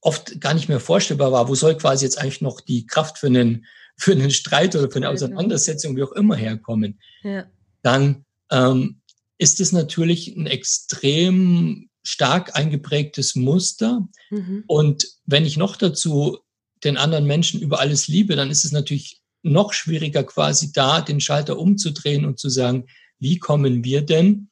oft 0.00 0.40
gar 0.40 0.54
nicht 0.54 0.68
mehr 0.68 0.80
vorstellbar 0.80 1.32
war, 1.32 1.48
wo 1.48 1.54
soll 1.54 1.76
quasi 1.76 2.04
jetzt 2.04 2.18
eigentlich 2.18 2.40
noch 2.40 2.60
die 2.60 2.86
Kraft 2.86 3.18
für 3.18 3.26
einen 3.26 3.66
für 4.02 4.12
einen 4.12 4.32
Streit 4.32 4.74
oder 4.74 4.90
für 4.90 4.96
eine 4.96 5.10
Auseinandersetzung, 5.10 5.96
wie 5.96 6.02
auch 6.02 6.12
immer 6.12 6.34
herkommen, 6.34 6.98
ja. 7.22 7.44
dann 7.82 8.24
ähm, 8.50 9.00
ist 9.38 9.60
es 9.60 9.70
natürlich 9.70 10.36
ein 10.36 10.46
extrem 10.46 11.88
stark 12.02 12.56
eingeprägtes 12.56 13.36
Muster. 13.36 14.08
Mhm. 14.30 14.64
Und 14.66 15.06
wenn 15.24 15.46
ich 15.46 15.56
noch 15.56 15.76
dazu 15.76 16.38
den 16.82 16.96
anderen 16.96 17.26
Menschen 17.26 17.60
über 17.60 17.78
alles 17.78 18.08
liebe, 18.08 18.34
dann 18.34 18.50
ist 18.50 18.64
es 18.64 18.72
natürlich 18.72 19.20
noch 19.42 19.72
schwieriger, 19.72 20.24
quasi 20.24 20.72
da 20.72 21.00
den 21.00 21.20
Schalter 21.20 21.56
umzudrehen 21.56 22.24
und 22.24 22.40
zu 22.40 22.48
sagen, 22.48 22.86
wie 23.20 23.38
kommen 23.38 23.84
wir 23.84 24.02
denn 24.02 24.48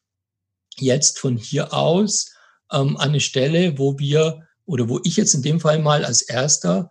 jetzt 0.78 1.18
von 1.18 1.36
hier 1.36 1.74
aus 1.74 2.32
ähm, 2.72 2.96
an 2.96 3.10
eine 3.10 3.20
Stelle, 3.20 3.78
wo 3.78 3.98
wir 3.98 4.46
oder 4.64 4.88
wo 4.88 5.00
ich 5.02 5.16
jetzt 5.16 5.34
in 5.34 5.42
dem 5.42 5.58
Fall 5.58 5.80
mal 5.80 6.04
als 6.04 6.22
erster 6.22 6.88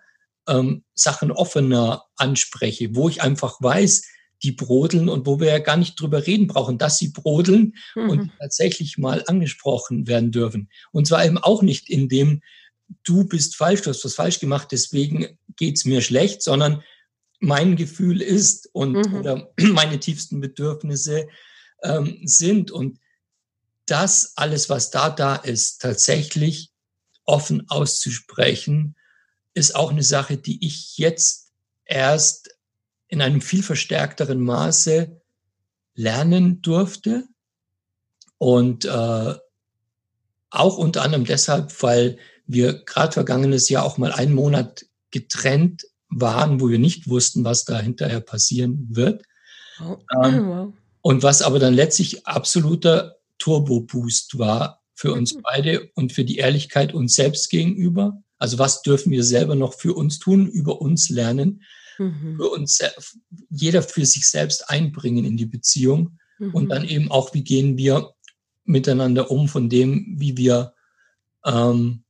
ähm, 0.50 0.84
Sachen 0.94 1.32
offener 1.32 2.04
anspreche, 2.16 2.96
wo 2.96 3.08
ich 3.08 3.22
einfach 3.22 3.62
weiß, 3.62 4.04
die 4.44 4.52
brodeln 4.52 5.10
und 5.10 5.26
wo 5.26 5.40
wir 5.40 5.48
ja 5.48 5.60
gar 5.60 5.78
nicht 5.78 6.00
drüber 6.00 6.26
reden 6.26 6.48
brauchen, 6.48 6.78
dass 6.78 6.98
sie 6.98 7.10
brodeln 7.10 7.76
mhm. 7.96 8.10
und 8.10 8.32
tatsächlich 8.40 8.98
mal 8.98 9.24
angesprochen 9.28 10.08
werden 10.08 10.32
dürfen. 10.32 10.70
Und 10.92 11.08
zwar 11.08 11.26
eben 11.26 11.38
auch 11.38 11.62
nicht 11.62 11.90
in 11.90 12.10
dem, 12.10 12.42
du 13.04 13.26
bist 13.26 13.56
falsch, 13.56 13.82
du 13.82 13.90
hast 13.90 14.04
was 14.06 14.16
falsch 14.16 14.40
gemacht, 14.40 14.70
deswegen 14.72 15.38
geht's 15.58 15.86
mir 15.86 16.02
schlecht, 16.02 16.42
sondern 16.42 16.84
mein 17.40 17.76
Gefühl 17.76 18.22
ist 18.22 18.70
und 18.74 18.94
mhm. 18.94 19.16
oder 19.16 19.52
meine 19.60 20.00
tiefsten 20.00 20.40
Bedürfnisse 20.40 21.28
ähm, 21.84 22.20
sind 22.24 22.72
und 22.72 23.00
das 23.86 24.34
alles, 24.36 24.70
was 24.70 24.92
da 24.92 25.10
da 25.10 25.36
ist, 25.36 25.82
tatsächlich 25.82 26.72
offen 27.26 27.70
auszusprechen 27.70 28.96
ist 29.54 29.76
auch 29.76 29.92
eine 29.92 30.04
Sache, 30.04 30.38
die 30.38 30.66
ich 30.66 30.98
jetzt 30.98 31.52
erst 31.86 32.50
in 33.08 33.22
einem 33.22 33.42
viel 33.42 33.64
verstärkteren 33.64 34.40
Maße 34.40 35.20
lernen 35.96 36.62
durfte. 36.62 37.26
Und 38.38 38.86
äh, 38.86 39.36
auch 40.52 40.78
unter 40.78 41.02
anderem 41.02 41.26
deshalb, 41.26 41.82
weil 41.84 42.18
wir 42.48 42.74
gerade 42.86 43.12
vergangenes 43.12 43.70
Jahr 43.70 43.84
auch 43.84 43.98
mal 43.98 44.12
einen 44.12 44.34
Monat 44.34 44.86
getrennt 45.12 45.86
waren, 46.10 46.62
wo 46.62 46.70
wir 46.70 46.80
nicht 46.80 47.10
wussten, 47.10 47.44
was 47.44 47.66
da 47.66 47.80
hinterher 47.80 48.22
passieren 48.22 48.88
wird. 48.90 49.24
Oh. 49.82 49.98
Ähm, 50.24 50.74
Und 51.02 51.24
was 51.24 51.42
aber 51.42 51.60
dann 51.60 51.74
letztlich 51.74 52.28
absoluter 52.28 53.18
Turbo-Boost 53.38 54.38
war 54.38 54.82
für 54.94 55.14
uns 55.14 55.34
mhm. 55.34 55.42
beide 55.44 55.90
und 55.96 56.12
für 56.12 56.26
die 56.26 56.38
Ehrlichkeit 56.38 56.94
uns 56.94 57.16
selbst 57.16 57.50
gegenüber. 57.50 58.22
Also 58.40 58.58
was 58.58 58.82
dürfen 58.82 59.12
wir 59.12 59.24
selber 59.24 59.56
noch 59.56 59.74
für 59.74 59.94
uns 59.94 60.18
tun, 60.18 60.48
über 60.48 60.82
uns 60.82 61.10
lernen, 61.10 61.64
mhm. 61.98 62.38
für 62.38 62.50
uns 62.50 62.80
jeder 63.50 63.84
für 63.84 64.06
sich 64.06 64.28
selbst 64.28 64.70
einbringen 64.70 65.26
in 65.26 65.38
die 65.38 65.46
Beziehung 65.46 66.18
mhm. 66.40 66.56
und 66.56 66.70
dann 66.70 66.86
eben 66.86 67.12
auch, 67.12 67.34
wie 67.34 67.44
gehen 67.44 67.78
wir 67.78 68.14
miteinander 68.64 69.30
um, 69.30 69.48
von 69.48 69.70
dem, 69.70 70.16
wie 70.18 70.38
wir 70.38 70.74
ähm, 71.46 72.04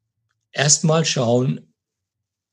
erstmal 0.51 1.03
schauen, 1.03 1.73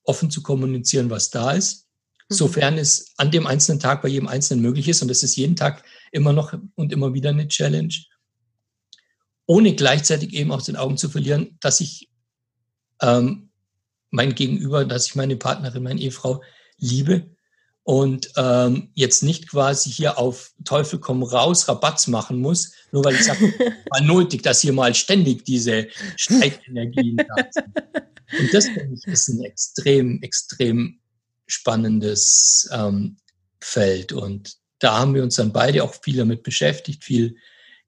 offen 0.05 0.31
zu 0.31 0.43
kommunizieren, 0.43 1.11
was 1.11 1.31
da 1.31 1.53
ist, 1.53 1.87
mhm. 2.29 2.35
sofern 2.35 2.79
es 2.79 3.12
an 3.18 3.31
dem 3.31 3.47
einzelnen 3.47 3.81
Tag 3.81 4.03
bei 4.03 4.09
jedem 4.09 4.29
Einzelnen 4.29 4.62
möglich 4.62 4.89
ist. 4.89 5.03
Und 5.03 5.09
das 5.09 5.22
ist 5.22 5.37
jeden 5.37 5.57
Tag 5.57 5.85
immer 6.12 6.33
noch 6.33 6.55
und 6.77 6.93
immer 6.93 7.12
wieder 7.12 7.31
eine 7.31 7.49
Challenge. 7.49 7.95
Ohne 9.47 9.74
gleichzeitig 9.74 10.33
eben 10.33 10.51
aus 10.51 10.64
den 10.64 10.77
Augen 10.77 10.97
zu 10.97 11.09
verlieren, 11.09 11.57
dass 11.61 11.81
ich 11.81 12.09
ähm, 13.03 13.46
mein 14.11 14.35
Gegenüber, 14.35 14.85
dass 14.85 15.09
ich 15.09 15.15
meine 15.15 15.37
Partnerin, 15.37 15.83
meine 15.83 16.01
Ehefrau 16.01 16.43
liebe 16.79 17.31
und 17.87 18.33
ähm, 18.37 18.91
jetzt 18.95 19.23
nicht 19.23 19.49
quasi 19.49 19.91
hier 19.91 20.19
auf 20.19 20.53
Teufel 20.65 20.99
komm 20.99 21.23
raus 21.23 21.69
Rabatz 21.69 22.09
machen 22.09 22.39
muss, 22.39 22.73
nur 22.91 23.05
weil 23.05 23.15
ich 23.15 23.25
sage, 23.25 23.55
mal 23.91 24.05
nötig, 24.05 24.43
dass 24.43 24.61
hier 24.61 24.73
mal 24.73 24.93
ständig 24.95 25.45
diese 25.45 25.87
Streitenergien 26.17 27.17
da 27.19 27.35
sind. 27.51 27.67
Und 28.41 28.53
das 28.53 28.65
finde 28.67 28.93
ich 28.93 29.07
ist 29.07 29.29
ein 29.29 29.45
extrem, 29.45 30.21
extrem 30.21 30.99
spannendes 31.47 32.69
ähm, 32.73 33.19
Feld. 33.61 34.13
Und 34.13 34.57
da 34.81 34.99
haben 34.99 35.15
wir 35.15 35.23
uns 35.23 35.37
dann 35.37 35.53
beide 35.53 35.85
auch 35.85 35.95
viel 36.03 36.17
damit 36.17 36.43
beschäftigt, 36.43 37.05
viel 37.05 37.37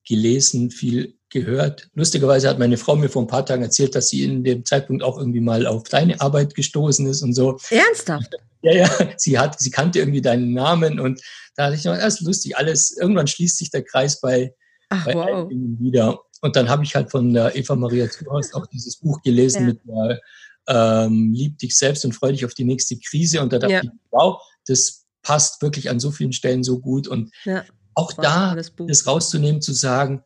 gelesen, 0.07 0.71
viel 0.71 1.18
gehört. 1.31 1.89
Lustigerweise 1.95 2.49
hat 2.49 2.59
meine 2.59 2.77
Frau 2.77 2.97
mir 2.97 3.09
vor 3.09 3.23
ein 3.23 3.29
paar 3.29 3.45
Tagen 3.45 3.63
erzählt, 3.63 3.95
dass 3.95 4.09
sie 4.09 4.25
in 4.25 4.45
dem 4.45 4.65
Zeitpunkt 4.65 5.03
auch 5.03 5.19
irgendwie 5.19 5.41
mal 5.41 5.67
auf 5.67 5.85
deine 5.85 6.21
Arbeit 6.21 6.55
gestoßen 6.55 7.07
ist 7.07 7.23
und 7.23 7.35
so. 7.35 7.59
Ernsthaft? 7.71 8.37
Ja, 8.63 8.73
ja, 8.73 8.91
sie 9.17 9.39
hat, 9.39 9.61
sie 9.61 9.71
kannte 9.71 9.99
irgendwie 9.99 10.23
deinen 10.23 10.53
Namen 10.53 10.99
und 10.99 11.21
da 11.55 11.65
dachte 11.65 11.79
ich 11.79 11.85
noch, 11.85 11.97
das 11.97 12.15
ist 12.15 12.21
lustig, 12.23 12.57
alles, 12.57 12.97
irgendwann 12.97 13.27
schließt 13.27 13.59
sich 13.59 13.71
der 13.71 13.85
Kreis 13.85 14.21
bei, 14.21 14.55
Ach, 14.89 15.05
bei 15.05 15.15
wow. 15.15 15.49
wieder. 15.51 16.19
Und 16.41 16.57
dann 16.57 16.69
habe 16.69 16.85
ich 16.85 16.95
halt 16.95 17.11
von 17.11 17.33
der 17.33 17.57
Eva 17.57 17.75
Maria 17.77 18.09
Zuhorst 18.11 18.55
auch 18.55 18.67
dieses 18.67 18.97
Buch 18.97 19.21
gelesen 19.23 19.61
ja. 19.61 19.67
mit 19.67 19.81
der 19.85 20.21
ähm, 20.69 21.33
Lieb 21.33 21.59
dich 21.59 21.77
selbst 21.77 22.05
und 22.05 22.13
freu 22.13 22.31
dich 22.31 22.45
auf 22.45 22.55
die 22.55 22.65
nächste 22.65 22.99
Krise. 22.99 23.41
Und 23.41 23.53
da 23.53 23.59
dachte 23.59 23.73
ja. 23.73 23.83
ich, 23.83 23.91
wow, 24.11 24.41
das 24.67 25.07
passt 25.23 25.63
wirklich 25.63 25.91
an 25.91 25.99
so 25.99 26.11
vielen 26.11 26.33
Stellen 26.33 26.63
so 26.63 26.79
gut. 26.79 27.09
Und 27.09 27.33
ja, 27.45 27.65
auch 27.95 28.13
da 28.13 28.55
das 28.55 29.07
rauszunehmen, 29.07 29.61
zu 29.61 29.73
sagen, 29.73 30.23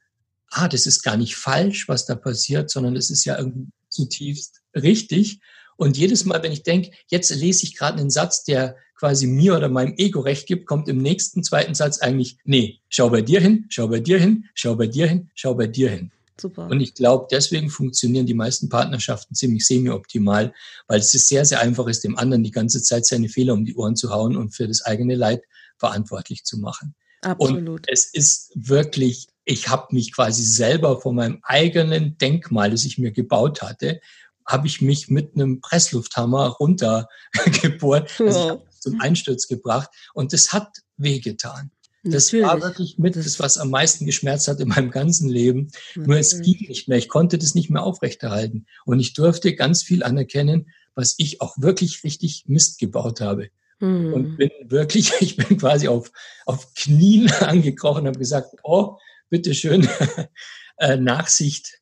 ah, 0.52 0.68
das 0.68 0.86
ist 0.86 1.02
gar 1.02 1.16
nicht 1.16 1.36
falsch, 1.36 1.88
was 1.88 2.06
da 2.06 2.14
passiert, 2.14 2.70
sondern 2.70 2.96
es 2.96 3.10
ist 3.10 3.24
ja 3.24 3.38
irgendwie 3.38 3.70
zutiefst 3.88 4.60
richtig. 4.74 5.40
Und 5.76 5.96
jedes 5.96 6.24
Mal, 6.24 6.42
wenn 6.42 6.52
ich 6.52 6.62
denke, 6.62 6.90
jetzt 7.08 7.30
lese 7.30 7.64
ich 7.64 7.76
gerade 7.76 7.98
einen 7.98 8.10
Satz, 8.10 8.44
der 8.44 8.76
quasi 8.94 9.26
mir 9.26 9.56
oder 9.56 9.68
meinem 9.68 9.94
Ego 9.96 10.20
recht 10.20 10.46
gibt, 10.46 10.66
kommt 10.66 10.88
im 10.88 10.98
nächsten 10.98 11.42
zweiten 11.42 11.74
Satz 11.74 11.98
eigentlich, 11.98 12.38
nee, 12.44 12.80
schau 12.88 13.10
bei 13.10 13.22
dir 13.22 13.40
hin, 13.40 13.66
schau 13.68 13.88
bei 13.88 13.98
dir 13.98 14.18
hin, 14.18 14.44
schau 14.54 14.76
bei 14.76 14.86
dir 14.86 15.08
hin, 15.08 15.30
schau 15.34 15.54
bei 15.54 15.66
dir 15.66 15.90
hin. 15.90 16.12
Super. 16.40 16.68
Und 16.68 16.80
ich 16.80 16.94
glaube, 16.94 17.26
deswegen 17.30 17.68
funktionieren 17.68 18.26
die 18.26 18.34
meisten 18.34 18.68
Partnerschaften 18.68 19.34
ziemlich 19.34 19.66
semi-optimal, 19.66 20.52
weil 20.86 21.00
es 21.00 21.14
ist 21.14 21.28
sehr, 21.28 21.44
sehr 21.44 21.60
einfach 21.60 21.86
ist, 21.88 22.04
dem 22.04 22.16
anderen 22.16 22.42
die 22.42 22.50
ganze 22.50 22.82
Zeit 22.82 23.06
seine 23.06 23.28
Fehler 23.28 23.54
um 23.54 23.64
die 23.64 23.74
Ohren 23.74 23.96
zu 23.96 24.10
hauen 24.10 24.36
und 24.36 24.54
für 24.54 24.68
das 24.68 24.82
eigene 24.82 25.14
Leid 25.14 25.42
verantwortlich 25.78 26.44
zu 26.44 26.58
machen. 26.58 26.94
Absolut. 27.22 27.68
Und 27.68 27.86
es 27.88 28.06
ist 28.12 28.50
wirklich, 28.54 29.28
ich 29.44 29.68
habe 29.68 29.94
mich 29.94 30.14
quasi 30.14 30.42
selber 30.42 31.00
von 31.00 31.16
meinem 31.16 31.38
eigenen 31.42 32.16
Denkmal, 32.18 32.70
das 32.70 32.84
ich 32.84 32.98
mir 32.98 33.12
gebaut 33.12 33.62
hatte, 33.62 34.00
habe 34.46 34.66
ich 34.66 34.80
mich 34.80 35.08
mit 35.08 35.34
einem 35.34 35.60
Presslufthammer 35.60 36.48
runtergebohrt, 36.48 38.20
also 38.20 38.62
zum 38.78 39.00
Einsturz 39.00 39.46
gebracht 39.46 39.90
und 40.14 40.32
das 40.32 40.52
hat 40.52 40.68
wehgetan. 40.96 41.70
Das 42.04 42.26
Natürlich. 42.26 42.46
war 42.46 42.60
wirklich 42.60 42.98
mit 42.98 43.14
das, 43.14 43.38
was 43.38 43.58
am 43.58 43.70
meisten 43.70 44.06
geschmerzt 44.06 44.48
hat 44.48 44.58
in 44.58 44.68
meinem 44.68 44.90
ganzen 44.90 45.28
Leben. 45.28 45.70
Natürlich. 45.94 46.08
Nur 46.08 46.18
es 46.18 46.40
ging 46.40 46.68
nicht 46.68 46.88
mehr. 46.88 46.98
Ich 46.98 47.08
konnte 47.08 47.38
das 47.38 47.54
nicht 47.54 47.70
mehr 47.70 47.84
aufrechterhalten. 47.84 48.66
Und 48.84 48.98
ich 48.98 49.12
durfte 49.12 49.54
ganz 49.54 49.84
viel 49.84 50.02
anerkennen, 50.02 50.68
was 50.96 51.14
ich 51.18 51.40
auch 51.40 51.54
wirklich 51.58 52.02
richtig 52.02 52.44
Mist 52.48 52.80
gebaut 52.80 53.20
habe. 53.20 53.50
Mhm. 53.78 54.12
Und 54.12 54.36
bin 54.36 54.50
wirklich, 54.64 55.12
ich 55.20 55.36
bin 55.36 55.58
quasi 55.58 55.86
auf, 55.86 56.10
auf 56.44 56.74
Knien 56.74 57.30
angekrochen 57.40 58.02
und 58.02 58.08
habe 58.08 58.18
gesagt, 58.18 58.56
oh, 58.64 58.98
bitteschön, 59.32 59.88
äh, 60.76 60.96
Nachsicht 60.98 61.80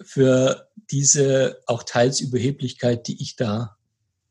für 0.00 0.68
diese 0.90 1.60
auch 1.66 1.82
teils 1.82 2.20
Überheblichkeit, 2.20 3.06
die 3.08 3.22
ich 3.22 3.36
da 3.36 3.76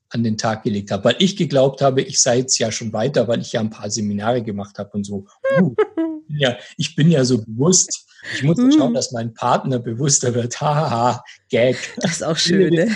an 0.09 0.23
den 0.23 0.37
Tag 0.37 0.63
gelegt 0.63 0.91
habe, 0.91 1.03
weil 1.05 1.15
ich 1.19 1.37
geglaubt 1.37 1.81
habe, 1.81 2.01
ich 2.01 2.19
sei 2.21 2.39
jetzt 2.39 2.57
ja 2.57 2.71
schon 2.71 2.93
weiter, 2.93 3.27
weil 3.27 3.41
ich 3.41 3.53
ja 3.53 3.59
ein 3.59 3.69
paar 3.69 3.91
Seminare 3.91 4.41
gemacht 4.41 4.79
habe 4.79 4.89
und 4.93 5.03
so. 5.03 5.27
Uh, 5.59 5.75
ja, 6.29 6.57
ich 6.77 6.95
bin 6.95 7.11
ja 7.11 7.23
so 7.23 7.39
bewusst. 7.39 8.05
Ich 8.33 8.43
muss 8.43 8.57
mm. 8.57 8.71
schauen, 8.71 8.93
dass 8.93 9.11
mein 9.11 9.33
Partner 9.33 9.79
bewusster 9.79 10.33
wird. 10.33 10.59
Hahaha, 10.61 11.23
Gag. 11.49 11.77
Das 11.97 12.11
ist 12.11 12.23
auch 12.23 12.37
schön, 12.37 12.73
ne? 12.73 12.95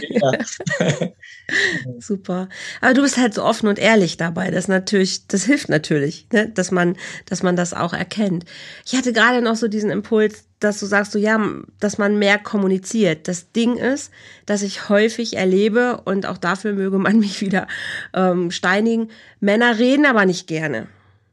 Super. 2.00 2.50
Aber 2.82 2.94
du 2.94 3.02
bist 3.02 3.18
halt 3.18 3.34
so 3.34 3.44
offen 3.44 3.68
und 3.68 3.80
ehrlich 3.80 4.18
dabei. 4.18 4.52
Das 4.52 4.68
natürlich, 4.68 5.28
das 5.28 5.44
hilft 5.44 5.70
natürlich, 5.70 6.28
ne? 6.32 6.50
dass 6.50 6.72
man, 6.72 6.96
dass 7.26 7.44
man 7.44 7.56
das 7.56 7.74
auch 7.74 7.94
erkennt. 7.94 8.46
Ich 8.86 8.96
hatte 8.96 9.14
gerade 9.14 9.42
noch 9.42 9.56
so 9.56 9.68
diesen 9.68 9.92
Impuls, 9.92 10.46
dass 10.60 10.80
du 10.80 10.86
sagst, 10.86 11.12
so 11.12 11.20
ja, 11.20 11.40
dass 11.80 11.98
man 11.98 12.18
mehr 12.18 12.38
kommuniziert. 12.38 13.28
Das 13.28 13.52
Ding 13.52 13.78
ist, 13.78 14.12
dass 14.46 14.62
ich 14.62 14.90
häufig 14.90 15.38
erlebe 15.38 16.02
und 16.06 16.26
auch 16.26 16.38
dafür 16.38 16.74
möge 16.74 16.98
man 16.98 17.20
mich 17.20 17.42
wieder 17.42 17.68
ähm, 18.14 18.52
steinigen. 18.52 19.10
Männer 19.40 19.78
reden 19.78 20.06
aber 20.06 20.26
nicht 20.26 20.48
gerne. 20.48 20.88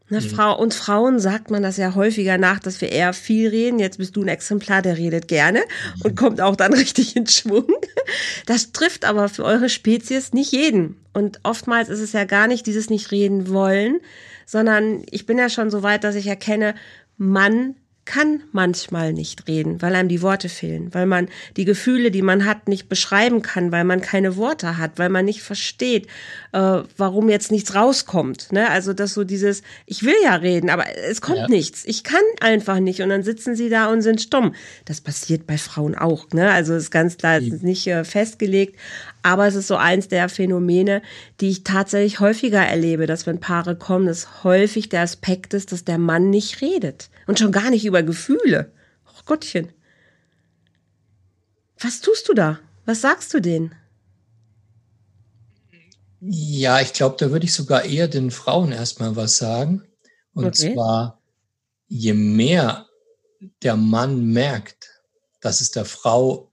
Ne, 0.08 0.20
mhm. 0.20 0.24
Frau, 0.24 0.56
uns 0.58 0.76
Frauen 0.76 1.18
sagt 1.18 1.50
man 1.50 1.62
das 1.62 1.76
ja 1.76 1.94
häufiger 1.94 2.38
nach, 2.38 2.60
dass 2.60 2.80
wir 2.80 2.92
eher 2.92 3.12
viel 3.12 3.48
reden. 3.48 3.78
Jetzt 3.78 3.98
bist 3.98 4.14
du 4.14 4.22
ein 4.22 4.28
Exemplar, 4.28 4.80
der 4.80 4.96
redet 4.96 5.26
gerne 5.26 5.62
und 6.04 6.12
mhm. 6.12 6.16
kommt 6.16 6.40
auch 6.40 6.54
dann 6.54 6.72
richtig 6.74 7.16
in 7.16 7.26
Schwung. 7.26 7.66
Das 8.46 8.72
trifft 8.72 9.04
aber 9.04 9.28
für 9.28 9.44
eure 9.44 9.68
Spezies 9.68 10.32
nicht 10.32 10.52
jeden. 10.52 10.96
Und 11.12 11.40
oftmals 11.42 11.88
ist 11.88 12.00
es 12.00 12.12
ja 12.12 12.24
gar 12.24 12.46
nicht 12.46 12.66
dieses 12.66 12.88
nicht 12.88 13.10
reden 13.10 13.48
wollen, 13.48 14.00
sondern 14.44 15.02
ich 15.10 15.26
bin 15.26 15.38
ja 15.38 15.48
schon 15.48 15.70
so 15.70 15.82
weit, 15.82 16.04
dass 16.04 16.14
ich 16.14 16.28
erkenne, 16.28 16.74
Mann 17.16 17.74
kann 18.06 18.42
manchmal 18.52 19.12
nicht 19.12 19.48
reden, 19.48 19.82
weil 19.82 19.94
einem 19.94 20.08
die 20.08 20.22
Worte 20.22 20.48
fehlen, 20.48 20.94
weil 20.94 21.06
man 21.06 21.28
die 21.56 21.64
Gefühle, 21.64 22.10
die 22.10 22.22
man 22.22 22.46
hat, 22.46 22.68
nicht 22.68 22.88
beschreiben 22.88 23.42
kann, 23.42 23.72
weil 23.72 23.84
man 23.84 24.00
keine 24.00 24.36
Worte 24.36 24.78
hat, 24.78 24.92
weil 24.98 25.08
man 25.08 25.24
nicht 25.24 25.42
versteht, 25.42 26.06
äh, 26.52 26.82
warum 26.96 27.28
jetzt 27.28 27.50
nichts 27.50 27.74
rauskommt. 27.74 28.52
Ne? 28.52 28.70
Also 28.70 28.92
das 28.92 29.12
so 29.12 29.24
dieses, 29.24 29.62
ich 29.84 30.04
will 30.04 30.14
ja 30.22 30.36
reden, 30.36 30.70
aber 30.70 30.84
es 31.08 31.20
kommt 31.20 31.38
ja. 31.38 31.48
nichts. 31.48 31.84
Ich 31.84 32.04
kann 32.04 32.22
einfach 32.40 32.78
nicht. 32.80 33.02
Und 33.02 33.10
dann 33.10 33.24
sitzen 33.24 33.56
sie 33.56 33.68
da 33.68 33.90
und 33.90 34.02
sind 34.02 34.22
stumm. 34.22 34.54
Das 34.84 35.00
passiert 35.00 35.46
bei 35.46 35.58
Frauen 35.58 35.94
auch. 35.96 36.30
Ne? 36.32 36.50
Also 36.50 36.74
ist 36.74 36.90
ganz 36.90 37.18
klar, 37.18 37.38
es 37.38 37.48
ist 37.48 37.62
nicht 37.62 37.86
äh, 37.88 38.04
festgelegt, 38.04 38.76
aber 39.22 39.48
es 39.48 39.56
ist 39.56 39.66
so 39.66 39.76
eins 39.76 40.06
der 40.06 40.28
Phänomene, 40.28 41.02
die 41.40 41.50
ich 41.50 41.64
tatsächlich 41.64 42.20
häufiger 42.20 42.62
erlebe, 42.62 43.06
dass 43.06 43.26
wenn 43.26 43.40
Paare 43.40 43.74
kommen, 43.74 44.06
dass 44.06 44.44
häufig 44.44 44.88
der 44.88 45.02
Aspekt 45.02 45.52
ist, 45.52 45.72
dass 45.72 45.84
der 45.84 45.98
Mann 45.98 46.30
nicht 46.30 46.62
redet. 46.62 47.10
Und 47.26 47.38
schon 47.38 47.52
gar 47.52 47.70
nicht 47.70 47.84
über 47.84 48.02
Gefühle. 48.02 48.72
Oh 49.06 49.20
Gottchen. 49.24 49.72
Was 51.78 52.00
tust 52.00 52.28
du 52.28 52.34
da? 52.34 52.60
Was 52.84 53.00
sagst 53.00 53.34
du 53.34 53.40
denen? 53.40 53.74
Ja, 56.20 56.80
ich 56.80 56.92
glaube, 56.92 57.16
da 57.18 57.30
würde 57.30 57.44
ich 57.44 57.52
sogar 57.52 57.84
eher 57.84 58.08
den 58.08 58.30
Frauen 58.30 58.72
erstmal 58.72 59.16
was 59.16 59.36
sagen. 59.36 59.82
Und 60.32 60.46
okay. 60.46 60.74
zwar, 60.74 61.20
je 61.88 62.14
mehr 62.14 62.86
der 63.62 63.76
Mann 63.76 64.24
merkt, 64.26 64.88
dass 65.40 65.60
es 65.60 65.70
der 65.70 65.84
Frau 65.84 66.52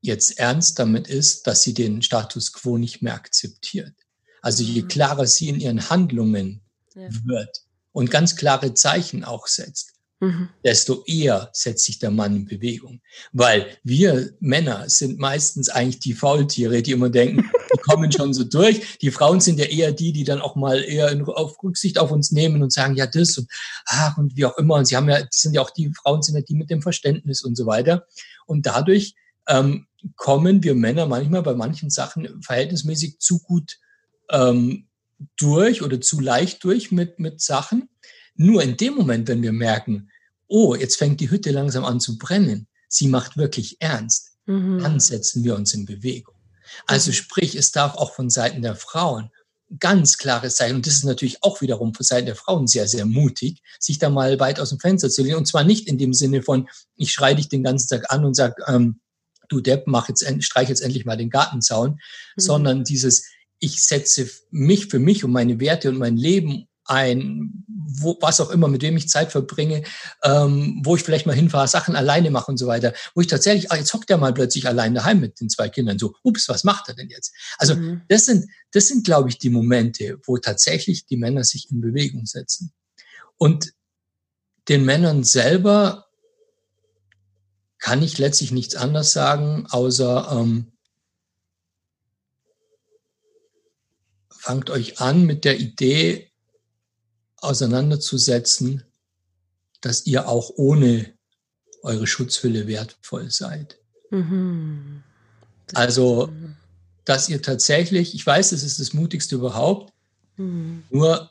jetzt 0.00 0.38
ernst 0.38 0.78
damit 0.78 1.06
ist, 1.06 1.46
dass 1.46 1.62
sie 1.62 1.74
den 1.74 2.02
Status 2.02 2.52
quo 2.52 2.78
nicht 2.78 3.02
mehr 3.02 3.14
akzeptiert. 3.14 3.94
Also 4.40 4.64
je 4.64 4.82
mhm. 4.82 4.88
klarer 4.88 5.26
sie 5.26 5.48
in 5.48 5.60
ihren 5.60 5.88
Handlungen 5.88 6.60
ja. 6.94 7.08
wird 7.24 7.62
und 7.92 8.10
ganz 8.10 8.34
klare 8.36 8.74
Zeichen 8.74 9.24
auch 9.24 9.46
setzt, 9.46 9.92
mhm. 10.22 10.48
desto 10.64 11.04
eher 11.06 11.50
setzt 11.52 11.84
sich 11.84 11.98
der 11.98 12.10
Mann 12.10 12.36
in 12.36 12.44
Bewegung. 12.46 13.02
Weil 13.32 13.66
wir 13.82 14.30
Männer 14.40 14.88
sind 14.88 15.18
meistens 15.18 15.68
eigentlich 15.68 15.98
die 15.98 16.14
Faultiere, 16.14 16.80
die 16.82 16.92
immer 16.92 17.10
denken, 17.10 17.50
die 17.74 17.80
kommen 17.80 18.10
schon 18.10 18.32
so 18.32 18.44
durch. 18.44 18.98
Die 18.98 19.10
Frauen 19.10 19.40
sind 19.40 19.58
ja 19.58 19.66
eher 19.66 19.92
die, 19.92 20.12
die 20.12 20.24
dann 20.24 20.40
auch 20.40 20.56
mal 20.56 20.82
eher 20.82 21.10
in, 21.10 21.24
auf 21.24 21.62
Rücksicht 21.62 21.98
auf 21.98 22.12
uns 22.12 22.32
nehmen 22.32 22.62
und 22.62 22.72
sagen, 22.72 22.94
ja, 22.94 23.06
das 23.06 23.36
und 23.36 23.48
ach, 23.86 24.16
und 24.16 24.36
wie 24.36 24.46
auch 24.46 24.56
immer. 24.56 24.76
Und 24.76 24.86
sie 24.86 24.96
haben 24.96 25.08
ja, 25.08 25.20
die 25.20 25.28
sind 25.30 25.54
ja 25.54 25.60
auch 25.60 25.70
die 25.70 25.92
Frauen 25.92 26.22
sind 26.22 26.36
ja 26.36 26.42
die 26.42 26.54
mit 26.54 26.70
dem 26.70 26.82
Verständnis 26.82 27.42
und 27.42 27.56
so 27.56 27.66
weiter. 27.66 28.06
Und 28.46 28.64
dadurch 28.66 29.14
ähm, 29.48 29.86
kommen 30.16 30.62
wir 30.62 30.74
Männer 30.74 31.06
manchmal 31.06 31.42
bei 31.42 31.54
manchen 31.54 31.90
Sachen 31.90 32.42
verhältnismäßig 32.42 33.18
zu 33.18 33.40
gut 33.40 33.78
ähm, 34.30 34.88
durch 35.36 35.82
oder 35.82 36.00
zu 36.00 36.20
leicht 36.20 36.64
durch 36.64 36.92
mit, 36.92 37.18
mit 37.18 37.40
Sachen. 37.40 37.88
Nur 38.34 38.62
in 38.62 38.76
dem 38.76 38.94
Moment, 38.94 39.28
wenn 39.28 39.42
wir 39.42 39.52
merken, 39.52 40.10
oh, 40.52 40.74
jetzt 40.74 40.96
fängt 40.96 41.20
die 41.20 41.30
Hütte 41.30 41.50
langsam 41.50 41.84
an 41.84 41.98
zu 41.98 42.18
brennen, 42.18 42.68
sie 42.88 43.08
macht 43.08 43.36
wirklich 43.36 43.78
ernst, 43.80 44.32
mhm. 44.46 44.80
dann 44.80 45.00
setzen 45.00 45.42
wir 45.44 45.56
uns 45.56 45.72
in 45.72 45.86
Bewegung. 45.86 46.34
Also 46.86 47.10
mhm. 47.10 47.14
sprich, 47.14 47.54
es 47.56 47.72
darf 47.72 47.94
auch 47.94 48.14
von 48.14 48.28
Seiten 48.28 48.62
der 48.62 48.76
Frauen 48.76 49.30
ganz 49.78 50.18
klares 50.18 50.56
Zeichen, 50.56 50.76
und 50.76 50.86
das 50.86 50.94
ist 50.94 51.04
natürlich 51.04 51.42
auch 51.42 51.62
wiederum 51.62 51.94
von 51.94 52.04
Seiten 52.04 52.26
der 52.26 52.36
Frauen 52.36 52.66
sehr, 52.66 52.86
sehr 52.86 53.06
mutig, 53.06 53.62
sich 53.80 53.98
da 53.98 54.10
mal 54.10 54.38
weit 54.38 54.60
aus 54.60 54.68
dem 54.68 54.78
Fenster 54.78 55.08
zu 55.08 55.22
lehnen. 55.22 55.38
Und 55.38 55.46
zwar 55.46 55.64
nicht 55.64 55.88
in 55.88 55.96
dem 55.96 56.12
Sinne 56.12 56.42
von, 56.42 56.68
ich 56.96 57.10
schreie 57.10 57.34
dich 57.34 57.48
den 57.48 57.62
ganzen 57.62 57.88
Tag 57.88 58.12
an 58.12 58.26
und 58.26 58.34
sag, 58.34 58.58
ähm, 58.66 59.00
du 59.48 59.62
Depp, 59.62 59.86
mach 59.86 60.10
jetzt, 60.10 60.26
streich 60.44 60.68
jetzt 60.68 60.82
endlich 60.82 61.06
mal 61.06 61.16
den 61.16 61.30
Gartenzaun, 61.30 61.92
mhm. 61.92 61.96
sondern 62.36 62.84
dieses, 62.84 63.24
ich 63.60 63.82
setze 63.82 64.28
mich 64.50 64.88
für 64.88 64.98
mich 64.98 65.24
und 65.24 65.32
meine 65.32 65.58
Werte 65.58 65.88
und 65.88 65.96
mein 65.96 66.18
Leben 66.18 66.68
ein, 66.92 67.64
wo, 67.66 68.16
was 68.20 68.40
auch 68.40 68.50
immer, 68.50 68.68
mit 68.68 68.82
wem 68.82 68.96
ich 68.96 69.08
Zeit 69.08 69.32
verbringe, 69.32 69.82
ähm, 70.22 70.80
wo 70.84 70.96
ich 70.96 71.02
vielleicht 71.02 71.26
mal 71.26 71.34
hinfahre, 71.34 71.68
Sachen 71.68 71.96
alleine 71.96 72.30
mache 72.30 72.50
und 72.50 72.58
so 72.58 72.66
weiter, 72.66 72.92
wo 73.14 73.20
ich 73.20 73.26
tatsächlich, 73.26 73.72
ah, 73.72 73.76
jetzt 73.76 73.92
hockt 73.92 74.10
er 74.10 74.18
mal 74.18 74.34
plötzlich 74.34 74.66
allein 74.66 74.94
daheim 74.94 75.20
mit 75.20 75.40
den 75.40 75.48
zwei 75.48 75.68
Kindern, 75.68 75.98
so, 75.98 76.14
ups, 76.22 76.48
was 76.48 76.64
macht 76.64 76.88
er 76.88 76.94
denn 76.94 77.08
jetzt? 77.08 77.34
Also 77.58 77.74
mhm. 77.74 78.02
das 78.08 78.26
sind, 78.26 78.46
das 78.72 78.88
sind, 78.88 79.04
glaube 79.04 79.28
ich, 79.28 79.38
die 79.38 79.50
Momente, 79.50 80.18
wo 80.24 80.36
tatsächlich 80.38 81.06
die 81.06 81.16
Männer 81.16 81.44
sich 81.44 81.70
in 81.70 81.80
Bewegung 81.80 82.26
setzen. 82.26 82.72
Und 83.36 83.72
den 84.68 84.84
Männern 84.84 85.24
selber 85.24 86.06
kann 87.78 88.02
ich 88.02 88.18
letztlich 88.18 88.52
nichts 88.52 88.76
anderes 88.76 89.12
sagen, 89.12 89.66
außer 89.68 90.28
ähm, 90.32 90.72
fangt 94.30 94.70
euch 94.70 95.00
an 95.00 95.24
mit 95.24 95.44
der 95.44 95.58
Idee 95.58 96.31
auseinanderzusetzen, 97.42 98.84
dass 99.80 100.06
ihr 100.06 100.28
auch 100.28 100.50
ohne 100.56 101.12
eure 101.82 102.06
Schutzhülle 102.06 102.66
wertvoll 102.66 103.30
seid. 103.30 103.78
Mhm. 104.10 105.02
Also, 105.74 106.32
dass 107.04 107.28
ihr 107.28 107.42
tatsächlich, 107.42 108.14
ich 108.14 108.24
weiß, 108.24 108.52
es 108.52 108.62
ist 108.62 108.78
das 108.78 108.92
Mutigste 108.92 109.34
überhaupt, 109.34 109.92
mhm. 110.36 110.84
nur 110.90 111.30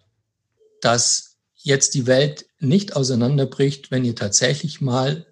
dass 0.82 1.38
jetzt 1.56 1.94
die 1.94 2.08
Welt 2.08 2.48
nicht 2.60 2.96
auseinanderbricht, 2.96 3.92
wenn 3.92 4.04
ihr 4.04 4.16
tatsächlich 4.16 4.82
mal 4.82 5.26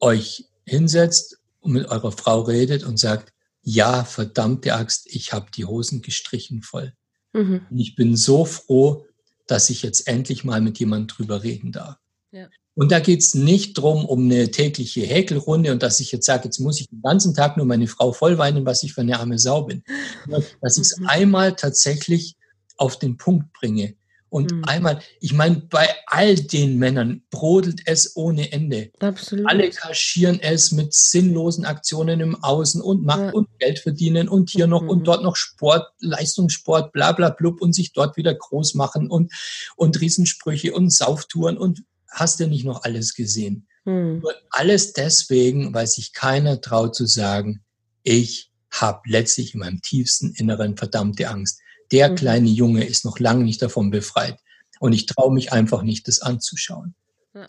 euch 0.00 0.46
hinsetzt 0.64 1.38
und 1.60 1.72
mit 1.72 1.86
eurer 1.86 2.12
Frau 2.12 2.40
redet 2.40 2.84
und 2.84 2.98
sagt, 2.98 3.32
ja, 3.62 4.04
verdammte 4.04 4.74
Axt, 4.74 5.06
ich 5.06 5.32
habe 5.32 5.50
die 5.54 5.66
Hosen 5.66 6.00
gestrichen 6.00 6.62
voll. 6.62 6.94
Mhm. 7.32 7.66
Und 7.70 7.78
ich 7.78 7.94
bin 7.94 8.16
so 8.16 8.46
froh, 8.46 9.06
dass 9.50 9.70
ich 9.70 9.82
jetzt 9.82 10.06
endlich 10.06 10.44
mal 10.44 10.60
mit 10.60 10.78
jemandem 10.78 11.08
drüber 11.08 11.42
reden 11.42 11.72
darf. 11.72 11.96
Ja. 12.32 12.48
Und 12.74 12.92
da 12.92 13.00
geht's 13.00 13.34
nicht 13.34 13.74
drum 13.74 14.04
um 14.04 14.24
eine 14.24 14.50
tägliche 14.50 15.02
Häkelrunde 15.02 15.72
und 15.72 15.82
dass 15.82 16.00
ich 16.00 16.12
jetzt 16.12 16.26
sage, 16.26 16.44
jetzt 16.44 16.60
muss 16.60 16.80
ich 16.80 16.88
den 16.88 17.02
ganzen 17.02 17.34
Tag 17.34 17.56
nur 17.56 17.66
meine 17.66 17.88
Frau 17.88 18.12
voll 18.12 18.38
weinen, 18.38 18.64
was 18.64 18.82
ich 18.82 18.94
für 18.94 19.00
eine 19.00 19.18
arme 19.18 19.38
Sau 19.38 19.62
bin. 19.62 19.82
Dass 20.60 20.76
ich 20.76 20.82
es 20.82 20.96
mhm. 20.98 21.06
einmal 21.08 21.56
tatsächlich 21.56 22.36
auf 22.76 22.98
den 22.98 23.16
Punkt 23.16 23.52
bringe. 23.52 23.94
Und 24.30 24.52
mhm. 24.52 24.64
einmal, 24.64 25.02
ich 25.20 25.32
meine, 25.32 25.56
bei 25.56 25.88
all 26.06 26.36
den 26.36 26.78
Männern 26.78 27.22
brodelt 27.30 27.82
es 27.84 28.16
ohne 28.16 28.52
Ende. 28.52 28.92
Absolut. 29.00 29.46
Alle 29.48 29.68
kaschieren 29.70 30.40
es 30.40 30.70
mit 30.70 30.94
sinnlosen 30.94 31.64
Aktionen 31.64 32.20
im 32.20 32.42
Außen 32.42 32.80
und 32.80 33.04
Macht 33.04 33.20
ja. 33.20 33.30
und 33.32 33.48
Geld 33.58 33.80
verdienen 33.80 34.28
und 34.28 34.50
hier 34.50 34.66
mhm. 34.66 34.70
noch 34.70 34.82
und 34.82 35.00
mhm. 35.00 35.04
dort 35.04 35.22
noch 35.24 35.34
Sport, 35.34 35.88
Leistungssport, 35.98 36.92
bla 36.92 37.10
bla 37.12 37.30
blub 37.30 37.60
und 37.60 37.74
sich 37.74 37.92
dort 37.92 38.16
wieder 38.16 38.32
groß 38.32 38.74
machen 38.74 39.10
und, 39.10 39.32
und 39.76 40.00
Riesensprüche 40.00 40.72
und 40.72 40.90
Sauftouren 40.92 41.58
und 41.58 41.82
hast 42.08 42.38
du 42.38 42.46
nicht 42.46 42.64
noch 42.64 42.84
alles 42.84 43.14
gesehen. 43.14 43.66
Mhm. 43.84 44.22
alles 44.50 44.92
deswegen, 44.92 45.74
weil 45.74 45.86
sich 45.86 46.12
keiner 46.12 46.60
traut 46.60 46.94
zu 46.94 47.06
sagen, 47.06 47.64
ich 48.02 48.50
habe 48.70 49.00
letztlich 49.06 49.54
in 49.54 49.60
meinem 49.60 49.82
tiefsten 49.82 50.32
Inneren 50.34 50.76
verdammte 50.76 51.28
Angst 51.28 51.60
der 51.92 52.10
mhm. 52.10 52.14
kleine 52.16 52.48
Junge 52.48 52.84
ist 52.84 53.04
noch 53.04 53.18
lange 53.18 53.44
nicht 53.44 53.62
davon 53.62 53.90
befreit. 53.90 54.38
Und 54.78 54.92
ich 54.92 55.06
traue 55.06 55.32
mich 55.32 55.52
einfach 55.52 55.82
nicht, 55.82 56.08
das 56.08 56.20
anzuschauen. 56.20 56.94
Ja. 57.34 57.46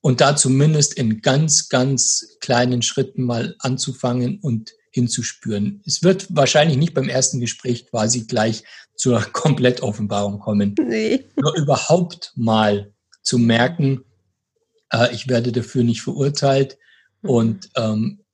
Und 0.00 0.20
da 0.20 0.36
zumindest 0.36 0.94
in 0.94 1.20
ganz, 1.20 1.68
ganz 1.68 2.36
kleinen 2.40 2.82
Schritten 2.82 3.22
mal 3.22 3.54
anzufangen 3.60 4.40
und 4.40 4.72
hinzuspüren. 4.90 5.82
Es 5.86 6.02
wird 6.02 6.26
wahrscheinlich 6.30 6.76
nicht 6.76 6.94
beim 6.94 7.08
ersten 7.08 7.40
Gespräch 7.40 7.86
quasi 7.88 8.26
gleich 8.26 8.64
zur 8.96 9.20
Komplettoffenbarung 9.32 10.40
kommen. 10.40 10.74
Nee. 10.80 11.24
Nur 11.36 11.54
überhaupt 11.56 12.32
mal 12.34 12.92
zu 13.22 13.38
merken, 13.38 14.04
äh, 14.90 15.14
ich 15.14 15.28
werde 15.28 15.52
dafür 15.52 15.84
nicht 15.84 16.02
verurteilt 16.02 16.78
mhm. 17.22 17.30
und 17.30 17.70
ähm, 17.76 18.24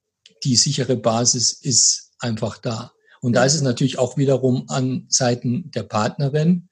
die 0.44 0.56
sichere 0.56 0.96
Basis 0.96 1.52
ist 1.52 2.12
einfach 2.18 2.58
da. 2.58 2.92
Und 3.24 3.32
da 3.32 3.46
ist 3.46 3.54
es 3.54 3.62
natürlich 3.62 3.98
auch 3.98 4.18
wiederum 4.18 4.66
an 4.68 5.06
Seiten 5.08 5.70
der 5.70 5.84
Partnerin, 5.84 6.68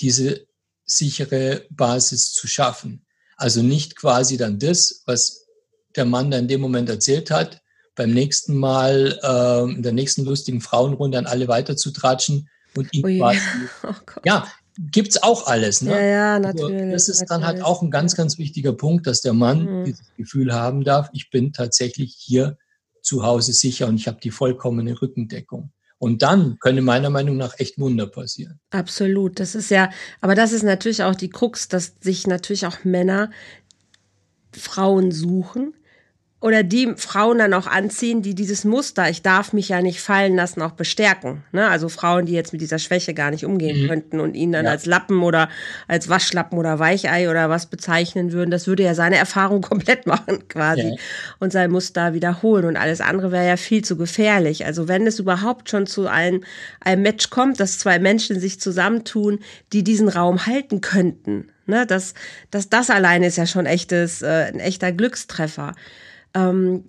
diese 0.00 0.44
sichere 0.84 1.66
Basis 1.70 2.32
zu 2.32 2.48
schaffen. 2.48 3.06
Also 3.36 3.62
nicht 3.62 3.94
quasi 3.94 4.36
dann 4.36 4.58
das, 4.58 5.04
was 5.06 5.46
der 5.94 6.04
Mann 6.04 6.32
da 6.32 6.38
in 6.38 6.48
dem 6.48 6.60
Moment 6.60 6.88
erzählt 6.88 7.30
hat, 7.30 7.62
beim 7.94 8.10
nächsten 8.10 8.56
Mal 8.56 9.20
äh, 9.22 9.72
in 9.72 9.84
der 9.84 9.92
nächsten 9.92 10.24
lustigen 10.24 10.60
Frauenrunde 10.60 11.16
an 11.16 11.26
alle 11.26 11.46
weiterzutratschen 11.46 12.48
und 12.76 12.92
ihn 12.92 13.04
Ui. 13.04 13.18
quasi. 13.18 13.38
Oh 13.84 14.20
ja, 14.24 14.48
gibt's 14.90 15.22
auch 15.22 15.46
alles. 15.46 15.80
Ne? 15.80 15.92
Ja, 15.92 16.00
ja, 16.00 16.38
natürlich. 16.40 16.80
Also 16.80 16.90
das 16.90 17.08
ist 17.08 17.20
natürlich. 17.20 17.28
dann 17.28 17.46
halt 17.46 17.62
auch 17.62 17.82
ein 17.82 17.92
ganz, 17.92 18.16
ganz 18.16 18.36
wichtiger 18.38 18.72
Punkt, 18.72 19.06
dass 19.06 19.20
der 19.20 19.32
Mann 19.32 19.82
mhm. 19.82 19.84
dieses 19.84 20.12
Gefühl 20.16 20.52
haben 20.52 20.82
darf, 20.82 21.08
ich 21.12 21.30
bin 21.30 21.52
tatsächlich 21.52 22.16
hier 22.18 22.58
zu 23.00 23.22
Hause 23.22 23.52
sicher 23.52 23.86
und 23.86 23.94
ich 23.94 24.08
habe 24.08 24.18
die 24.20 24.32
vollkommene 24.32 25.00
Rückendeckung. 25.00 25.70
Und 26.04 26.20
dann 26.20 26.58
können 26.60 26.84
meiner 26.84 27.08
Meinung 27.08 27.38
nach 27.38 27.58
echt 27.58 27.78
Wunder 27.78 28.06
passieren. 28.06 28.60
Absolut. 28.68 29.40
Das 29.40 29.54
ist 29.54 29.70
ja, 29.70 29.88
aber 30.20 30.34
das 30.34 30.52
ist 30.52 30.62
natürlich 30.62 31.02
auch 31.02 31.14
die 31.14 31.30
Krux, 31.30 31.66
dass 31.68 31.94
sich 31.98 32.26
natürlich 32.26 32.66
auch 32.66 32.84
Männer 32.84 33.30
Frauen 34.52 35.12
suchen, 35.12 35.72
oder 36.44 36.62
die 36.62 36.92
Frauen 36.98 37.38
dann 37.38 37.54
auch 37.54 37.66
anziehen, 37.66 38.20
die 38.20 38.34
dieses 38.34 38.64
Muster, 38.64 39.08
ich 39.08 39.22
darf 39.22 39.54
mich 39.54 39.70
ja 39.70 39.80
nicht 39.80 40.02
fallen 40.02 40.36
lassen, 40.36 40.60
auch 40.60 40.72
bestärken. 40.72 41.42
Ne? 41.52 41.66
Also 41.66 41.88
Frauen, 41.88 42.26
die 42.26 42.34
jetzt 42.34 42.52
mit 42.52 42.60
dieser 42.60 42.78
Schwäche 42.78 43.14
gar 43.14 43.30
nicht 43.30 43.46
umgehen 43.46 43.80
mhm. 43.84 43.88
könnten 43.88 44.20
und 44.20 44.34
ihn 44.34 44.52
dann 44.52 44.66
ja. 44.66 44.72
als 44.72 44.84
Lappen 44.84 45.22
oder 45.22 45.48
als 45.88 46.10
Waschlappen 46.10 46.58
oder 46.58 46.78
Weichei 46.78 47.30
oder 47.30 47.48
was 47.48 47.64
bezeichnen 47.64 48.32
würden, 48.32 48.50
das 48.50 48.66
würde 48.66 48.82
ja 48.82 48.94
seine 48.94 49.16
Erfahrung 49.16 49.62
komplett 49.62 50.06
machen 50.06 50.46
quasi 50.48 50.90
ja. 50.90 50.96
und 51.38 51.50
sein 51.50 51.70
Muster 51.70 52.12
wiederholen 52.12 52.66
und 52.66 52.76
alles 52.76 53.00
andere 53.00 53.32
wäre 53.32 53.48
ja 53.48 53.56
viel 53.56 53.82
zu 53.82 53.96
gefährlich. 53.96 54.66
Also 54.66 54.86
wenn 54.86 55.06
es 55.06 55.18
überhaupt 55.18 55.70
schon 55.70 55.86
zu 55.86 56.08
einem, 56.08 56.44
einem 56.80 57.00
Match 57.00 57.30
kommt, 57.30 57.58
dass 57.58 57.78
zwei 57.78 57.98
Menschen 57.98 58.38
sich 58.38 58.60
zusammentun, 58.60 59.38
die 59.72 59.82
diesen 59.82 60.10
Raum 60.10 60.44
halten 60.44 60.82
könnten, 60.82 61.48
ne? 61.64 61.86
das, 61.86 62.12
das, 62.50 62.68
das 62.68 62.90
alleine 62.90 63.28
ist 63.28 63.38
ja 63.38 63.46
schon 63.46 63.64
echtes, 63.64 64.20
äh, 64.20 64.50
ein 64.52 64.60
echter 64.60 64.92
Glückstreffer 64.92 65.72
ähm, 66.34 66.84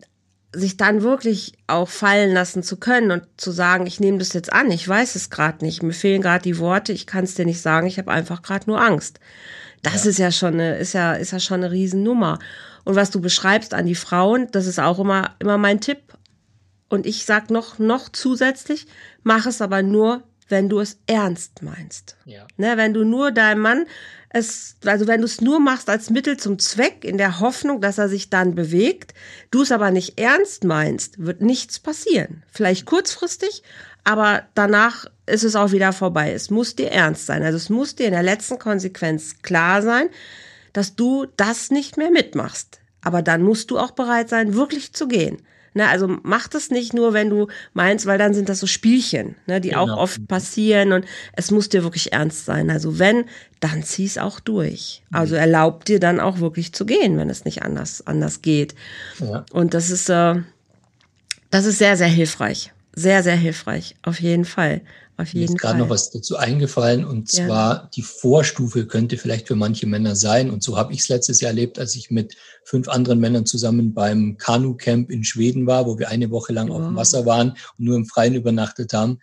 sich 0.52 0.78
dann 0.78 1.02
wirklich 1.02 1.54
auch 1.68 1.90
fallen 1.90 2.34
lassen 2.34 2.64
zu 2.64 2.78
können 2.78 3.12
und 3.12 3.24
zu 3.38 3.52
sagen, 3.52 3.86
ich 3.88 4.00
nehme 4.00 4.18
das 4.18 4.34
jetzt 4.34 4.54
an, 4.54 4.72
ich 4.72 4.88
weiß 4.88 5.16
es 5.16 5.30
gerade 5.30 5.64
nicht, 5.64 5.84
mir 5.84 5.94
fehlen 5.94 6.22
gerade 6.22 6.44
die 6.44 6.60
Worte, 6.60 6.94
ich 6.94 7.06
kann 7.08 7.26
es 7.26 7.36
dir 7.36 7.46
nicht 7.46 7.62
sagen, 7.62 7.88
ich 7.88 7.98
habe 7.98 8.12
einfach 8.12 8.42
gerade 8.42 8.70
nur 8.70 8.82
Angst. 8.82 9.20
Das 9.84 10.06
ja. 10.06 10.10
ist 10.10 10.18
ja 10.18 10.32
schon 10.32 10.54
eine, 10.56 10.78
ist 10.78 10.94
ja, 10.94 11.14
ist 11.14 11.32
ja 11.32 11.40
schon 11.40 11.64
eine 11.64 11.72
Riesennummer. 11.72 12.40
Und 12.86 12.96
was 12.96 13.12
du 13.12 13.20
beschreibst 13.20 13.74
an 13.74 13.86
die 13.86 13.96
Frauen, 13.96 14.48
das 14.52 14.66
ist 14.66 14.80
auch 14.80 15.00
immer, 15.00 15.36
immer 15.40 15.58
mein 15.58 15.82
Tipp. 15.82 16.00
Und 16.88 17.06
ich 17.06 17.26
sag 17.26 17.50
noch, 17.50 17.80
noch 17.80 18.10
zusätzlich, 18.10 18.88
mach 19.24 19.46
es 19.46 19.62
aber 19.62 19.82
nur, 19.82 20.24
wenn 20.48 20.70
du 20.70 20.80
es 20.80 20.98
ernst 21.08 21.62
meinst. 21.62 22.18
Ja. 22.26 22.46
Ne, 22.58 22.78
wenn 22.78 22.94
du 22.94 23.04
nur 23.04 23.32
deinem 23.32 23.62
Mann 23.62 23.86
es, 24.30 24.76
also 24.86 25.08
wenn 25.08 25.22
du 25.22 25.26
es 25.26 25.40
nur 25.40 25.60
machst 25.60 25.90
als 25.90 26.10
Mittel 26.10 26.36
zum 26.36 26.60
Zweck, 26.60 27.06
in 27.06 27.18
der 27.18 27.40
Hoffnung, 27.40 27.80
dass 27.80 27.98
er 27.98 28.10
sich 28.10 28.30
dann 28.30 28.54
bewegt, 28.54 29.14
du 29.50 29.62
es 29.62 29.72
aber 29.72 29.92
nicht 29.92 30.20
ernst 30.20 30.66
meinst, 30.66 31.24
wird 31.24 31.42
nichts 31.42 31.80
passieren. 31.80 32.44
Vielleicht 32.52 32.86
kurzfristig, 32.86 33.64
aber 34.04 34.44
danach 34.54 35.06
ist 35.26 35.46
es 35.46 35.56
auch 35.56 35.72
wieder 35.72 35.94
vorbei. 35.94 36.34
Es 36.34 36.50
muss 36.50 36.76
dir 36.76 36.92
ernst 36.92 37.26
sein. 37.26 37.44
Also 37.44 37.56
es 37.56 37.70
muss 37.70 37.96
dir 37.96 38.08
in 38.08 38.12
der 38.12 38.24
letzten 38.24 38.60
Konsequenz 38.60 39.42
klar 39.42 39.82
sein, 39.82 40.10
dass 40.74 40.96
du 40.96 41.28
das 41.38 41.72
nicht 41.72 41.96
mehr 41.96 42.12
mitmachst. 42.12 42.82
Aber 43.02 43.22
dann 43.22 43.42
musst 43.42 43.72
du 43.72 43.80
auch 43.80 43.92
bereit 43.92 44.28
sein, 44.28 44.54
wirklich 44.54 44.92
zu 44.92 45.08
gehen. 45.08 45.42
Ne, 45.78 45.90
also 45.90 46.08
mach 46.24 46.48
das 46.48 46.70
nicht 46.70 46.94
nur, 46.94 47.12
wenn 47.12 47.30
du 47.30 47.48
meinst, 47.74 48.06
weil 48.06 48.18
dann 48.18 48.34
sind 48.34 48.48
das 48.48 48.62
so 48.62 48.66
Spielchen, 48.66 49.36
ne, 49.46 49.60
die 49.60 49.72
genau. 49.72 49.82
auch 49.82 49.98
oft 49.98 50.26
passieren 50.26 50.94
und 50.94 51.04
es 51.34 51.52
muss 51.52 51.68
dir 51.68 51.84
wirklich 51.84 52.14
ernst 52.14 52.46
sein. 52.46 52.70
Also 52.70 52.98
wenn, 52.98 53.26
dann 53.60 53.84
zieh's 53.84 54.18
auch 54.18 54.40
durch. 54.40 55.04
Also 55.12 55.36
erlaub 55.36 55.84
dir 55.84 56.00
dann 56.00 56.22
auch 56.22 56.40
wirklich 56.40 56.72
zu 56.72 56.86
gehen, 56.86 57.18
wenn 57.18 57.30
es 57.30 57.44
nicht 57.44 57.64
anders, 57.64 58.08
anders 58.08 58.42
geht. 58.42 58.74
Ja. 59.20 59.46
Und 59.52 59.74
das 59.74 59.90
ist, 59.90 60.08
äh, 60.08 60.36
das 61.52 61.66
ist 61.66 61.78
sehr, 61.78 61.98
sehr 61.98 62.08
hilfreich. 62.08 62.72
Sehr, 62.94 63.22
sehr 63.22 63.36
hilfreich. 63.36 63.96
Auf 64.02 64.22
jeden 64.22 64.46
Fall. 64.46 64.80
Auf 65.18 65.34
jeden 65.34 65.40
Mir 65.40 65.46
ist 65.46 65.62
gerade 65.62 65.80
noch 65.80 65.90
was 65.90 66.12
dazu 66.12 66.36
eingefallen 66.36 67.06
und 67.06 67.32
ja. 67.32 67.46
zwar 67.46 67.90
die 67.96 68.02
Vorstufe 68.02 68.86
könnte 68.86 69.18
vielleicht 69.18 69.48
für 69.48 69.56
manche 69.56 69.88
Männer 69.88 70.16
sein 70.16 70.50
und 70.50 70.62
so 70.62 70.78
habe 70.78 70.94
ich 70.94 71.00
es 71.00 71.10
letztes 71.10 71.40
Jahr 71.40 71.52
erlebt, 71.52 71.80
als 71.80 71.96
ich 71.96 72.12
mit 72.12 72.36
fünf 72.64 72.90
anderen 72.90 73.20
Männern 73.20 73.46
zusammen 73.46 73.94
beim 73.94 74.38
Kanu-Camp 74.38 75.10
in 75.10 75.24
Schweden 75.24 75.68
war, 75.68 75.86
wo 75.86 75.98
wir 75.98 76.10
eine 76.10 76.32
Woche 76.32 76.52
lang 76.52 76.68
wow. 76.68 76.78
auf 76.78 76.88
dem 76.88 76.96
Wasser 76.96 77.26
waren 77.26 77.52
und 77.52 77.86
nur 77.86 77.96
im 77.96 78.06
Freien 78.06 78.36
übernachtet 78.36 78.92
haben. 78.94 79.20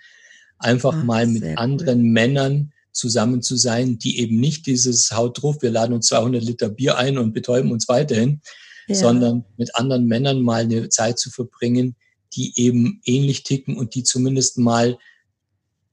Einfach 0.59 0.95
Ach, 0.97 1.05
mal 1.05 1.27
mit 1.27 1.59
anderen 1.59 2.01
cool. 2.01 2.11
Männern 2.11 2.73
zusammen 2.93 3.43
zu 3.43 3.57
sein, 3.57 3.99
die 3.99 4.21
eben 4.21 4.39
nicht 4.39 4.67
dieses 4.67 5.11
Haut 5.13 5.43
drauf, 5.43 5.57
wir 5.61 5.71
laden 5.71 5.95
uns 5.95 6.07
200 6.07 6.43
Liter 6.43 6.69
Bier 6.69 6.97
ein 6.97 7.19
und 7.19 7.33
betäuben 7.33 7.73
uns 7.73 7.89
weiterhin, 7.89 8.41
ja. 8.87 8.95
sondern 8.95 9.45
mit 9.57 9.75
anderen 9.75 10.07
Männern 10.07 10.41
mal 10.41 10.63
eine 10.63 10.89
Zeit 10.89 11.19
zu 11.19 11.31
verbringen, 11.31 11.97
die 12.35 12.53
eben 12.57 13.01
ähnlich 13.05 13.43
ticken 13.43 13.77
und 13.77 13.95
die 13.95 14.05
zumindest 14.05 14.59
mal 14.59 14.99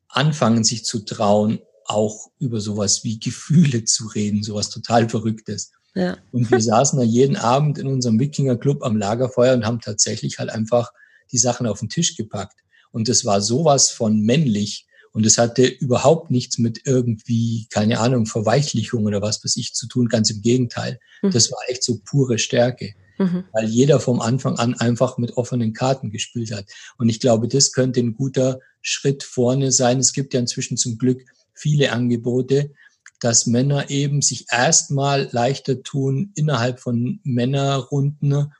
anfangen, 0.10 0.64
sich 0.64 0.84
zu 0.84 1.00
trauen, 1.06 1.60
auch 1.86 2.30
über 2.40 2.60
sowas 2.62 3.04
wie 3.04 3.20
Gefühle 3.20 3.84
zu 3.86 4.08
reden, 4.08 4.44
sowas 4.44 4.70
total 4.70 5.10
Verrücktes. 5.10 5.72
Ja. 5.96 6.18
Und 6.32 6.52
wir 6.52 6.62
saßen 6.62 7.00
da 7.00 7.06
jeden 7.06 7.36
Abend 7.36 7.78
in 7.78 7.88
unserem 7.88 8.20
Wikinger-Club 8.20 8.84
am 8.84 8.98
Lagerfeuer 8.98 9.56
und 9.56 9.66
haben 9.66 9.82
tatsächlich 9.82 10.40
halt 10.40 10.50
einfach 10.50 10.92
die 11.32 11.38
Sachen 11.38 11.68
auf 11.68 11.80
den 11.80 11.90
Tisch 11.90 12.16
gepackt. 12.16 12.60
Und 12.92 13.08
das 13.08 13.26
war 13.26 13.42
sowas 13.42 13.90
von 13.90 14.22
männlich. 14.22 14.88
Und 15.12 15.26
es 15.26 15.38
hatte 15.38 15.66
überhaupt 15.66 16.30
nichts 16.30 16.60
mit 16.60 16.82
irgendwie, 16.86 17.68
keine 17.72 18.00
Ahnung, 18.00 18.28
Verweichlichung 18.28 19.06
oder 19.06 19.22
was 19.22 19.44
weiß 19.44 19.58
ich 19.58 19.74
zu 19.74 19.88
tun. 19.88 20.08
Ganz 20.08 20.30
im 20.30 20.42
Gegenteil. 20.42 21.00
Mhm. 21.22 21.32
Das 21.32 21.52
war 21.52 21.60
echt 21.68 21.84
so 21.84 22.00
pure 22.06 22.38
Stärke. 22.38 22.94
Mhm. 23.20 23.44
Weil 23.52 23.68
jeder 23.68 24.00
vom 24.00 24.22
Anfang 24.22 24.58
an 24.58 24.74
einfach 24.74 25.18
mit 25.18 25.38
offenen 25.38 25.74
Karten 25.74 26.10
gespielt 26.10 26.52
hat. 26.52 26.66
Und 26.98 27.10
ich 27.10 27.20
glaube, 27.20 27.48
das 27.48 27.74
könnte 27.74 28.00
ein 28.00 28.16
guter 28.16 28.60
Schritt 28.82 29.24
vorne 29.24 29.72
sein. 29.72 30.00
Es 30.00 30.14
gibt 30.14 30.34
ja 30.34 30.40
inzwischen 30.40 30.78
zum 30.78 30.98
Glück 30.98 31.22
viele 31.54 31.92
Angebote, 31.92 32.72
dass 33.20 33.46
Männer 33.46 33.90
eben 33.90 34.22
sich 34.22 34.46
erstmal 34.50 35.28
leichter 35.32 35.84
tun, 35.84 36.32
innerhalb 36.36 36.80
von 36.80 37.20
Männerrunden 37.24 38.54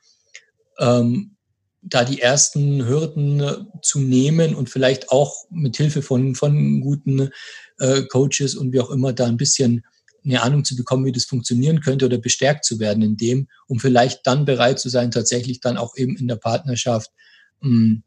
ähm, 0.78 1.36
da 1.82 2.04
die 2.04 2.20
ersten 2.20 2.86
Hürden 2.86 3.66
zu 3.80 4.00
nehmen 4.00 4.54
und 4.54 4.68
vielleicht 4.68 5.10
auch 5.10 5.46
mit 5.50 5.78
Hilfe 5.78 6.02
von, 6.02 6.34
von 6.34 6.82
guten 6.82 7.30
äh, 7.78 8.02
Coaches 8.02 8.54
und 8.54 8.72
wie 8.72 8.80
auch 8.80 8.90
immer 8.90 9.14
da 9.14 9.26
ein 9.26 9.38
bisschen 9.38 9.84
eine 10.24 10.42
Ahnung 10.42 10.64
zu 10.64 10.76
bekommen, 10.76 11.04
wie 11.04 11.12
das 11.12 11.24
funktionieren 11.24 11.80
könnte 11.80 12.06
oder 12.06 12.18
bestärkt 12.18 12.64
zu 12.64 12.78
werden 12.78 13.02
in 13.02 13.16
dem, 13.16 13.48
um 13.66 13.80
vielleicht 13.80 14.26
dann 14.26 14.44
bereit 14.44 14.78
zu 14.78 14.88
sein, 14.88 15.10
tatsächlich 15.10 15.60
dann 15.60 15.76
auch 15.76 15.96
eben 15.96 16.16
in 16.16 16.28
der 16.28 16.36
Partnerschaft 16.36 17.10
mh, 17.60 17.68
hm, 17.68 18.02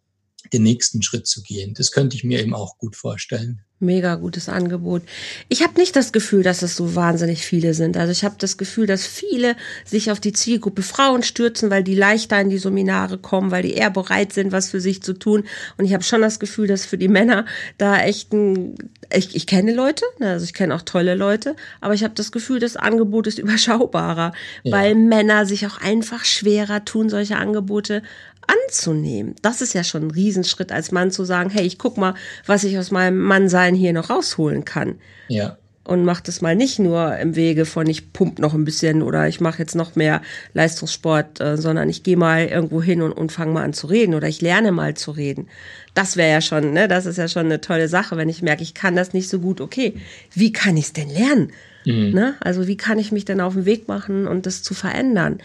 den 0.52 0.64
nächsten 0.64 1.02
Schritt 1.02 1.28
zu 1.28 1.42
gehen. 1.42 1.74
Das 1.74 1.92
könnte 1.92 2.16
ich 2.16 2.24
mir 2.24 2.40
eben 2.40 2.54
auch 2.54 2.78
gut 2.78 2.96
vorstellen. 2.96 3.62
Mega 3.80 4.16
gutes 4.16 4.48
Angebot. 4.48 5.02
Ich 5.50 5.62
habe 5.62 5.78
nicht 5.78 5.96
das 5.96 6.14
Gefühl, 6.14 6.42
dass 6.42 6.62
es 6.62 6.78
so 6.78 6.96
wahnsinnig 6.96 7.46
viele 7.46 7.74
sind. 7.74 7.98
Also 7.98 8.14
ich 8.14 8.24
habe 8.24 8.36
das 8.38 8.58
Gefühl, 8.58 8.88
dass 8.88 9.06
viele 9.06 9.58
sich 9.84 10.10
auf 10.10 10.22
die 10.22 10.32
Zielgruppe 10.32 10.84
Frauen 10.84 11.22
stürzen, 11.22 11.70
weil 11.70 11.84
die 11.84 11.96
leichter 11.96 12.40
in 12.40 12.50
die 12.50 12.60
Seminare 12.60 13.18
kommen, 13.18 13.52
weil 13.52 13.64
die 13.64 13.74
eher 13.74 13.90
bereit 13.90 14.32
sind, 14.32 14.54
was 14.54 14.70
für 14.70 14.80
sich 14.80 15.04
zu 15.04 15.14
tun. 15.14 15.44
Und 15.78 15.84
ich 15.84 15.94
habe 15.94 16.04
schon 16.04 16.22
das 16.22 16.40
Gefühl, 16.40 16.68
dass 16.68 16.86
für 16.86 16.98
die 16.98 17.10
Männer 17.10 17.46
da 17.78 18.00
echt 18.00 18.32
ein, 18.32 18.76
ich, 19.14 19.36
ich 19.36 19.48
kenne 19.48 19.74
Leute, 19.74 20.06
ne, 20.20 20.30
also 20.30 20.46
ich 20.46 20.54
kenne 20.54 20.74
auch 20.76 20.84
tolle 20.84 21.16
Leute, 21.16 21.56
aber 21.82 21.94
ich 21.94 22.06
habe 22.06 22.14
das 22.14 22.32
Gefühl, 22.32 22.60
das 22.60 22.78
Angebot 22.78 23.28
ist 23.28 23.40
überschaubarer, 23.40 24.32
ja. 24.64 24.72
weil 24.72 24.96
Männer 24.96 25.46
sich 25.46 25.68
auch 25.68 25.82
einfach 25.82 26.24
schwerer 26.24 26.86
tun, 26.86 27.10
solche 27.10 27.36
Angebote 27.36 28.02
anzunehmen. 28.48 29.36
Das 29.42 29.62
ist 29.62 29.74
ja 29.74 29.84
schon 29.84 30.08
ein 30.08 30.12
Riesenschritt 30.12 30.72
als 30.72 30.92
Mann 30.92 31.12
zu 31.12 31.24
sagen, 31.26 31.50
hey, 31.50 31.66
ich 31.66 31.78
guck 31.78 31.98
mal, 31.98 32.16
was 32.46 32.64
ich 32.64 32.78
aus 32.78 32.92
meinem 32.92 33.20
Mannsein 33.20 33.76
hier 33.76 33.94
noch 33.94 34.10
rausholen 34.10 34.66
kann. 34.66 34.96
Ja. 35.28 35.58
Und 35.86 36.06
mach 36.06 36.22
das 36.22 36.40
mal 36.40 36.56
nicht 36.56 36.80
nur 36.80 37.18
im 37.18 37.36
Wege 37.36 37.66
von 37.66 37.88
ich 37.88 38.14
pump 38.14 38.40
noch 38.40 38.54
ein 38.54 38.64
bisschen 38.64 39.02
oder 39.02 39.28
ich 39.28 39.42
mache 39.42 39.60
jetzt 39.60 39.76
noch 39.76 39.98
mehr 39.98 40.22
Leistungssport, 40.54 41.42
äh, 41.42 41.58
sondern 41.58 41.90
ich 41.90 42.04
gehe 42.04 42.16
mal 42.16 42.46
irgendwo 42.46 42.82
hin 42.82 43.02
und, 43.02 43.12
und 43.12 43.34
fange 43.34 43.52
mal 43.52 43.64
an 43.64 43.74
zu 43.74 43.88
reden 43.88 44.14
oder 44.14 44.30
ich 44.30 44.40
lerne 44.40 44.72
mal 44.72 44.94
zu 44.94 45.12
reden. 45.12 45.50
Das 45.94 46.16
wäre 46.16 46.32
ja 46.32 46.40
schon, 46.40 46.72
ne, 46.72 46.88
das 46.88 47.06
ist 47.06 47.18
ja 47.18 47.28
schon 47.28 47.48
eine 47.48 47.60
tolle 47.60 47.90
Sache, 47.90 48.16
wenn 48.16 48.30
ich 48.30 48.42
merke, 48.42 48.64
ich 48.64 48.74
kann 48.74 48.96
das 48.96 49.12
nicht 49.12 49.28
so 49.28 49.40
gut. 49.40 49.60
Okay, 49.60 49.96
wie 50.34 50.54
kann 50.54 50.78
ich 50.78 50.86
es 50.86 50.94
denn 50.94 51.10
lernen? 51.10 51.52
Mhm. 51.86 52.12
Ne? 52.12 52.36
Also 52.40 52.68
wie 52.68 52.78
kann 52.78 52.98
ich 52.98 53.12
mich 53.12 53.26
denn 53.26 53.42
auf 53.42 53.54
den 53.54 53.66
Weg 53.66 53.90
machen 53.90 54.28
und 54.28 54.46
das 54.46 54.64
zu 54.64 54.74
verändern? 54.74 55.40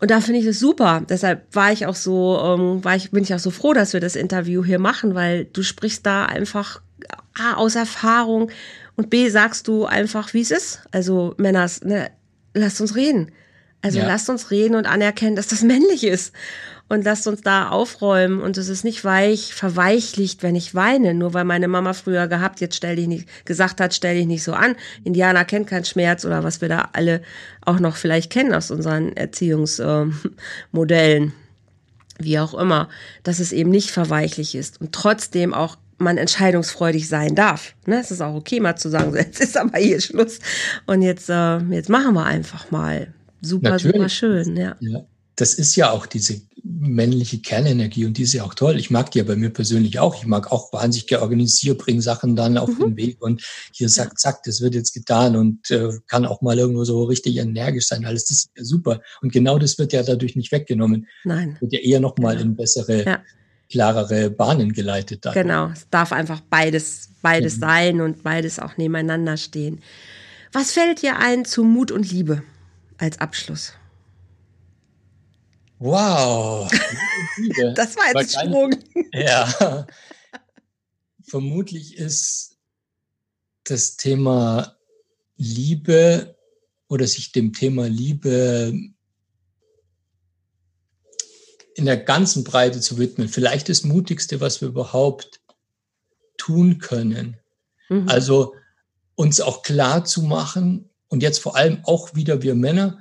Und 0.00 0.10
da 0.10 0.20
finde 0.20 0.40
ich 0.40 0.46
es 0.46 0.60
super. 0.60 1.02
Deshalb 1.08 1.54
war 1.54 1.72
ich 1.72 1.86
auch 1.86 1.94
so, 1.94 2.38
ähm, 2.42 2.84
war 2.84 2.94
ich, 2.94 3.10
bin 3.10 3.24
ich 3.24 3.34
auch 3.34 3.38
so 3.40 3.50
froh, 3.50 3.72
dass 3.72 3.92
wir 3.92 4.00
das 4.00 4.16
Interview 4.16 4.64
hier 4.64 4.78
machen, 4.78 5.14
weil 5.14 5.46
du 5.46 5.62
sprichst 5.62 6.06
da 6.06 6.26
einfach 6.26 6.80
A, 7.38 7.54
aus 7.54 7.74
Erfahrung 7.74 8.50
und 8.96 9.10
B, 9.10 9.28
sagst 9.28 9.66
du 9.68 9.86
einfach, 9.86 10.34
wie 10.34 10.40
es 10.40 10.50
ist. 10.50 10.82
Also 10.92 11.34
Männers, 11.36 11.82
ne, 11.82 12.10
lasst 12.54 12.80
uns 12.80 12.94
reden. 12.94 13.32
Also 13.80 13.98
ja. 13.98 14.06
lasst 14.06 14.28
uns 14.28 14.50
reden 14.50 14.74
und 14.74 14.86
anerkennen, 14.86 15.36
dass 15.36 15.48
das 15.48 15.62
männlich 15.62 16.04
ist 16.04 16.34
und 16.88 17.04
lasst 17.04 17.26
uns 17.26 17.42
da 17.42 17.68
aufräumen 17.68 18.40
und 18.40 18.56
es 18.56 18.68
ist 18.68 18.82
nicht 18.82 19.04
weich, 19.04 19.54
verweichlicht, 19.54 20.42
wenn 20.42 20.56
ich 20.56 20.74
weine, 20.74 21.14
nur 21.14 21.34
weil 21.34 21.44
meine 21.44 21.68
Mama 21.68 21.92
früher 21.92 22.28
gehabt, 22.28 22.60
jetzt 22.60 22.76
stell 22.76 22.96
dich 22.96 23.06
nicht, 23.06 23.28
gesagt 23.44 23.80
hat, 23.80 23.94
stell 23.94 24.16
dich 24.16 24.26
nicht 24.26 24.42
so 24.42 24.54
an. 24.54 24.74
Indianer 25.04 25.44
kennt 25.44 25.68
keinen 25.68 25.84
Schmerz 25.84 26.24
oder 26.24 26.44
was 26.44 26.60
wir 26.60 26.68
da 26.68 26.88
alle 26.94 27.22
auch 27.64 27.78
noch 27.78 27.96
vielleicht 27.96 28.30
kennen 28.30 28.54
aus 28.54 28.70
unseren 28.70 29.14
Erziehungsmodellen. 29.16 31.32
wie 32.20 32.38
auch 32.38 32.54
immer, 32.54 32.88
dass 33.22 33.38
es 33.38 33.52
eben 33.52 33.70
nicht 33.70 33.90
verweichlich 33.90 34.54
ist 34.54 34.80
und 34.80 34.92
trotzdem 34.92 35.54
auch 35.54 35.76
man 35.98 36.16
entscheidungsfreudig 36.16 37.08
sein 37.08 37.34
darf. 37.34 37.74
Ne? 37.86 38.00
Es 38.00 38.10
ist 38.10 38.20
auch 38.20 38.34
okay, 38.34 38.60
mal 38.60 38.76
zu 38.76 38.88
sagen, 38.88 39.12
so, 39.12 39.18
jetzt 39.18 39.40
ist 39.40 39.56
aber 39.56 39.78
hier 39.78 40.00
Schluss 40.00 40.38
und 40.86 41.02
jetzt, 41.02 41.28
äh, 41.28 41.58
jetzt 41.58 41.90
machen 41.90 42.14
wir 42.14 42.24
einfach 42.24 42.70
mal. 42.70 43.12
Super, 43.40 43.70
Natürlich. 43.70 43.96
super 43.96 44.08
schön, 44.08 44.56
ja. 44.56 44.76
ja. 44.80 45.04
Das 45.36 45.54
ist 45.54 45.76
ja 45.76 45.92
auch 45.92 46.06
diese 46.06 46.40
männliche 46.64 47.38
Kernenergie 47.38 48.06
und 48.06 48.18
die 48.18 48.22
ist 48.22 48.32
ja 48.32 48.42
auch 48.42 48.54
toll. 48.54 48.76
Ich 48.76 48.90
mag 48.90 49.10
die 49.12 49.18
ja 49.18 49.24
bei 49.24 49.36
mir 49.36 49.50
persönlich 49.50 50.00
auch. 50.00 50.16
Ich 50.16 50.26
mag 50.26 50.50
auch 50.50 50.72
wahnsinnig 50.72 51.06
georganisiert, 51.06 51.78
bringen 51.78 52.00
Sachen 52.00 52.34
dann 52.34 52.58
auf 52.58 52.70
mhm. 52.70 52.80
den 52.80 52.96
Weg 52.96 53.22
und 53.22 53.42
hier 53.72 53.88
sagt, 53.88 54.18
zack, 54.18 54.42
das 54.42 54.60
wird 54.60 54.74
jetzt 54.74 54.92
getan 54.94 55.36
und 55.36 55.70
äh, 55.70 55.90
kann 56.08 56.26
auch 56.26 56.42
mal 56.42 56.58
irgendwo 56.58 56.84
so 56.84 57.04
richtig 57.04 57.36
energisch 57.36 57.86
sein. 57.86 58.04
Alles 58.04 58.24
das 58.24 58.38
ist 58.38 58.50
ja 58.56 58.64
super. 58.64 59.00
Und 59.22 59.32
genau 59.32 59.58
das 59.58 59.78
wird 59.78 59.92
ja 59.92 60.02
dadurch 60.02 60.34
nicht 60.34 60.50
weggenommen. 60.50 61.06
Nein. 61.24 61.56
Wird 61.60 61.72
ja 61.72 61.80
eher 61.80 62.00
nochmal 62.00 62.36
genau. 62.36 62.50
in 62.50 62.56
bessere, 62.56 63.04
ja. 63.04 63.22
klarere 63.70 64.30
Bahnen 64.30 64.72
geleitet. 64.72 65.24
Dadurch. 65.24 65.42
Genau. 65.42 65.68
Es 65.68 65.86
darf 65.88 66.12
einfach 66.12 66.40
beides, 66.40 67.10
beides 67.22 67.56
mhm. 67.56 67.60
sein 67.60 68.00
und 68.00 68.22
beides 68.24 68.58
auch 68.58 68.76
nebeneinander 68.76 69.36
stehen. 69.36 69.80
Was 70.52 70.72
fällt 70.72 71.02
dir 71.02 71.18
ein 71.18 71.44
zu 71.44 71.62
Mut 71.62 71.92
und 71.92 72.10
Liebe 72.10 72.42
als 72.98 73.18
Abschluss? 73.18 73.72
Wow. 75.78 76.70
das 77.74 77.96
war 77.96 78.20
jetzt 78.20 78.36
ein 78.36 78.48
Sprung. 78.48 78.74
Ja. 79.12 79.86
Vermutlich 81.22 81.96
ist 81.96 82.56
das 83.64 83.96
Thema 83.96 84.76
Liebe 85.36 86.36
oder 86.88 87.06
sich 87.06 87.32
dem 87.32 87.52
Thema 87.52 87.88
Liebe 87.88 88.72
in 91.74 91.84
der 91.84 91.96
ganzen 91.96 92.42
Breite 92.42 92.80
zu 92.80 92.98
widmen, 92.98 93.28
vielleicht 93.28 93.68
das 93.68 93.84
Mutigste, 93.84 94.40
was 94.40 94.60
wir 94.60 94.68
überhaupt 94.68 95.40
tun 96.36 96.78
können. 96.78 97.36
Mhm. 97.88 98.08
Also 98.08 98.54
uns 99.14 99.40
auch 99.40 99.62
klar 99.62 100.04
zu 100.04 100.22
machen 100.22 100.87
und 101.08 101.22
jetzt 101.22 101.40
vor 101.40 101.56
allem 101.56 101.80
auch 101.84 102.14
wieder 102.14 102.42
wir 102.42 102.54
Männer, 102.54 102.98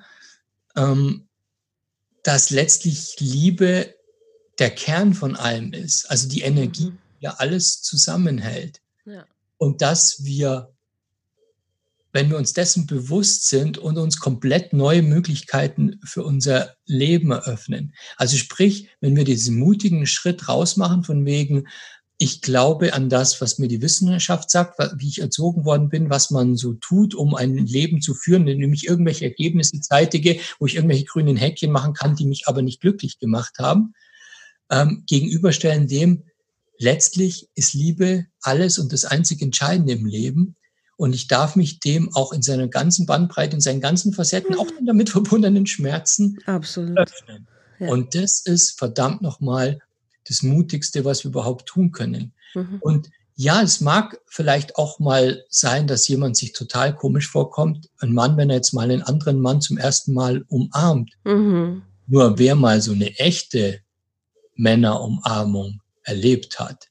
ähm, 0.75 1.27
dass 2.23 2.49
letztlich 2.49 3.15
Liebe 3.19 3.93
der 4.59 4.69
Kern 4.71 5.13
von 5.13 5.35
allem 5.35 5.73
ist, 5.73 6.09
also 6.09 6.27
die 6.27 6.41
Energie, 6.41 6.91
mhm. 6.91 6.97
die 7.19 7.25
ja 7.25 7.35
alles 7.37 7.81
zusammenhält. 7.81 8.81
Ja. 9.05 9.25
Und 9.57 9.81
dass 9.81 10.23
wir, 10.23 10.73
wenn 12.11 12.29
wir 12.29 12.37
uns 12.37 12.53
dessen 12.53 12.87
bewusst 12.87 13.47
sind 13.47 13.77
und 13.77 13.97
uns 13.97 14.19
komplett 14.19 14.73
neue 14.73 15.03
Möglichkeiten 15.03 15.99
für 16.03 16.23
unser 16.23 16.75
Leben 16.85 17.31
eröffnen. 17.31 17.93
Also 18.17 18.37
sprich, 18.37 18.89
wenn 18.99 19.15
wir 19.15 19.23
diesen 19.23 19.57
mutigen 19.59 20.07
Schritt 20.07 20.47
rausmachen 20.47 21.03
von 21.03 21.25
wegen, 21.25 21.67
ich 22.19 22.41
glaube 22.41 22.93
an 22.93 23.09
das, 23.09 23.39
was 23.41 23.59
mir 23.59 23.67
die 23.67 23.81
Wissenschaft 23.81 24.49
sagt, 24.49 24.79
wie 24.97 25.07
ich 25.07 25.21
erzogen 25.21 25.65
worden 25.65 25.89
bin, 25.89 26.09
was 26.09 26.31
man 26.31 26.55
so 26.55 26.73
tut, 26.73 27.13
um 27.13 27.35
ein 27.35 27.57
Leben 27.57 28.01
zu 28.01 28.15
führen, 28.15 28.43
nämlich 28.43 28.87
irgendwelche 28.87 29.25
Ergebnisse 29.25 29.79
zeitige, 29.81 30.39
wo 30.59 30.65
ich 30.65 30.75
irgendwelche 30.75 31.05
grünen 31.05 31.37
Häkchen 31.37 31.71
machen 31.71 31.93
kann, 31.93 32.15
die 32.15 32.25
mich 32.25 32.47
aber 32.47 32.63
nicht 32.63 32.81
glücklich 32.81 33.19
gemacht 33.19 33.59
haben, 33.59 33.93
ähm, 34.71 35.03
gegenüberstellen 35.07 35.87
dem, 35.87 36.23
letztlich 36.79 37.49
ist 37.53 37.73
Liebe 37.73 38.25
alles 38.41 38.79
und 38.79 38.93
das 38.93 39.05
einzig 39.05 39.41
Entscheidende 39.41 39.93
im 39.93 40.05
Leben. 40.05 40.55
Und 40.95 41.13
ich 41.13 41.27
darf 41.27 41.55
mich 41.55 41.79
dem 41.79 42.13
auch 42.15 42.33
in 42.33 42.41
seiner 42.41 42.67
ganzen 42.67 43.05
Bandbreite, 43.05 43.55
in 43.55 43.61
seinen 43.61 43.81
ganzen 43.81 44.13
Facetten, 44.13 44.55
auch 44.55 44.71
den 44.71 44.87
damit 44.87 45.11
verbundenen 45.11 45.67
Schmerzen 45.67 46.39
Absolut. 46.47 46.97
öffnen. 46.97 47.47
Ja. 47.79 47.89
Und 47.89 48.15
das 48.15 48.43
ist 48.43 48.79
verdammt 48.79 49.21
nochmal 49.21 49.79
das 50.27 50.43
Mutigste, 50.43 51.05
was 51.05 51.23
wir 51.23 51.29
überhaupt 51.29 51.67
tun 51.67 51.91
können. 51.91 52.33
Mhm. 52.53 52.77
Und 52.81 53.09
ja, 53.35 53.61
es 53.61 53.81
mag 53.81 54.19
vielleicht 54.25 54.77
auch 54.77 54.99
mal 54.99 55.45
sein, 55.49 55.85
dass 55.85 56.07
jemand 56.07 56.35
sich 56.35 56.53
total 56.53 56.95
komisch 56.95 57.29
vorkommt. 57.29 57.89
Ein 57.99 58.13
Mann, 58.13 58.35
wenn 58.35 58.49
er 58.49 58.55
jetzt 58.55 58.73
mal 58.73 58.89
einen 58.89 59.03
anderen 59.03 59.39
Mann 59.39 59.61
zum 59.61 59.77
ersten 59.77 60.13
Mal 60.13 60.43
umarmt. 60.47 61.11
Mhm. 61.23 61.83
Nur 62.07 62.39
wer 62.39 62.55
mal 62.55 62.81
so 62.81 62.93
eine 62.93 63.15
echte 63.19 63.81
Männerumarmung 64.55 65.81
erlebt 66.01 66.59
hat, 66.59 66.87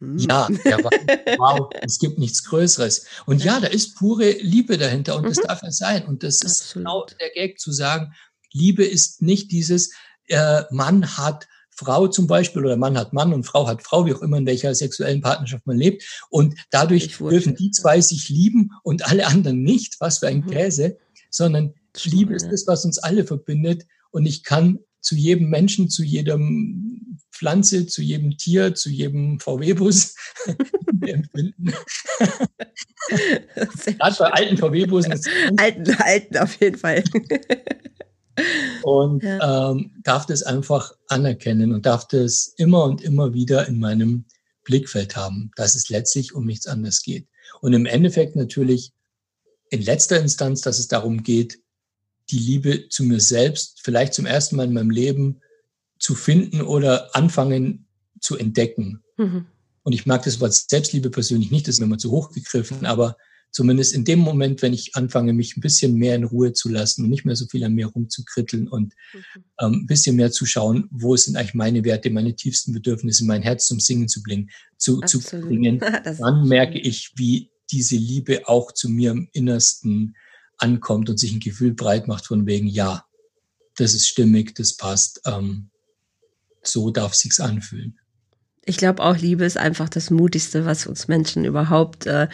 mhm. 0.00 0.18
ja, 0.18 0.48
der 0.64 0.82
war, 0.82 0.90
wow, 1.38 1.70
es 1.82 2.00
gibt 2.00 2.18
nichts 2.18 2.42
Größeres. 2.42 3.06
Und 3.26 3.44
ja, 3.44 3.60
da 3.60 3.68
ist 3.68 3.94
pure 3.94 4.32
Liebe 4.32 4.78
dahinter 4.78 5.14
und 5.14 5.22
mhm. 5.22 5.28
das 5.28 5.38
darf 5.38 5.62
ja 5.62 5.70
sein. 5.70 6.06
Und 6.06 6.24
das 6.24 6.42
ist 6.42 6.74
genau 6.74 7.06
der 7.20 7.30
Gag 7.30 7.60
zu 7.60 7.70
sagen, 7.70 8.12
Liebe 8.52 8.84
ist 8.84 9.22
nicht 9.22 9.52
dieses, 9.52 9.92
äh, 10.26 10.62
Mann 10.70 11.16
hat 11.16 11.46
Frau 11.78 12.08
zum 12.08 12.26
Beispiel 12.26 12.64
oder 12.64 12.76
Mann 12.76 12.98
hat 12.98 13.12
Mann 13.12 13.32
und 13.32 13.44
Frau 13.44 13.68
hat 13.68 13.82
Frau, 13.84 14.04
wie 14.04 14.12
auch 14.12 14.22
immer 14.22 14.38
in 14.38 14.46
welcher 14.46 14.74
sexuellen 14.74 15.20
Partnerschaft 15.20 15.64
man 15.66 15.78
lebt. 15.78 16.26
Und 16.28 16.56
dadurch 16.70 17.16
dürfen 17.18 17.54
die 17.54 17.70
zwei 17.70 18.00
sich 18.00 18.28
lieben 18.28 18.72
und 18.82 19.06
alle 19.06 19.26
anderen 19.28 19.62
nicht. 19.62 19.96
Was 20.00 20.18
für 20.18 20.26
ein 20.26 20.40
mhm. 20.40 20.50
Käse. 20.50 20.98
Sondern 21.30 21.74
Liebe 22.04 22.34
ist 22.34 22.48
das, 22.50 22.66
was 22.66 22.84
uns 22.84 22.98
alle 22.98 23.24
verbindet. 23.24 23.86
Und 24.10 24.26
ich 24.26 24.42
kann 24.42 24.80
zu 25.00 25.14
jedem 25.14 25.50
Menschen, 25.50 25.88
zu 25.88 26.02
jedem 26.02 27.18
Pflanze, 27.30 27.86
zu 27.86 28.02
jedem 28.02 28.36
Tier, 28.36 28.74
zu 28.74 28.90
jedem 28.90 29.38
VW-Bus 29.38 30.16
empfinden. 31.06 31.72
Gerade 33.08 34.16
bei 34.18 34.26
alten 34.32 34.56
VW-Bussen. 34.56 35.20
Alten, 35.56 35.94
alten 36.00 36.38
auf 36.38 36.60
jeden 36.60 36.78
Fall. 36.78 37.04
und 38.82 39.22
ja. 39.22 39.70
ähm, 39.70 39.92
darf 40.02 40.26
das 40.26 40.42
einfach 40.42 40.92
anerkennen 41.08 41.72
und 41.72 41.86
darf 41.86 42.06
das 42.08 42.54
immer 42.56 42.84
und 42.84 43.02
immer 43.02 43.34
wieder 43.34 43.66
in 43.66 43.78
meinem 43.78 44.24
Blickfeld 44.64 45.16
haben, 45.16 45.50
dass 45.56 45.74
es 45.74 45.88
letztlich 45.88 46.34
um 46.34 46.44
nichts 46.44 46.66
anderes 46.66 47.02
geht. 47.02 47.26
Und 47.60 47.72
im 47.72 47.86
Endeffekt 47.86 48.36
natürlich 48.36 48.92
in 49.70 49.82
letzter 49.82 50.20
Instanz, 50.20 50.60
dass 50.60 50.78
es 50.78 50.88
darum 50.88 51.22
geht, 51.22 51.58
die 52.30 52.38
Liebe 52.38 52.88
zu 52.88 53.04
mir 53.04 53.20
selbst 53.20 53.80
vielleicht 53.82 54.14
zum 54.14 54.26
ersten 54.26 54.56
Mal 54.56 54.66
in 54.66 54.74
meinem 54.74 54.90
Leben 54.90 55.40
zu 55.98 56.14
finden 56.14 56.60
oder 56.60 57.14
anfangen 57.16 57.86
zu 58.20 58.36
entdecken. 58.36 59.02
Mhm. 59.16 59.46
Und 59.82 59.92
ich 59.92 60.06
mag 60.06 60.22
das 60.24 60.40
Wort 60.40 60.52
Selbstliebe 60.52 61.10
persönlich 61.10 61.50
nicht, 61.50 61.66
das 61.66 61.76
ist 61.76 61.80
mir 61.80 61.86
immer 61.86 61.98
zu 61.98 62.10
hoch 62.10 62.30
gegriffen, 62.32 62.84
aber 62.84 63.16
zumindest 63.50 63.94
in 63.94 64.04
dem 64.04 64.18
Moment, 64.18 64.62
wenn 64.62 64.72
ich 64.72 64.94
anfange, 64.94 65.32
mich 65.32 65.56
ein 65.56 65.60
bisschen 65.60 65.94
mehr 65.94 66.14
in 66.14 66.24
Ruhe 66.24 66.52
zu 66.52 66.68
lassen 66.68 67.04
und 67.04 67.10
nicht 67.10 67.24
mehr 67.24 67.36
so 67.36 67.46
viel 67.46 67.64
an 67.64 67.74
mir 67.74 67.86
rumzukritteln 67.86 68.68
und 68.68 68.94
mhm. 69.12 69.44
ähm, 69.60 69.72
ein 69.72 69.86
bisschen 69.86 70.16
mehr 70.16 70.30
zu 70.30 70.46
schauen, 70.46 70.88
wo 70.90 71.16
sind 71.16 71.36
eigentlich 71.36 71.54
meine 71.54 71.84
Werte, 71.84 72.10
meine 72.10 72.34
tiefsten 72.34 72.72
Bedürfnisse, 72.72 73.24
mein 73.24 73.42
Herz 73.42 73.66
zum 73.66 73.80
Singen 73.80 74.08
zu 74.08 74.22
bringen, 74.22 74.50
zu, 74.76 75.00
zu 75.00 75.20
bringen, 75.20 75.80
dann 76.18 76.46
merke 76.46 76.78
ich, 76.78 77.12
wie 77.16 77.50
diese 77.70 77.96
Liebe 77.96 78.48
auch 78.48 78.72
zu 78.72 78.88
mir 78.88 79.10
im 79.10 79.28
Innersten 79.32 80.16
ankommt 80.56 81.08
und 81.10 81.18
sich 81.18 81.32
ein 81.32 81.40
Gefühl 81.40 81.74
breit 81.74 82.08
macht 82.08 82.26
von 82.26 82.46
wegen, 82.46 82.66
ja, 82.66 83.04
das 83.76 83.94
ist 83.94 84.08
stimmig, 84.08 84.54
das 84.54 84.76
passt, 84.76 85.20
ähm, 85.24 85.70
so 86.62 86.90
darf 86.90 87.14
sich's 87.14 87.40
anfühlen. 87.40 87.98
Ich 88.64 88.76
glaube 88.76 89.02
auch, 89.02 89.16
Liebe 89.16 89.44
ist 89.44 89.56
einfach 89.56 89.88
das 89.88 90.10
Mutigste, 90.10 90.66
was 90.66 90.86
uns 90.86 91.08
Menschen 91.08 91.44
überhaupt 91.44 92.06
äh, 92.06 92.28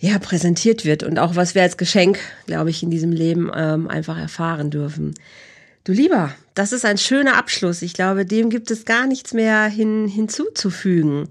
ja, 0.00 0.18
präsentiert 0.18 0.84
wird 0.84 1.02
und 1.02 1.18
auch 1.18 1.36
was 1.36 1.54
wir 1.54 1.62
als 1.62 1.76
Geschenk, 1.76 2.18
glaube 2.46 2.70
ich, 2.70 2.82
in 2.82 2.90
diesem 2.90 3.12
Leben 3.12 3.50
ähm, 3.54 3.88
einfach 3.88 4.18
erfahren 4.18 4.70
dürfen. 4.70 5.14
Du 5.84 5.92
Lieber, 5.92 6.34
das 6.54 6.72
ist 6.72 6.84
ein 6.84 6.98
schöner 6.98 7.36
Abschluss. 7.36 7.82
Ich 7.82 7.94
glaube, 7.94 8.26
dem 8.26 8.50
gibt 8.50 8.70
es 8.70 8.84
gar 8.84 9.06
nichts 9.06 9.32
mehr 9.32 9.64
hin, 9.64 10.06
hinzuzufügen. 10.06 11.28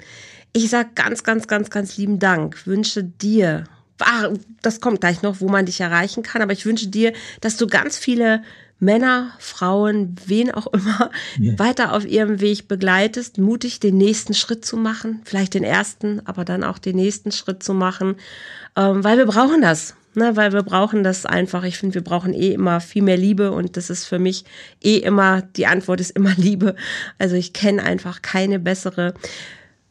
Ich 0.51 0.69
sage 0.69 0.89
ganz, 0.95 1.23
ganz, 1.23 1.47
ganz, 1.47 1.69
ganz 1.69 1.97
lieben 1.97 2.19
Dank. 2.19 2.65
Wünsche 2.65 3.03
dir 3.03 3.65
ah, 3.99 4.29
das 4.61 4.79
kommt 4.79 5.01
gleich 5.01 5.21
noch, 5.21 5.41
wo 5.41 5.47
man 5.47 5.65
dich 5.65 5.79
erreichen 5.79 6.23
kann. 6.23 6.41
Aber 6.41 6.53
ich 6.53 6.65
wünsche 6.65 6.87
dir, 6.87 7.13
dass 7.41 7.57
du 7.57 7.67
ganz 7.67 7.97
viele 7.97 8.43
Männer, 8.79 9.31
Frauen, 9.39 10.15
wen 10.25 10.51
auch 10.51 10.67
immer, 10.67 11.09
ja. 11.39 11.57
weiter 11.57 11.93
auf 11.93 12.05
ihrem 12.05 12.39
Weg 12.39 12.67
begleitest, 12.67 13.37
mutig 13.37 13.79
den 13.79 13.97
nächsten 13.97 14.33
Schritt 14.33 14.65
zu 14.65 14.77
machen, 14.77 15.21
vielleicht 15.25 15.53
den 15.53 15.63
ersten, 15.63 16.21
aber 16.25 16.45
dann 16.45 16.63
auch 16.63 16.77
den 16.77 16.95
nächsten 16.95 17.31
Schritt 17.31 17.63
zu 17.63 17.73
machen, 17.73 18.15
ähm, 18.75 19.03
weil 19.03 19.17
wir 19.17 19.25
brauchen 19.25 19.61
das. 19.61 19.95
Ne, 20.15 20.35
weil 20.35 20.51
wir 20.51 20.63
brauchen 20.63 21.03
das 21.03 21.27
einfach. 21.27 21.63
Ich 21.63 21.77
finde, 21.77 21.93
wir 21.93 22.03
brauchen 22.03 22.33
eh 22.33 22.51
immer 22.51 22.79
viel 22.79 23.03
mehr 23.03 23.17
Liebe 23.17 23.51
und 23.51 23.77
das 23.77 23.91
ist 23.91 24.05
für 24.05 24.17
mich 24.17 24.45
eh 24.81 24.97
immer, 24.97 25.43
die 25.43 25.67
Antwort 25.67 26.01
ist 26.01 26.09
immer 26.09 26.33
Liebe. 26.37 26.75
Also 27.19 27.35
ich 27.35 27.53
kenne 27.53 27.83
einfach 27.83 28.23
keine 28.23 28.57
bessere. 28.57 29.13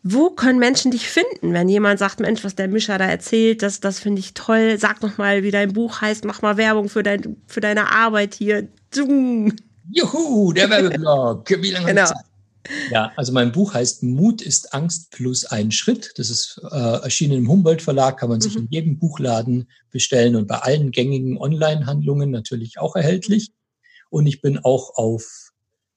Wo 0.08 0.30
können 0.30 0.60
Menschen 0.60 0.92
dich 0.92 1.08
finden, 1.08 1.52
wenn 1.52 1.68
jemand 1.68 1.98
sagt, 1.98 2.20
Mensch, 2.20 2.44
was 2.44 2.54
der 2.54 2.68
Mischer 2.68 2.96
da 2.96 3.06
erzählt, 3.06 3.60
das, 3.62 3.80
das 3.80 3.98
finde 3.98 4.20
ich 4.20 4.34
toll. 4.34 4.78
Sag 4.78 5.02
noch 5.02 5.18
mal, 5.18 5.42
wie 5.42 5.50
dein 5.50 5.72
Buch 5.72 6.00
heißt, 6.00 6.24
mach 6.24 6.42
mal 6.42 6.56
Werbung 6.56 6.88
für, 6.88 7.02
dein, 7.02 7.36
für 7.48 7.60
deine 7.60 7.90
Arbeit 7.90 8.34
hier. 8.34 8.68
Juhu, 8.94 10.52
der 10.52 10.70
Werbeblog. 10.70 11.50
Wie 11.60 11.72
lange 11.72 11.86
genau. 11.86 12.06
Zeit? 12.06 12.24
Ja, 12.92 13.10
also 13.16 13.32
mein 13.32 13.50
Buch 13.50 13.74
heißt 13.74 14.04
Mut 14.04 14.42
ist 14.42 14.72
Angst 14.72 15.10
plus 15.10 15.44
ein 15.44 15.72
Schritt. 15.72 16.12
Das 16.16 16.30
ist 16.30 16.60
äh, 16.70 17.02
erschienen 17.02 17.38
im 17.38 17.48
Humboldt 17.48 17.82
Verlag, 17.82 18.18
kann 18.18 18.28
man 18.28 18.40
sich 18.40 18.54
mhm. 18.54 18.62
in 18.62 18.68
jedem 18.70 18.98
Buchladen 19.00 19.68
bestellen 19.90 20.36
und 20.36 20.46
bei 20.46 20.58
allen 20.58 20.92
gängigen 20.92 21.36
Online-Handlungen 21.36 22.30
natürlich 22.30 22.78
auch 22.78 22.94
erhältlich. 22.94 23.50
Und 24.08 24.28
ich 24.28 24.40
bin 24.40 24.58
auch 24.58 24.94
auf 24.94 25.45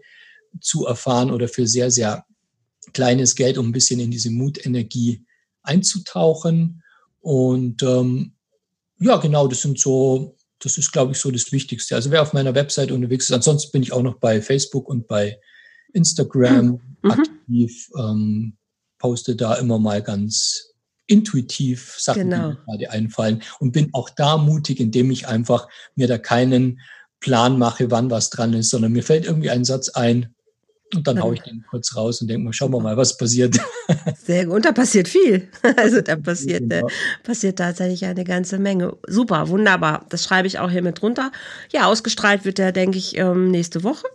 zu 0.60 0.86
erfahren 0.86 1.30
oder 1.30 1.48
für 1.48 1.66
sehr, 1.66 1.90
sehr 1.90 2.26
kleines 2.92 3.34
Geld, 3.34 3.56
um 3.56 3.68
ein 3.68 3.72
bisschen 3.72 4.00
in 4.00 4.10
diese 4.10 4.30
Mutenergie 4.30 5.24
einzutauchen. 5.62 6.82
Und 7.20 7.82
ähm, 7.82 8.32
ja, 8.98 9.16
genau, 9.16 9.48
das 9.48 9.62
sind 9.62 9.80
so, 9.80 10.36
das 10.58 10.76
ist, 10.76 10.92
glaube 10.92 11.12
ich, 11.12 11.18
so 11.18 11.30
das 11.30 11.52
Wichtigste. 11.52 11.94
Also 11.94 12.10
wer 12.10 12.22
auf 12.22 12.34
meiner 12.34 12.54
Website 12.54 12.90
unterwegs 12.90 13.26
ist, 13.26 13.32
ansonsten 13.32 13.72
bin 13.72 13.82
ich 13.82 13.92
auch 13.92 14.02
noch 14.02 14.18
bei 14.18 14.42
Facebook 14.42 14.88
und 14.88 15.06
bei 15.08 15.38
Instagram 15.96 16.80
mhm. 17.02 17.10
aktiv, 17.10 17.90
ähm, 17.98 18.56
poste 18.98 19.36
da 19.36 19.54
immer 19.54 19.78
mal 19.78 20.02
ganz 20.02 20.74
intuitiv 21.06 21.96
Sachen, 21.98 22.30
genau. 22.30 22.36
die 22.36 22.48
mir 22.48 22.64
gerade 22.64 22.90
einfallen 22.90 23.42
und 23.60 23.72
bin 23.72 23.90
auch 23.92 24.10
da 24.10 24.36
mutig, 24.36 24.80
indem 24.80 25.10
ich 25.10 25.28
einfach 25.28 25.68
mir 25.94 26.08
da 26.08 26.18
keinen 26.18 26.80
Plan 27.20 27.58
mache, 27.58 27.90
wann 27.90 28.10
was 28.10 28.30
dran 28.30 28.54
ist, 28.54 28.70
sondern 28.70 28.92
mir 28.92 29.02
fällt 29.02 29.24
irgendwie 29.24 29.50
ein 29.50 29.64
Satz 29.64 29.88
ein 29.90 30.34
und 30.94 31.06
dann 31.06 31.20
haue 31.20 31.34
ich 31.34 31.40
den 31.42 31.64
kurz 31.68 31.96
raus 31.96 32.20
und 32.20 32.28
denke 32.28 32.44
mal, 32.44 32.52
schauen 32.52 32.72
wir 32.72 32.80
mal, 32.80 32.96
was 32.96 33.16
passiert. 33.16 33.58
Sehr 34.24 34.46
gut. 34.46 34.54
Und 34.54 34.64
da 34.64 34.72
passiert 34.72 35.08
viel. 35.08 35.48
Also 35.76 36.00
da 36.00 36.16
passiert, 36.16 36.72
äh, 36.72 36.82
passiert 37.24 37.58
tatsächlich 37.58 38.04
eine 38.04 38.24
ganze 38.24 38.58
Menge. 38.58 38.96
Super, 39.08 39.48
wunderbar. 39.48 40.06
Das 40.10 40.24
schreibe 40.24 40.46
ich 40.46 40.58
auch 40.58 40.70
hier 40.70 40.82
mit 40.82 41.00
drunter. 41.00 41.32
Ja, 41.72 41.86
ausgestrahlt 41.86 42.44
wird 42.44 42.58
der, 42.58 42.70
denke 42.70 42.98
ich, 42.98 43.16
ähm, 43.18 43.50
nächste 43.50 43.82
Woche. 43.82 44.06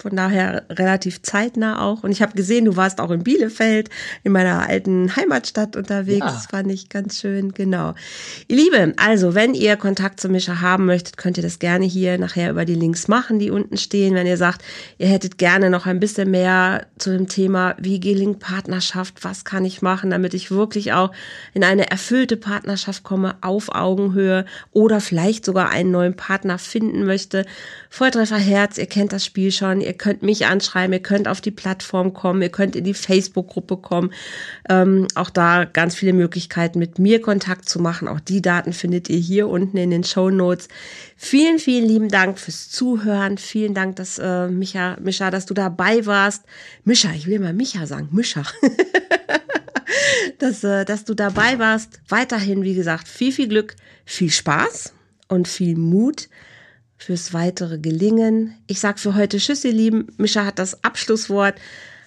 Von 0.00 0.16
daher 0.16 0.64
relativ 0.70 1.20
zeitnah 1.20 1.82
auch. 1.82 2.02
Und 2.04 2.10
ich 2.10 2.22
habe 2.22 2.32
gesehen, 2.32 2.64
du 2.64 2.76
warst 2.76 3.00
auch 3.00 3.10
in 3.10 3.22
Bielefeld, 3.22 3.90
in 4.22 4.32
meiner 4.32 4.66
alten 4.66 5.14
Heimatstadt 5.14 5.76
unterwegs. 5.76 6.20
Ja. 6.20 6.32
Das 6.32 6.46
fand 6.46 6.72
ich 6.72 6.88
ganz 6.88 7.20
schön, 7.20 7.52
genau. 7.52 7.94
Ihr 8.48 8.56
Liebe, 8.56 8.94
also 8.96 9.34
wenn 9.34 9.52
ihr 9.52 9.76
Kontakt 9.76 10.18
zu 10.18 10.30
Mischa 10.30 10.62
haben 10.62 10.86
möchtet, 10.86 11.18
könnt 11.18 11.36
ihr 11.36 11.42
das 11.42 11.58
gerne 11.58 11.84
hier 11.84 12.16
nachher 12.16 12.50
über 12.50 12.64
die 12.64 12.74
Links 12.74 13.08
machen, 13.08 13.38
die 13.38 13.50
unten 13.50 13.76
stehen. 13.76 14.14
Wenn 14.14 14.26
ihr 14.26 14.38
sagt, 14.38 14.62
ihr 14.96 15.08
hättet 15.08 15.36
gerne 15.36 15.68
noch 15.68 15.84
ein 15.84 16.00
bisschen 16.00 16.30
mehr 16.30 16.86
zu 16.96 17.10
dem 17.10 17.28
Thema, 17.28 17.74
wie 17.78 18.00
gelingt 18.00 18.38
Partnerschaft, 18.38 19.22
was 19.22 19.44
kann 19.44 19.66
ich 19.66 19.82
machen, 19.82 20.08
damit 20.08 20.32
ich 20.32 20.50
wirklich 20.50 20.94
auch 20.94 21.12
in 21.52 21.62
eine 21.62 21.90
erfüllte 21.90 22.38
Partnerschaft 22.38 23.02
komme, 23.02 23.36
auf 23.42 23.74
Augenhöhe 23.74 24.46
oder 24.72 25.00
vielleicht 25.00 25.44
sogar 25.44 25.68
einen 25.68 25.90
neuen 25.90 26.14
Partner 26.16 26.58
finden 26.58 27.04
möchte. 27.04 27.44
Volltreffer 27.90 28.38
Herz, 28.38 28.78
ihr 28.78 28.86
kennt 28.86 29.12
das 29.12 29.26
Spiel 29.26 29.52
schon 29.52 29.89
Ihr 29.90 29.96
könnt 29.96 30.22
mich 30.22 30.46
anschreiben, 30.46 30.92
ihr 30.92 31.02
könnt 31.02 31.26
auf 31.26 31.40
die 31.40 31.50
Plattform 31.50 32.14
kommen, 32.14 32.42
ihr 32.42 32.48
könnt 32.48 32.76
in 32.76 32.84
die 32.84 32.94
Facebook-Gruppe 32.94 33.76
kommen. 33.76 34.12
Ähm, 34.68 35.08
auch 35.16 35.30
da 35.30 35.64
ganz 35.64 35.96
viele 35.96 36.12
Möglichkeiten, 36.12 36.78
mit 36.78 37.00
mir 37.00 37.20
Kontakt 37.20 37.68
zu 37.68 37.80
machen. 37.80 38.06
Auch 38.06 38.20
die 38.20 38.40
Daten 38.40 38.72
findet 38.72 39.10
ihr 39.10 39.18
hier 39.18 39.48
unten 39.48 39.76
in 39.76 39.90
den 39.90 40.04
Show 40.04 40.30
Notes. 40.30 40.68
Vielen, 41.16 41.58
vielen 41.58 41.88
lieben 41.88 42.08
Dank 42.08 42.38
fürs 42.38 42.70
Zuhören. 42.70 43.36
Vielen 43.36 43.74
Dank, 43.74 43.96
dass 43.96 44.20
äh, 44.20 44.46
Micha, 44.46 44.96
Micha, 45.00 45.32
dass 45.32 45.44
du 45.44 45.54
dabei 45.54 46.06
warst. 46.06 46.44
Mischa, 46.84 47.10
ich 47.12 47.26
will 47.26 47.40
mal 47.40 47.52
Micha 47.52 47.84
sagen, 47.88 48.10
Mischa. 48.12 48.44
dass, 50.38 50.62
äh, 50.62 50.84
dass 50.84 51.04
du 51.04 51.14
dabei 51.14 51.58
warst. 51.58 52.00
Weiterhin, 52.08 52.62
wie 52.62 52.76
gesagt, 52.76 53.08
viel, 53.08 53.32
viel 53.32 53.48
Glück, 53.48 53.74
viel 54.04 54.30
Spaß 54.30 54.92
und 55.26 55.48
viel 55.48 55.76
Mut 55.76 56.28
fürs 57.00 57.32
weitere 57.32 57.78
Gelingen. 57.78 58.54
Ich 58.66 58.80
sage 58.80 58.98
für 58.98 59.14
heute 59.14 59.38
Tschüss, 59.38 59.64
ihr 59.64 59.72
Lieben. 59.72 60.08
Mischa 60.18 60.44
hat 60.44 60.58
das 60.58 60.84
Abschlusswort. 60.84 61.54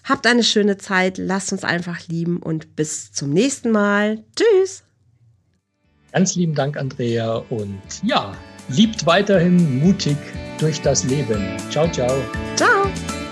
Habt 0.04 0.28
eine 0.28 0.44
schöne 0.44 0.78
Zeit, 0.78 1.18
lasst 1.18 1.52
uns 1.52 1.64
einfach 1.64 2.08
lieben 2.08 2.38
und 2.38 2.76
bis 2.76 3.12
zum 3.12 3.30
nächsten 3.32 3.72
Mal. 3.72 4.24
Tschüss. 4.36 4.84
Ganz 6.12 6.36
lieben 6.36 6.54
Dank, 6.54 6.78
Andrea. 6.78 7.38
Und 7.50 7.82
ja, 8.04 8.38
liebt 8.70 9.06
weiterhin 9.06 9.80
mutig 9.80 10.18
durch 10.60 10.82
das 10.82 11.04
Leben. 11.06 11.58
Ciao, 11.70 11.90
ciao. 11.92 12.22
Ciao. 12.56 13.23